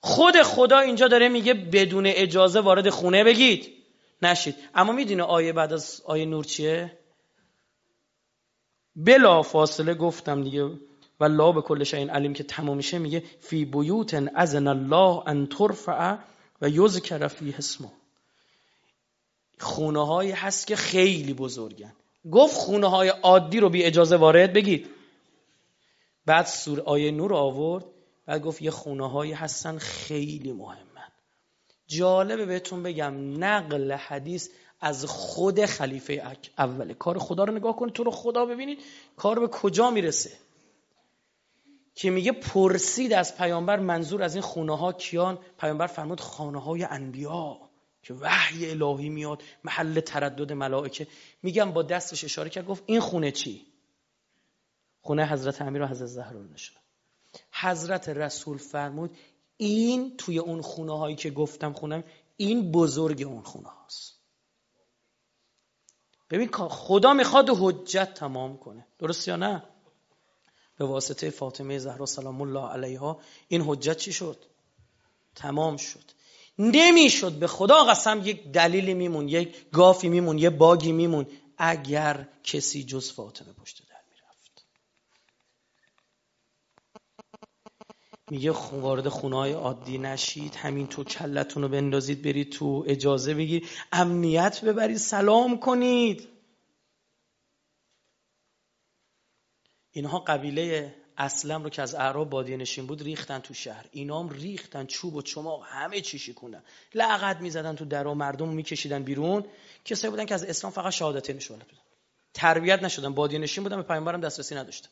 خود 0.00 0.42
خدا 0.42 0.78
اینجا 0.78 1.08
داره 1.08 1.28
میگه 1.28 1.54
بدون 1.54 2.06
اجازه 2.06 2.60
وارد 2.60 2.90
خونه 2.90 3.24
بگید. 3.24 3.72
نشید. 4.22 4.56
اما 4.74 4.92
می‌دونه 4.92 5.22
آیه 5.22 5.52
بعد 5.52 5.72
از 5.72 6.02
آیه 6.04 6.24
نور 6.24 6.44
چیه؟ 6.44 6.98
بلا 8.96 9.42
فاصله 9.42 9.94
گفتم 9.94 10.42
دیگه. 10.42 10.70
و 11.20 11.24
الله 11.24 11.52
به 11.52 11.62
کل 11.62 11.84
این 11.92 12.10
علیم 12.10 12.32
که 12.32 12.44
تمام 12.44 12.76
میشه 12.76 12.98
میگه 12.98 13.22
فی 13.40 13.64
بیوت 13.64 14.14
اذن 14.14 14.66
الله 14.68 15.22
ان 15.26 15.46
ترفع 15.46 16.16
و 16.62 16.68
یذکر 16.68 17.28
فیه 17.28 17.54
اسمه. 17.58 17.92
خونه 19.58 20.06
های 20.06 20.30
هست 20.30 20.66
که 20.66 20.76
خیلی 20.76 21.34
بزرگن. 21.34 21.92
گفت 22.32 22.54
خونه 22.54 22.90
های 22.90 23.08
عادی 23.08 23.60
رو 23.60 23.68
بی 23.68 23.82
اجازه 23.82 24.16
وارد 24.16 24.52
بگید. 24.52 24.90
بعد 26.26 26.46
سور 26.46 26.80
آیه 26.80 27.10
نور 27.10 27.34
آورد 27.34 27.84
بعد 28.26 28.42
گفت 28.42 28.62
یه 28.62 28.70
خونه 28.70 29.10
هایی 29.10 29.32
هستن 29.32 29.78
خیلی 29.78 30.52
مهمن. 30.52 31.08
جالبه 31.86 32.46
بهتون 32.46 32.82
بگم 32.82 33.44
نقل 33.44 33.92
حدیث 33.92 34.50
از 34.80 35.04
خود 35.04 35.64
خلیفه 35.64 36.36
اوله 36.58 36.94
کار 36.94 37.18
خدا 37.18 37.44
رو 37.44 37.52
نگاه 37.52 37.76
کنید 37.76 37.94
تو 37.94 38.04
رو 38.04 38.10
خدا 38.10 38.44
ببینید 38.46 38.78
کار 39.16 39.40
به 39.40 39.48
کجا 39.48 39.90
می‌رسه؟ 39.90 40.30
که 42.00 42.10
میگه 42.10 42.32
پرسید 42.32 43.12
از 43.12 43.36
پیامبر 43.36 43.78
منظور 43.78 44.22
از 44.22 44.34
این 44.34 44.42
خونه 44.42 44.76
ها 44.76 44.92
کیان؟ 44.92 45.38
پیامبر 45.58 45.86
فرمود 45.86 46.20
خانه 46.20 46.60
های 46.60 46.84
انبیا 46.84 47.60
که 48.02 48.14
وحی 48.14 48.70
الهی 48.70 49.08
میاد 49.08 49.42
محل 49.64 50.00
تردد 50.00 50.52
ملائکه. 50.52 51.06
میگم 51.42 51.72
با 51.72 51.82
دستش 51.82 52.24
اشاره 52.24 52.50
کرد 52.50 52.66
گفت 52.66 52.82
این 52.86 53.00
خونه 53.00 53.30
چی؟ 53.30 53.66
خونه 55.00 55.26
حضرت 55.26 55.62
امیر 55.62 55.82
و 55.82 55.86
حضرت 55.86 56.06
زهرا 56.06 56.42
نشد 56.42 56.74
حضرت 57.52 58.08
رسول 58.08 58.58
فرمود 58.58 59.16
این 59.56 60.16
توی 60.16 60.38
اون 60.38 60.62
خونه 60.62 60.98
هایی 60.98 61.16
که 61.16 61.30
گفتم 61.30 61.72
خونم 61.72 62.04
این 62.36 62.72
بزرگ 62.72 63.22
اون 63.22 63.42
خونه 63.42 63.68
هاست 63.68 64.20
ببین 66.30 66.48
خدا 66.52 67.14
می‌خواد 67.14 67.50
حجت 67.50 68.14
تمام 68.14 68.58
کنه. 68.58 68.86
درست 68.98 69.28
یا 69.28 69.36
نه؟ 69.36 69.62
به 70.80 70.86
واسطه 70.86 71.30
فاطمه 71.30 71.78
زهرا 71.78 72.06
سلام 72.06 72.40
الله 72.40 72.68
علیها 72.72 73.20
این 73.48 73.62
حجت 73.62 73.96
چی 73.96 74.12
شد؟ 74.12 74.36
تمام 75.34 75.76
شد. 75.76 76.04
نمی‌شد 76.58 77.32
به 77.32 77.46
خدا 77.46 77.84
قسم 77.84 78.22
یک 78.24 78.52
دلیلی 78.52 78.94
میمون 78.94 79.28
یک 79.28 79.70
گافی 79.72 80.08
میمون 80.08 80.38
یک 80.38 80.48
باگی 80.48 80.92
میمون 80.92 81.26
اگر 81.58 82.28
کسی 82.44 82.84
جز 82.84 83.12
فاطمه 83.12 83.52
پشت 83.52 83.82
در 83.88 84.00
می‌رفت. 84.10 84.66
میگه 88.30 88.50
وارد 88.80 89.08
خونه 89.08 89.54
عادی 89.54 89.98
نشید 89.98 90.54
همین 90.54 90.86
تو 90.86 91.04
کلتون 91.04 91.62
رو 91.62 91.68
بندازید 91.68 92.22
برید 92.22 92.52
تو 92.52 92.84
اجازه 92.86 93.34
بگیر 93.34 93.68
امنیت 93.92 94.64
ببرید 94.64 94.96
سلام 94.96 95.58
کنید. 95.58 96.28
اینها 99.92 100.18
قبیله 100.18 100.94
اسلم 101.18 101.62
رو 101.62 101.70
که 101.70 101.82
از 101.82 101.94
اعراب 101.94 102.30
بادیه 102.30 102.56
نشین 102.56 102.86
بود 102.86 103.02
ریختن 103.02 103.38
تو 103.38 103.54
شهر. 103.54 103.86
اینام 103.90 104.28
ریختن 104.28 104.86
چوب 104.86 105.14
و 105.14 105.22
چماق 105.22 105.62
همه 105.66 106.00
چی 106.00 106.18
شکوندن. 106.18 106.62
لعقد 106.94 107.40
می‌زدن 107.40 107.76
تو 107.76 107.84
در 107.84 108.06
و 108.06 108.14
مردم 108.14 108.48
میکشیدن 108.48 109.02
بیرون. 109.02 109.44
کسایی 109.84 110.10
بودن 110.10 110.26
که 110.26 110.34
از 110.34 110.44
اسلام 110.44 110.72
فقط 110.72 110.92
شهادت 110.92 111.30
نشون 111.30 111.58
بودن 111.58 111.82
تربیت 112.34 112.82
نشدن 112.82 113.14
بادیه 113.14 113.38
نشین 113.38 113.64
بودن 113.64 113.76
به 113.76 113.82
پیامبرم 113.82 114.20
دسترسی 114.20 114.54
نداشتن. 114.54 114.88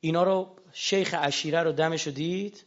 اینا 0.00 0.22
رو 0.22 0.56
شیخ 0.72 1.14
عشیره 1.14 1.62
رو 1.62 1.72
دمشو 1.72 2.10
دید. 2.10 2.64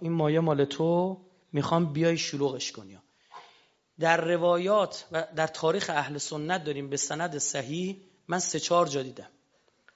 این 0.00 0.12
مایه 0.12 0.40
مال 0.40 0.64
تو 0.64 1.20
می‌خوام 1.52 1.92
بیای 1.92 2.18
شلوغش 2.18 2.72
کنی 2.72 2.98
در 3.98 4.16
روایات 4.16 5.06
و 5.12 5.26
در 5.36 5.46
تاریخ 5.46 5.90
اهل 5.90 6.18
سنت 6.18 6.64
داریم 6.64 6.90
به 6.90 6.96
سند 6.96 7.38
صحیح 7.38 7.96
من 8.28 8.38
سه 8.38 8.60
چهار 8.60 8.86
جا 8.86 9.02
دیدم. 9.02 9.30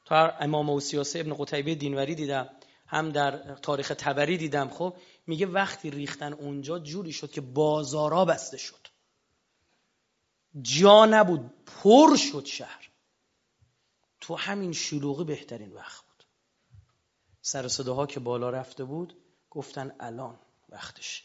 تا 0.04 0.28
امام 0.28 0.70
و 0.70 0.80
سیاسه 0.80 1.20
ابن 1.20 1.34
قتیبه 1.38 1.74
دینوری 1.74 2.14
دیدم. 2.14 2.48
هم 2.86 3.10
در 3.10 3.54
تاریخ 3.54 3.92
تبری 3.98 4.36
دیدم. 4.36 4.68
خب 4.68 4.96
میگه 5.26 5.46
وقتی 5.46 5.90
ریختن 5.90 6.32
اونجا 6.32 6.78
جوری 6.78 7.12
شد 7.12 7.30
که 7.30 7.40
بازارا 7.40 8.24
بسته 8.24 8.56
شد. 8.56 8.88
جا 10.62 11.06
نبود 11.06 11.50
پر 11.66 12.16
شد 12.16 12.44
شهر. 12.44 12.90
تو 14.20 14.34
همین 14.34 14.72
شلوغی 14.72 15.24
بهترین 15.24 15.72
وقت 15.72 16.04
بود. 16.04 16.24
سر 17.42 17.68
صداها 17.68 18.06
که 18.06 18.20
بالا 18.20 18.50
رفته 18.50 18.84
بود 18.84 19.16
گفتن 19.50 19.96
الان 20.00 20.38
وقتش 20.68 21.24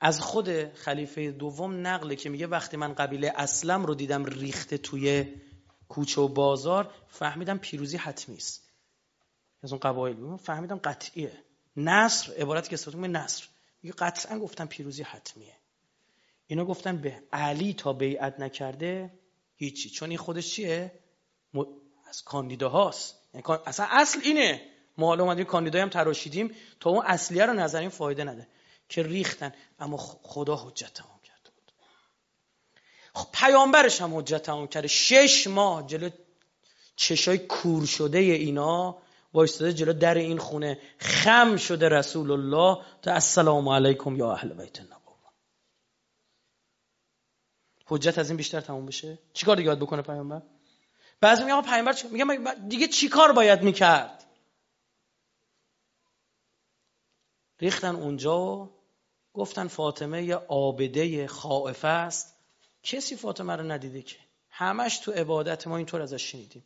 از 0.00 0.20
خود 0.20 0.74
خلیفه 0.74 1.30
دوم 1.30 1.86
نقله 1.86 2.16
که 2.16 2.28
میگه 2.28 2.46
وقتی 2.46 2.76
من 2.76 2.94
قبیله 2.94 3.32
اسلم 3.36 3.86
رو 3.86 3.94
دیدم 3.94 4.24
ریخته 4.24 4.78
توی 4.78 5.34
کوچه 5.88 6.20
و 6.20 6.28
بازار 6.28 6.90
فهمیدم 7.08 7.58
پیروزی 7.58 7.96
حتمی 7.96 8.36
است. 8.36 8.70
از 9.62 9.72
اون 9.72 9.80
قبایل. 9.80 10.36
فهمیدم 10.36 10.76
قطعیه. 10.76 11.32
نصر 11.76 12.32
عبارتی 12.32 12.68
که 12.68 12.74
استفاده 12.74 12.98
نصر. 12.98 13.44
میگه 13.82 13.94
قطعا 13.98 14.38
گفتم 14.38 14.66
پیروزی 14.66 15.02
حتمیه. 15.02 15.56
اینا 16.46 16.64
گفتن 16.64 16.96
به 16.96 17.22
علی 17.32 17.74
تا 17.74 17.92
بیعت 17.92 18.40
نکرده 18.40 19.12
هیچی. 19.56 19.90
چون 19.90 20.08
این 20.08 20.18
خودش 20.18 20.54
چیه؟ 20.54 20.92
از 22.08 22.22
کاندیداهاست 22.22 23.14
یعنی 23.34 23.46
اصلا 23.66 23.86
اصل 23.90 24.20
اینه. 24.24 24.62
ما 24.98 25.06
حالا 25.06 25.24
اومدیم 25.24 25.44
کاندیدای 25.44 25.82
هم 25.82 25.88
تراشیدیم 25.88 26.54
تا 26.80 26.90
اون 26.90 27.02
اصلیه 27.06 27.46
رو 27.46 27.52
نظریم 27.52 27.88
فایده 27.88 28.24
نده. 28.24 28.48
که 28.90 29.02
ریختن. 29.02 29.52
اما 29.78 29.96
خدا 30.22 30.56
حجت 30.56 30.94
تمام 30.94 31.20
کرده 31.22 31.50
بود. 31.56 31.72
خب 33.14 33.28
پیامبرش 33.32 34.00
هم 34.00 34.16
حجت 34.16 34.42
تمام 34.42 34.66
کرده. 34.66 34.88
شش 34.88 35.46
ماه 35.46 35.86
جلو 35.86 36.10
چشای 36.96 37.38
کور 37.38 37.86
شده 37.86 38.18
اینا 38.18 38.98
وایستاده 39.34 39.72
جلو 39.72 39.92
در 39.92 40.14
این 40.14 40.38
خونه. 40.38 40.78
خم 40.98 41.56
شده 41.56 41.88
رسول 41.88 42.30
الله 42.30 42.84
تا 43.02 43.12
السلام 43.12 43.68
علیکم 43.68 44.16
یا 44.16 44.32
اهل 44.32 44.48
بیت 44.48 44.80
النبوه 44.80 45.00
حجت 47.86 48.18
از 48.18 48.30
این 48.30 48.36
بیشتر 48.36 48.60
تموم 48.60 48.86
بشه؟ 48.86 49.18
چیکار 49.32 49.56
دیگه 49.56 49.68
باید 49.68 49.78
بکنه 49.78 50.02
پیامبر؟ 50.02 50.42
بعضی 51.20 51.44
میگه 51.44 51.62
پیامبر 51.62 51.94
میگه 52.10 52.54
دیگه 52.68 52.88
چیکار 52.88 53.32
باید 53.32 53.62
می‌کرد؟ 53.62 54.24
ریختن 57.60 57.96
اونجا 57.96 58.40
و 58.40 58.79
گفتن 59.34 59.68
فاطمه 59.68 60.24
یه 60.24 60.36
آبده 60.36 61.26
خائفه 61.26 61.88
است. 61.88 62.36
کسی 62.82 63.16
فاطمه 63.16 63.56
رو 63.56 63.62
ندیده 63.62 64.02
که؟ 64.02 64.16
همش 64.50 64.98
تو 64.98 65.12
عبادت 65.12 65.66
ما 65.66 65.76
اینطور 65.76 66.02
ازش 66.02 66.22
شنیدیم. 66.22 66.64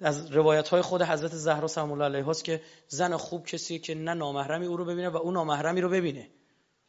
از 0.00 0.32
روایت 0.32 0.68
های 0.68 0.82
خود 0.82 1.02
حضرت 1.02 1.34
زهرا 1.34 1.68
سلام 1.68 1.92
الله 1.92 2.04
علیها 2.04 2.32
که 2.32 2.62
زن 2.88 3.16
خوب 3.16 3.46
کسی 3.46 3.78
که 3.78 3.94
نه 3.94 4.14
نامحرمی 4.14 4.66
او 4.66 4.76
رو 4.76 4.84
ببینه 4.84 5.08
و 5.08 5.16
او 5.16 5.30
نامحرمی 5.30 5.80
رو 5.80 5.88
ببینه. 5.88 6.30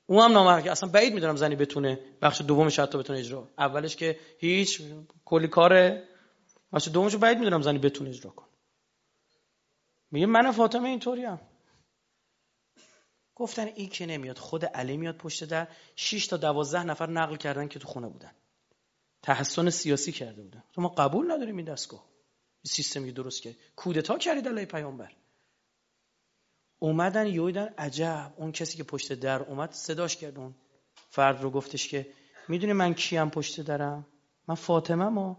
او 0.06 0.22
هم 0.22 0.32
نامحرم 0.32 0.72
اصلا 0.72 0.90
بعید 0.90 1.14
می‌دونم 1.14 1.36
زنی 1.36 1.56
بتونه 1.56 2.00
بخش 2.22 2.42
دومش 2.42 2.80
حتی 2.80 2.98
بتونه 2.98 3.20
اجرا 3.20 3.48
اولش 3.58 3.96
که 3.96 4.20
هیچ 4.38 4.82
کلی 5.26 5.48
کاره 5.48 6.08
بخش 6.74 6.88
دومش 6.88 7.16
بعید 7.16 7.38
می‌دونم 7.38 7.62
زنی 7.62 7.78
بتونه 7.78 8.10
اجرا 8.10 8.32
کنه. 8.32 8.48
میگه 10.12 10.26
من 10.26 10.52
فاطمه 10.52 10.90
اینطوریم 10.90 11.40
گفتن 13.38 13.68
این 13.68 13.90
که 13.90 14.06
نمیاد 14.06 14.38
خود 14.38 14.66
علی 14.66 14.98
میاد 14.98 15.18
پشت 15.18 15.44
در 15.44 15.68
6 15.96 16.28
تا 16.28 16.38
12 16.38 16.84
نفر 16.84 17.10
نقل 17.10 17.36
کردن 17.36 17.68
که 17.68 17.80
تو 17.80 17.88
خونه 17.88 18.08
بودن. 18.08 18.32
تحسن 19.22 19.70
سیاسی 19.70 20.12
کرده 20.12 20.42
بودن. 20.42 20.64
تو 20.74 20.82
ما 20.82 20.90
قبول 20.90 21.32
نداریم 21.32 21.58
این 21.58 21.66
دستگاه. 21.66 22.06
سیستمی 22.64 23.12
درست 23.12 23.42
کرد. 23.42 23.56
کودتا 23.76 24.18
کردید 24.18 24.48
علی 24.48 24.66
پیامبر. 24.66 25.12
اومدن 26.80 27.28
یویدن 27.28 27.74
عجب. 27.78 28.34
اون 28.38 28.52
کسی 28.52 28.78
که 28.78 28.84
پشت 28.84 29.14
در 29.14 29.42
اومد 29.42 29.72
صداش 29.72 30.18
کرد. 30.18 30.38
اون 30.38 30.56
فرد 31.10 31.42
رو 31.42 31.52
گفتش 31.52 31.88
که 31.88 32.14
می‌دونی 32.48 32.74
من 32.74 32.94
کیم 32.94 33.30
پشت 33.30 33.62
درم؟ 33.62 34.08
من 34.48 34.56
فاطمه 34.56 35.06
ما 35.06 35.38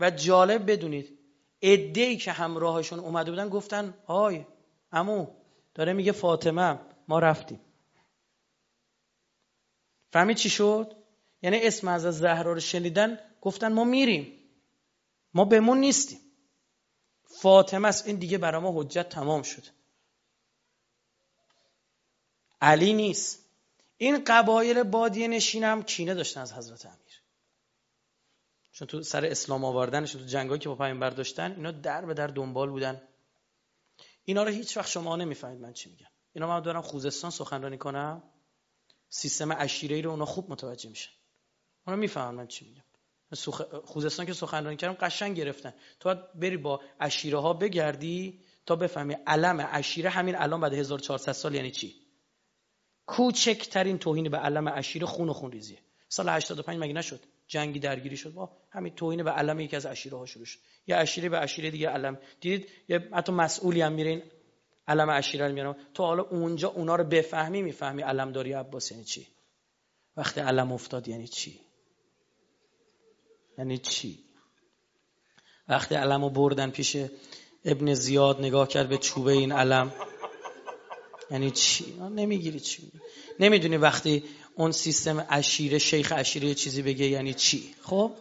و 0.00 0.10
جالب 0.10 0.70
بدونید 0.70 1.18
ادهی 1.62 2.16
که 2.16 2.32
همراهشون 2.32 2.98
اومده 2.98 3.30
بودن 3.30 3.48
گفتن 3.48 3.94
های 4.08 4.46
امو 4.92 5.39
داره 5.74 5.92
میگه 5.92 6.12
فاطمه 6.12 6.78
ما 7.08 7.18
رفتیم. 7.18 7.60
فهمید 10.12 10.36
چی 10.36 10.50
شد؟ 10.50 10.96
یعنی 11.42 11.66
اسم 11.66 11.88
از 11.88 12.02
زهرا 12.02 12.52
رو 12.52 12.60
شنیدن 12.60 13.18
گفتن 13.40 13.72
ما 13.72 13.84
میریم. 13.84 14.38
ما 15.34 15.44
بمون 15.44 15.78
نیستیم. 15.78 16.20
فاطمه 17.24 17.88
است 17.88 18.06
این 18.06 18.16
دیگه 18.16 18.38
برای 18.38 18.62
ما 18.62 18.72
حجت 18.80 19.08
تمام 19.08 19.42
شد. 19.42 19.66
علی 22.60 22.92
نیست. 22.92 23.46
این 23.96 24.24
قبایل 24.24 24.82
بادیه 24.82 25.28
نشین 25.28 25.64
هم 25.64 25.82
کینه 25.82 26.14
داشتن 26.14 26.40
از 26.40 26.52
حضرت 26.52 26.86
امیر. 26.86 27.22
چون 28.72 28.88
تو 28.88 29.02
سر 29.02 29.24
اسلام 29.24 29.64
آوردنش 29.64 30.12
تو 30.12 30.18
جنگایی 30.18 30.60
که 30.60 30.68
با 30.68 30.74
پیامبر 30.74 31.10
داشتن 31.10 31.52
اینا 31.52 31.70
در 31.70 32.04
به 32.04 32.14
در 32.14 32.26
دنبال 32.26 32.70
بودن. 32.70 33.02
اینا 34.30 34.42
رو 34.42 34.50
هیچ 34.50 34.76
وقت 34.76 34.88
شما 34.88 35.16
نمی‌فهمید 35.16 35.60
من 35.60 35.72
چی 35.72 35.90
میگم. 35.90 36.06
اینا 36.32 36.48
من 36.48 36.60
دارم 36.60 36.82
خوزستان 36.82 37.30
سخنرانی 37.30 37.78
کنم 37.78 38.22
سیستم 39.08 39.52
عشیره 39.52 40.00
رو 40.00 40.10
اونا 40.10 40.24
خوب 40.24 40.50
متوجه 40.50 40.90
میشن. 40.90 41.10
اونا 41.86 41.96
می‌فهمن 41.96 42.34
من 42.34 42.46
چی 42.46 42.64
میگم. 42.64 42.82
خوزستان 43.84 44.26
که 44.26 44.32
سخنرانی 44.32 44.76
کردم 44.76 44.94
قشنگ 45.00 45.36
گرفتن. 45.36 45.74
تو 46.00 46.08
باید 46.08 46.32
بری 46.34 46.56
با 46.56 46.80
عشیره 47.00 47.38
ها 47.38 47.52
بگردی 47.52 48.40
تا 48.66 48.76
بفهمی 48.76 49.16
علم 49.26 49.60
عشیره 49.60 50.10
همین 50.10 50.36
الان 50.36 50.60
بعد 50.60 50.74
1400 50.74 51.32
سال 51.32 51.54
یعنی 51.54 51.70
چی؟ 51.70 51.94
کوچکترین 53.06 53.98
توهین 53.98 54.28
به 54.28 54.38
علم 54.38 54.68
عشیره 54.68 55.06
خون 55.06 55.28
و 55.28 55.32
خون 55.32 55.52
ریزیه 55.52 55.78
سال 56.08 56.28
85 56.28 56.78
مگه 56.78 56.92
نشد؟ 56.92 57.20
جنگی 57.50 57.78
درگیری 57.78 58.16
شد. 58.16 58.32
با 58.32 58.50
همین 58.70 58.94
توهین 58.94 59.22
به 59.22 59.30
علم 59.30 59.60
یکی 59.60 59.76
از 59.76 59.86
عشیره 59.86 60.18
ها 60.18 60.26
شروع 60.26 60.44
شد. 60.44 60.58
یه 60.86 60.96
عشیره 60.96 61.28
به 61.28 61.36
عشیره 61.36 61.70
دیگه 61.70 61.88
علم. 61.88 62.18
دیدید؟ 62.40 62.68
یه 62.88 63.08
حتی 63.12 63.32
مسئولی 63.32 63.80
هم 63.80 63.92
میرین 63.92 64.22
علم 64.88 65.10
عشیره 65.10 65.62
رو 65.62 65.76
تو 65.94 66.02
حالا 66.02 66.22
اونجا 66.22 66.68
اونا 66.68 66.96
رو 66.96 67.04
بفهمی 67.04 67.62
می‌فهمی 67.62 68.02
علم 68.02 68.32
داری 68.32 68.52
عباس 68.52 68.90
یعنی 68.90 69.04
چی؟ 69.04 69.26
وقتی 70.16 70.40
علم 70.40 70.72
افتاد 70.72 71.08
یعنی 71.08 71.28
چی؟ 71.28 71.60
یعنی 73.58 73.78
چی؟ 73.78 74.18
وقتی 75.68 75.94
علمو 75.94 76.30
بردن 76.30 76.70
پیش 76.70 76.96
ابن 77.64 77.94
زیاد 77.94 78.38
نگاه 78.38 78.68
کرد 78.68 78.88
به 78.88 78.98
چوبه 78.98 79.32
این 79.32 79.52
علم. 79.52 79.92
یعنی 81.30 81.50
چی؟ 81.50 81.92
نمی‌گیری 82.00 82.60
چی؟ 82.60 82.92
نمی‌دونی 83.40 83.76
وقتی 83.76 84.24
اون 84.60 84.72
سیستم 84.72 85.26
اشیره 85.30 85.78
شیخ 85.78 86.12
اشیره 86.16 86.54
چیزی 86.54 86.82
بگه 86.82 87.06
یعنی 87.06 87.34
چی؟ 87.34 87.74
خب؟ 87.82 88.12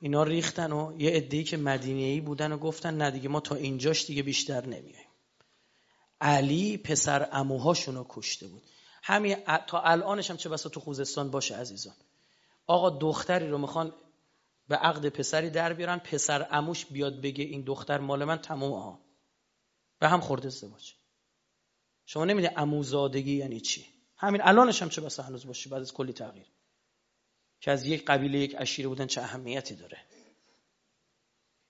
اینا 0.00 0.22
ریختن 0.22 0.72
و 0.72 1.00
یه 1.00 1.10
عده‌ای 1.10 1.44
که 1.44 1.56
مدینه‌ای 1.56 2.20
بودن 2.20 2.52
و 2.52 2.58
گفتن 2.58 2.96
نه 2.96 3.10
دیگه 3.10 3.28
ما 3.28 3.40
تا 3.40 3.54
اینجاش 3.54 4.06
دیگه 4.06 4.22
بیشتر 4.22 4.66
نمیایم. 4.66 5.06
علی 6.20 6.76
پسر 6.76 7.28
اموهاشون 7.32 7.94
رو 7.94 8.06
کشته 8.08 8.46
بود. 8.46 8.62
همین 9.02 9.36
تا 9.66 9.80
الانش 9.80 10.30
هم 10.30 10.36
چه 10.36 10.48
بسا 10.48 10.68
تو 10.68 10.80
خوزستان 10.80 11.30
باشه 11.30 11.56
عزیزان. 11.56 11.94
آقا 12.66 12.90
دختری 12.90 13.48
رو 13.48 13.58
می‌خوان 13.58 13.92
به 14.68 14.76
عقد 14.76 15.08
پسری 15.08 15.50
در 15.50 15.72
بیارن 15.72 15.98
پسر 15.98 16.46
اموش 16.50 16.86
بیاد 16.86 17.20
بگه 17.20 17.44
این 17.44 17.62
دختر 17.62 17.98
مال 17.98 18.24
من 18.24 18.38
تمام 18.38 18.72
ها 18.72 18.98
به 19.98 20.08
هم 20.08 20.20
خورده 20.20 20.46
ازدواج. 20.46 21.01
شما 22.06 22.24
نمیده 22.24 22.60
اموزادگی 22.60 23.36
یعنی 23.36 23.60
چی. 23.60 23.86
همین 24.16 24.40
الانش 24.44 24.82
هم 24.82 24.88
چه 24.88 25.00
بسا 25.00 25.22
هنوز 25.22 25.46
باشه 25.46 25.70
بعد 25.70 25.80
از 25.80 25.92
کلی 25.92 26.12
تغییر. 26.12 26.46
که 27.60 27.70
از 27.70 27.86
یک 27.86 28.04
قبیله 28.04 28.38
یک 28.38 28.54
عشیره 28.54 28.88
بودن 28.88 29.06
چه 29.06 29.20
اهمیتی 29.20 29.74
داره. 29.74 29.98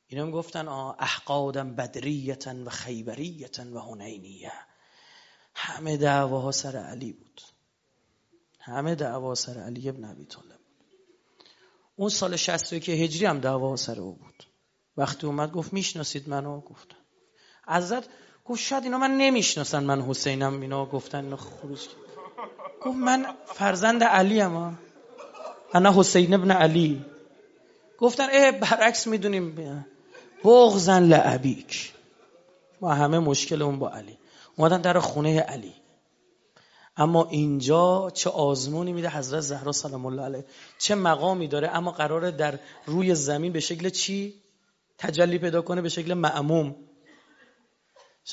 اینا 0.06 0.24
هم 0.24 0.30
گفتن 0.30 0.68
احقادم 0.68 1.74
بدریتن 1.74 2.62
و 2.62 2.70
خیبریتن 2.70 3.72
و 3.72 3.80
هنینیه 3.80 4.52
همه 5.54 5.96
دعواها 5.96 6.52
سر 6.52 6.76
علی 6.76 7.12
بود. 7.12 7.40
همه 8.60 8.94
دعوا 8.94 9.34
سر 9.34 9.60
علی 9.60 9.88
ابن 9.88 10.04
ابی 10.04 10.24
طالب 10.24 10.58
اون 11.96 12.08
سال 12.08 12.36
61 12.36 12.88
هجری 12.88 13.26
هم 13.26 13.40
دعوا 13.40 13.76
سر 13.76 14.00
او 14.00 14.12
بود. 14.12 14.44
وقتی 14.96 15.26
اومد 15.26 15.52
گفت 15.52 15.72
می‌شناسید 15.72 16.28
منو؟ 16.28 16.60
گفتن 16.60 16.96
عزت 17.66 18.08
گفت 18.44 18.60
شاید 18.60 18.84
اینا 18.84 18.98
من 18.98 19.10
نمی‌شناسن 19.10 19.84
من 19.84 20.02
حسینم 20.02 20.60
اینا 20.60 20.86
گفتن 20.86 21.24
اینا 21.24 21.36
خروج 21.36 21.80
گفت 22.82 22.96
من 22.96 23.26
فرزند 23.46 24.04
علی 24.04 24.40
اما 24.40 24.72
انا 25.74 25.92
حسین 25.96 26.34
ابن 26.34 26.50
علی. 26.50 27.04
گفتن 27.98 28.26
اه 28.32 28.52
برعکس 28.52 29.06
می‌دونیم. 29.06 29.56
بغزن 30.44 31.02
لعبیک. 31.02 31.92
ما 32.80 32.94
همه 32.94 33.18
مشکل 33.18 33.62
اون 33.62 33.78
با 33.78 33.90
علی. 33.90 34.18
اومدن 34.56 34.80
در 34.80 34.98
خونه 34.98 35.40
علی. 35.40 35.74
اما 36.96 37.28
اینجا 37.30 38.10
چه 38.14 38.30
آزمونی 38.30 38.92
میده 38.92 39.10
حضرت 39.10 39.40
زهرا 39.40 39.72
سلام 39.72 40.06
الله 40.06 40.22
علیه. 40.22 40.44
چه 40.78 40.94
مقامی 40.94 41.48
داره. 41.48 41.68
اما 41.68 41.90
قراره 41.90 42.30
در 42.30 42.58
روی 42.86 43.14
زمین 43.14 43.52
به 43.52 43.60
شکل 43.60 43.88
چی؟ 43.88 44.34
تجلی 44.98 45.38
پیدا 45.38 45.62
کنه 45.62 45.82
به 45.82 45.88
شکل 45.88 46.14
معموم. 46.14 46.76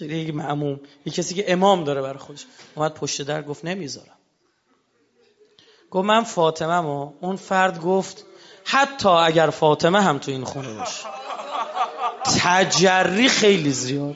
یک 0.01 0.35
معموم. 0.35 0.79
یک 1.05 1.13
کسی 1.13 1.35
که 1.35 1.51
امام 1.51 1.83
داره 1.83 2.01
برای 2.01 2.19
خودش. 2.19 2.45
اومد 2.75 2.93
پشت 2.93 3.21
در 3.21 3.41
گفت 3.41 3.65
نمی‌ذارم. 3.65 4.17
گفت 5.91 6.05
من 6.05 6.23
فاطمه 6.23 6.79
ما 6.79 7.13
اون 7.21 7.35
فرد 7.35 7.81
گفت 7.81 8.25
حتی 8.65 9.09
اگر 9.09 9.49
فاطمه 9.49 10.01
هم 10.01 10.17
تو 10.17 10.31
این 10.31 10.43
خونه 10.43 10.73
باشه. 10.73 11.05
تجری 12.43 13.29
خیلی 13.29 13.71
زیاد. 13.71 14.15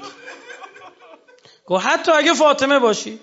گفت 1.65 1.85
حتی 1.85 2.11
اگه 2.11 2.33
فاطمه 2.33 2.79
باشی 2.79 3.19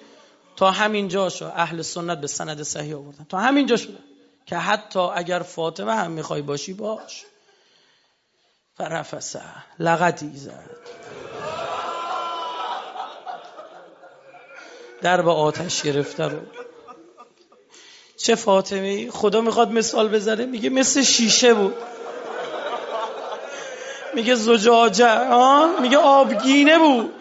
تا 0.56 0.70
همین 0.70 1.08
جاشو 1.08 1.46
اهل 1.54 1.82
سنت 1.82 2.20
به 2.20 2.26
سند 2.26 2.62
صحیح 2.62 2.96
آوردن. 2.96 3.24
تا 3.28 3.38
همین 3.38 3.66
جا 3.66 3.76
شده 3.76 3.98
که 4.46 4.56
حتی 4.56 4.98
اگر 4.98 5.38
فاطمه 5.38 5.94
هم 5.94 6.10
می‌خوای 6.10 6.42
باشی 6.42 6.72
باش. 6.72 7.24
فرفسه. 8.76 9.42
لغتی 9.78 10.36
زد. 10.36 10.70
در 15.02 15.22
به 15.22 15.30
آتش 15.30 15.82
گرفته 15.82 16.24
رو. 16.24 16.38
چه 18.16 18.34
فاطمه 18.34 19.10
خدا 19.10 19.40
می‌خواد 19.40 19.70
مثال 19.70 20.08
بزنه. 20.08 20.46
میگه 20.46 20.70
مثل 20.70 21.02
شیشه 21.02 21.54
بود. 21.54 21.74
میگه 24.14 24.34
زجاجه 24.34 25.80
میگه 25.80 25.96
آبگینه 25.96 26.78
بود. 26.78 27.12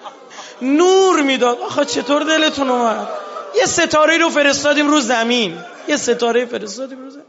نور 0.61 1.21
می‌داد. 1.21 1.59
آخه 1.59 1.86
چطور 1.86 2.23
دلتون 2.23 2.69
اومد؟ 2.69 3.07
یه 3.55 3.65
ستاره 3.65 4.17
رو 4.17 4.30
فرستادیم 4.30 4.88
رو 4.88 4.99
زمین. 4.99 5.57
یه 5.88 5.97
ستاره 5.97 6.45
فرستادیم 6.45 7.03
رو 7.03 7.09
زمین. 7.09 7.25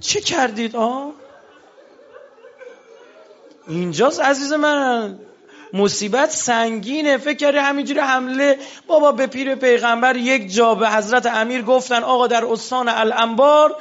چه 0.00 0.20
کردید 0.20 0.76
آه؟ 0.76 1.12
اینجاست 3.68 4.20
عزیز 4.20 4.52
من. 4.52 5.18
مصیبت 5.74 6.30
سنگینه. 6.30 7.18
فکر 7.18 7.36
کردی 7.36 7.58
همینجوری 7.58 8.00
حمله. 8.00 8.58
بابا 8.86 9.12
به 9.12 9.26
پیر 9.26 9.54
پیغمبر 9.54 10.16
یک 10.16 10.54
جا 10.54 10.74
به 10.74 10.90
حضرت 10.90 11.26
امیر 11.26 11.62
گفتن 11.62 12.02
آقا 12.02 12.26
در 12.26 12.44
استان 12.44 12.88
الانبار 12.88 13.76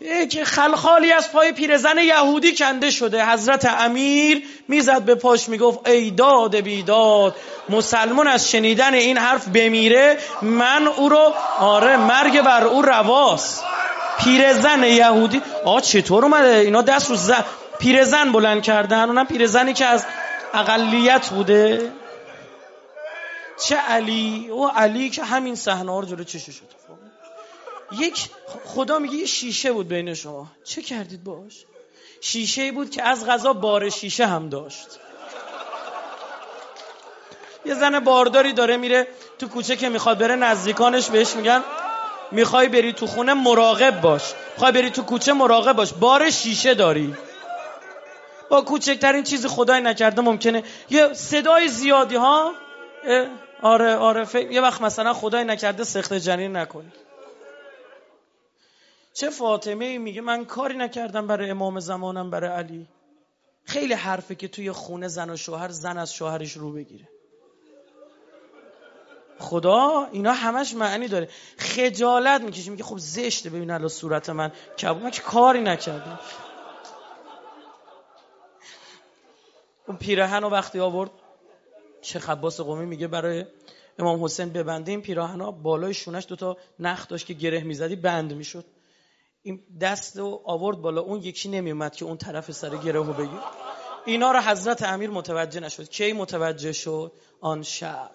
یک 0.00 0.44
خلخالی 0.44 1.12
از 1.12 1.32
پای 1.32 1.52
پیرزن 1.52 1.98
یهودی 1.98 2.54
کنده 2.56 2.90
شده. 2.90 3.26
حضرت 3.26 3.64
امیر 3.64 4.42
می‌زد 4.68 5.02
به 5.02 5.14
پاش 5.14 5.48
می‌گفت 5.48 5.88
ای 5.88 6.10
داد 6.10 6.56
بیداد 6.56 7.36
مسلمان 7.68 8.26
از 8.26 8.50
شنیدن 8.50 8.94
این 8.94 9.18
حرف 9.18 9.48
بمیره. 9.48 10.18
من 10.42 10.86
او 10.86 11.08
رو 11.08 11.32
آره 11.60 11.96
مرگ 11.96 12.40
بر 12.40 12.64
او 12.64 12.82
رواست. 12.82 13.64
پیرزن 14.18 14.84
یهودی 14.84 15.42
آ 15.64 15.80
چطور 15.80 16.24
اومده؟ 16.24 16.54
اینا 16.54 16.82
دست 16.82 17.10
رو 17.10 17.16
زن 17.16 17.44
پیرزن 17.78 18.32
بلند 18.32 18.62
کردن. 18.62 19.04
اونم 19.04 19.26
پیرزنی 19.26 19.72
که 19.72 19.86
از 19.86 20.04
اقلیت 20.54 21.28
بوده؟ 21.28 21.92
چه 23.66 23.76
علی؟ 23.76 24.48
او 24.50 24.68
علی 24.68 25.10
که 25.10 25.24
همین 25.24 25.54
صحنه 25.54 26.00
رو 26.00 26.06
جلو 26.06 26.24
چشش 26.24 26.60
اتفاق 26.62 26.98
یک 27.92 28.28
خدا 28.64 28.98
میگه 28.98 29.14
یه 29.14 29.26
شیشه 29.26 29.72
بود 29.72 29.88
بین 29.88 30.14
شما. 30.14 30.46
چه 30.64 30.82
کردید 30.82 31.24
باش؟ 31.24 31.64
شیشه 32.20 32.72
بود 32.72 32.90
که 32.90 33.02
از 33.02 33.26
غذا 33.26 33.52
بار 33.52 33.88
شیشه 33.90 34.26
هم 34.26 34.48
داشت. 34.48 34.86
یه 37.64 37.74
زن 37.74 38.00
بارداری 38.00 38.52
داره 38.52 38.76
میره 38.76 39.08
تو 39.38 39.48
کوچه 39.48 39.76
که 39.76 39.88
می‌خواد 39.88 40.18
بره 40.18 40.34
نزدیکانش 40.36 41.08
بهش 41.08 41.36
میگن 41.36 41.62
می‌خوای 42.30 42.68
بری 42.68 42.92
تو 42.92 43.06
خونه 43.06 43.34
مراقب 43.34 44.00
باش. 44.00 44.22
می‌خوای 44.52 44.72
بری 44.72 44.90
تو 44.90 45.02
کوچه 45.02 45.32
مراقب 45.32 45.72
باش. 45.72 45.92
بار 45.92 46.30
شیشه 46.30 46.74
داری. 46.74 47.14
با 48.50 48.62
کوچکترین 48.62 49.22
چیز 49.24 49.46
خدای 49.46 49.80
نکرده 49.80 50.22
ممکنه. 50.22 50.62
یه 50.90 51.12
صدای 51.12 51.68
زیادی 51.68 52.16
ها 52.16 52.52
آره 53.62 53.96
آره 53.96 54.52
یه 54.52 54.60
وقت 54.60 54.82
مثلا 54.82 55.12
خدای 55.12 55.44
نکرده 55.44 55.84
سخت 55.84 56.12
جنین 56.12 56.56
نکنی 56.56 56.92
چه 59.12 59.30
فاطمه 59.30 59.98
میگه 59.98 60.20
من 60.20 60.44
کاری 60.44 60.76
نکردم 60.76 61.26
برای 61.26 61.50
امام 61.50 61.80
زمانم 61.80 62.30
برای 62.30 62.50
علی. 62.50 62.86
خیلی 63.64 63.94
حرفه 63.94 64.34
که 64.34 64.48
توی 64.48 64.72
خونه 64.72 65.08
زن 65.08 65.30
و 65.30 65.36
شوهر 65.36 65.68
زن 65.68 65.98
از 65.98 66.14
شوهرش 66.14 66.52
رو 66.52 66.72
بگیره. 66.72 67.08
خدا 69.38 70.08
اینا 70.12 70.32
همش 70.32 70.74
معنی 70.74 71.08
داره. 71.08 71.28
خجالت 71.58 72.40
می‌کشه 72.40 72.70
میگه 72.70 72.84
خب 72.84 72.98
زشته 72.98 73.50
ببین 73.50 73.70
الان 73.70 73.88
صورت 73.88 74.30
من. 74.30 74.52
کباب 74.82 75.02
من 75.02 75.10
که 75.10 75.22
کاری 75.22 75.60
نکردم. 75.60 76.20
اون 79.88 79.96
پیرهن 79.96 80.42
رو 80.42 80.48
وقتی 80.48 80.80
آورد 80.80 81.10
شیخ 82.02 82.30
عباس 82.30 82.60
قومی 82.60 82.86
میگه 82.86 83.06
برای 83.06 83.44
امام 83.98 84.24
حسین 84.24 84.48
ببنده 84.48 84.90
این 84.90 85.02
پیراهن 85.02 85.50
بالای 85.50 85.94
شونش 85.94 86.26
دوتا 86.28 86.56
نخ 86.78 87.08
داشت 87.08 87.26
که 87.26 87.34
گره 87.34 87.60
می‌زدی 87.60 87.96
بند 87.96 88.32
می‌شد. 88.32 88.64
این 89.42 89.60
دست 89.80 90.16
رو 90.16 90.40
آورد 90.44 90.78
بالا 90.78 91.00
اون 91.00 91.22
یکی 91.22 91.48
نمیومد 91.48 91.96
که 91.96 92.04
اون 92.04 92.16
طرف 92.16 92.50
سر 92.50 92.76
گره 92.76 92.92
رو 92.92 93.12
بگیر. 93.12 93.40
اینا 94.04 94.32
رو 94.32 94.40
حضرت 94.40 94.82
امیر 94.82 95.10
متوجه 95.10 95.60
نشد. 95.60 95.88
کی 95.88 96.12
متوجه 96.12 96.72
شد؟ 96.72 97.12
آن 97.40 97.62
شب. 97.62 98.10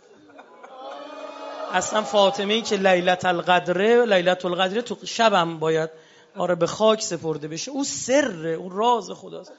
اصلا 1.71 2.01
فاطمه 2.01 2.53
ای 2.53 2.61
که 2.61 2.75
لیلت 2.75 3.25
القدره 3.25 4.05
لیلت 4.05 4.45
القدره 4.45 4.81
تو 4.81 5.05
شبم 5.05 5.59
باید 5.59 5.89
آره 6.35 6.55
به 6.55 6.67
خاک 6.67 7.01
سپرده 7.01 7.47
بشه. 7.47 7.71
او 7.71 7.83
سره 7.83 8.49
اون 8.49 8.71
راز 8.71 9.11
خداست. 9.11 9.51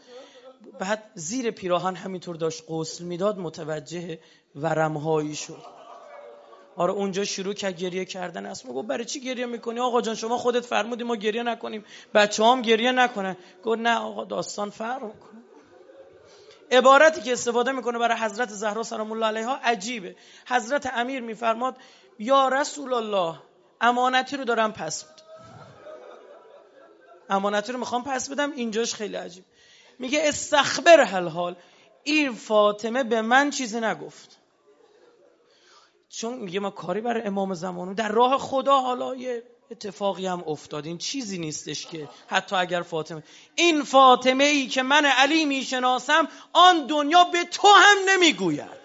بعد 0.79 1.11
زیر 1.15 1.51
پیراهن 1.51 1.97
همینطور 1.97 2.37
داشت 2.37 2.65
قسل 2.69 3.05
می‌داد 3.05 3.39
متوجه 3.39 4.19
ورمهایی 4.55 5.35
شد. 5.35 5.63
آره 6.77 6.93
اونجا 6.93 7.25
شروع 7.25 7.55
کرد 7.55 7.77
گریه 7.77 8.05
کردن. 8.05 8.47
اسما 8.47 8.73
گفت 8.73 8.89
برای 8.89 9.05
چی 9.05 9.21
گریه 9.21 9.47
می‌کنی؟ 9.47 9.81
آقا 9.81 10.01
جان 10.01 10.15
شما 10.15 10.39
خودت 10.39 10.65
فرمودی 10.65 11.05
ما 11.05 11.17
گریه 11.17 11.43
نکنیم. 11.43 11.85
بچه 12.15 12.45
هم 12.45 12.63
گریه 12.63 12.93
نکنن. 12.93 13.37
گفت 13.65 13.79
نه 13.79 13.99
آقا 13.99 14.25
داستان 14.25 14.71
فرق 14.71 15.01
کنه 15.01 15.43
عبارتی 16.71 17.21
که 17.21 17.33
استفاده 17.33 17.73
می‌کنه 17.73 17.99
برای 17.99 18.19
حضرت 18.19 18.49
زهرا 18.49 18.83
سلام 18.83 19.13
الله 19.13 19.27
علیها 19.27 19.57
عجیبه. 19.57 20.17
حضرت 20.47 20.87
امیر 20.95 21.21
میفرماد 21.21 21.77
یا 22.19 22.49
رسول 22.49 22.93
الله 22.93 23.39
امانتی 23.81 24.37
رو 24.37 24.45
دارم 24.45 24.73
پس 24.73 25.05
بد 25.05 25.21
امانتی 27.29 27.73
رو 27.73 27.79
می‌خوام 27.79 28.05
پس 28.05 28.31
بدم 28.31 28.53
اینجاش 28.53 28.95
خیلی 28.95 29.17
عجیب 29.17 29.45
میگه 29.99 30.21
استخبر 30.25 31.01
هل 31.01 31.29
حال 31.29 31.57
این 32.05 32.33
فاطمه 32.33 33.05
به 33.05 33.23
من 33.23 33.51
چیزی 33.51 33.81
نگفت. 33.81 34.39
چون 36.09 36.35
میگه 36.35 36.61
ما 36.61 36.71
کاری 36.71 37.01
برای 37.01 37.23
امام 37.23 37.55
زمانو 37.55 37.95
در 37.95 38.09
راه 38.09 38.39
خدا 38.39 38.81
حالا 38.81 39.15
یه 39.15 39.43
اتفاقی 39.71 40.27
هم 40.27 40.45
افتاد. 40.47 40.87
این 40.87 40.99
چیزی 40.99 41.39
نیستش 41.39 41.87
که 41.87 42.09
حتی 42.27 42.57
اگر 42.57 42.83
فاطمه 42.83 43.23
این 43.55 43.83
فاطمه 43.83 44.45
ای 44.45 44.67
که 44.67 44.83
من 44.83 45.05
علی 45.05 45.45
می‌شناسم 45.45 46.29
آن 46.53 46.87
دنیا 46.87 47.25
به 47.25 47.45
تو 47.45 47.69
هم 47.69 47.97
نمی‌گوید. 48.09 48.85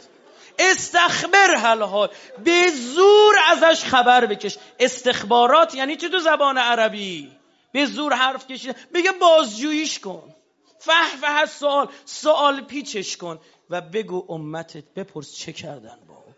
استخبر 0.60 1.56
هل 1.56 1.82
حال 1.82 2.10
به 2.44 2.70
زور 2.70 3.36
ازش 3.52 3.84
خبر 3.84 4.26
بکش. 4.26 4.58
استخبارات 4.80 5.76
یعنی 5.76 5.96
چه 5.96 6.10
تو 6.10 6.20
زبان 6.20 6.58
عربی؟ 6.58 7.32
به 7.72 7.86
زور 7.86 8.14
حرف 8.14 8.48
کشید 8.48 8.76
میگه 8.94 9.12
بازجوییش 9.12 10.00
کن. 10.00 10.36
فه 10.80 11.18
فه 11.22 11.46
سوال 11.46 11.90
سوال 12.06 12.62
پیچش 12.62 13.18
کن 13.18 13.40
و 13.70 13.82
بگو 13.82 14.26
امتت 14.30 14.84
بپرس 14.96 15.36
چه 15.36 15.54
کردن 15.54 16.00
با 16.08 16.14
او. 16.14 16.34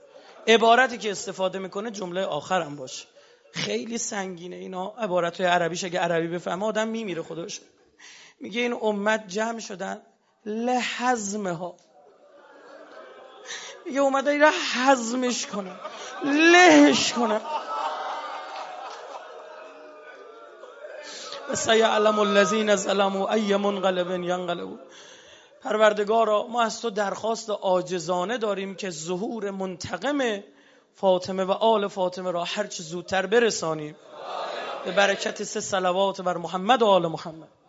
عبارتی 0.47 0.97
که 0.97 1.11
استفاده 1.11 1.59
می‌کنه 1.59 1.91
جمله 1.91 2.25
آخرم 2.25 2.75
باشه. 2.75 3.05
خیلی 3.53 3.97
سنگینه 3.97 4.55
اینا. 4.55 4.87
عبارت 4.87 5.41
عربیش 5.41 5.83
اگه 5.83 5.99
عربی 5.99 6.27
بفهمه 6.27 6.65
آدم 6.65 6.87
میمیره 6.87 7.21
خودش. 7.21 7.61
میگه 8.39 8.61
این 8.61 8.77
امت 8.81 9.27
جمع 9.27 9.59
شدن 9.59 10.01
لحزمه 10.45 11.51
ها 11.51 11.75
میگه 13.85 13.99
اومده 13.99 14.31
اینا 14.31 14.51
حزمش 14.75 15.45
کنه. 15.45 15.71
لهش 16.23 17.13
کنه. 17.13 17.41
سیعلم 21.55 22.19
الذین 22.19 22.75
ظلموا 22.75 23.33
ای 23.33 23.55
منقلب 23.55 24.11
ینقلبون 24.11 24.79
پروردگارا 25.63 26.47
ما 26.47 26.61
از 26.61 26.81
تو 26.81 26.89
درخواست 26.89 27.49
عاجزانه 27.49 28.37
داریم 28.37 28.75
که 28.75 28.89
ظهور 28.89 29.51
منتقم 29.51 30.43
فاطمه 30.95 31.43
و 31.43 31.51
آل 31.51 31.87
فاطمه 31.87 32.31
را 32.31 32.43
هرچه 32.43 32.83
زودتر 32.83 33.25
برسانیم. 33.25 33.95
به 34.85 34.91
برکت 34.91 35.43
سه 35.43 35.59
صلوات 35.59 36.21
بر 36.21 36.37
محمد 36.37 36.81
و 36.81 36.85
آل 36.85 37.07
محمد. 37.07 37.60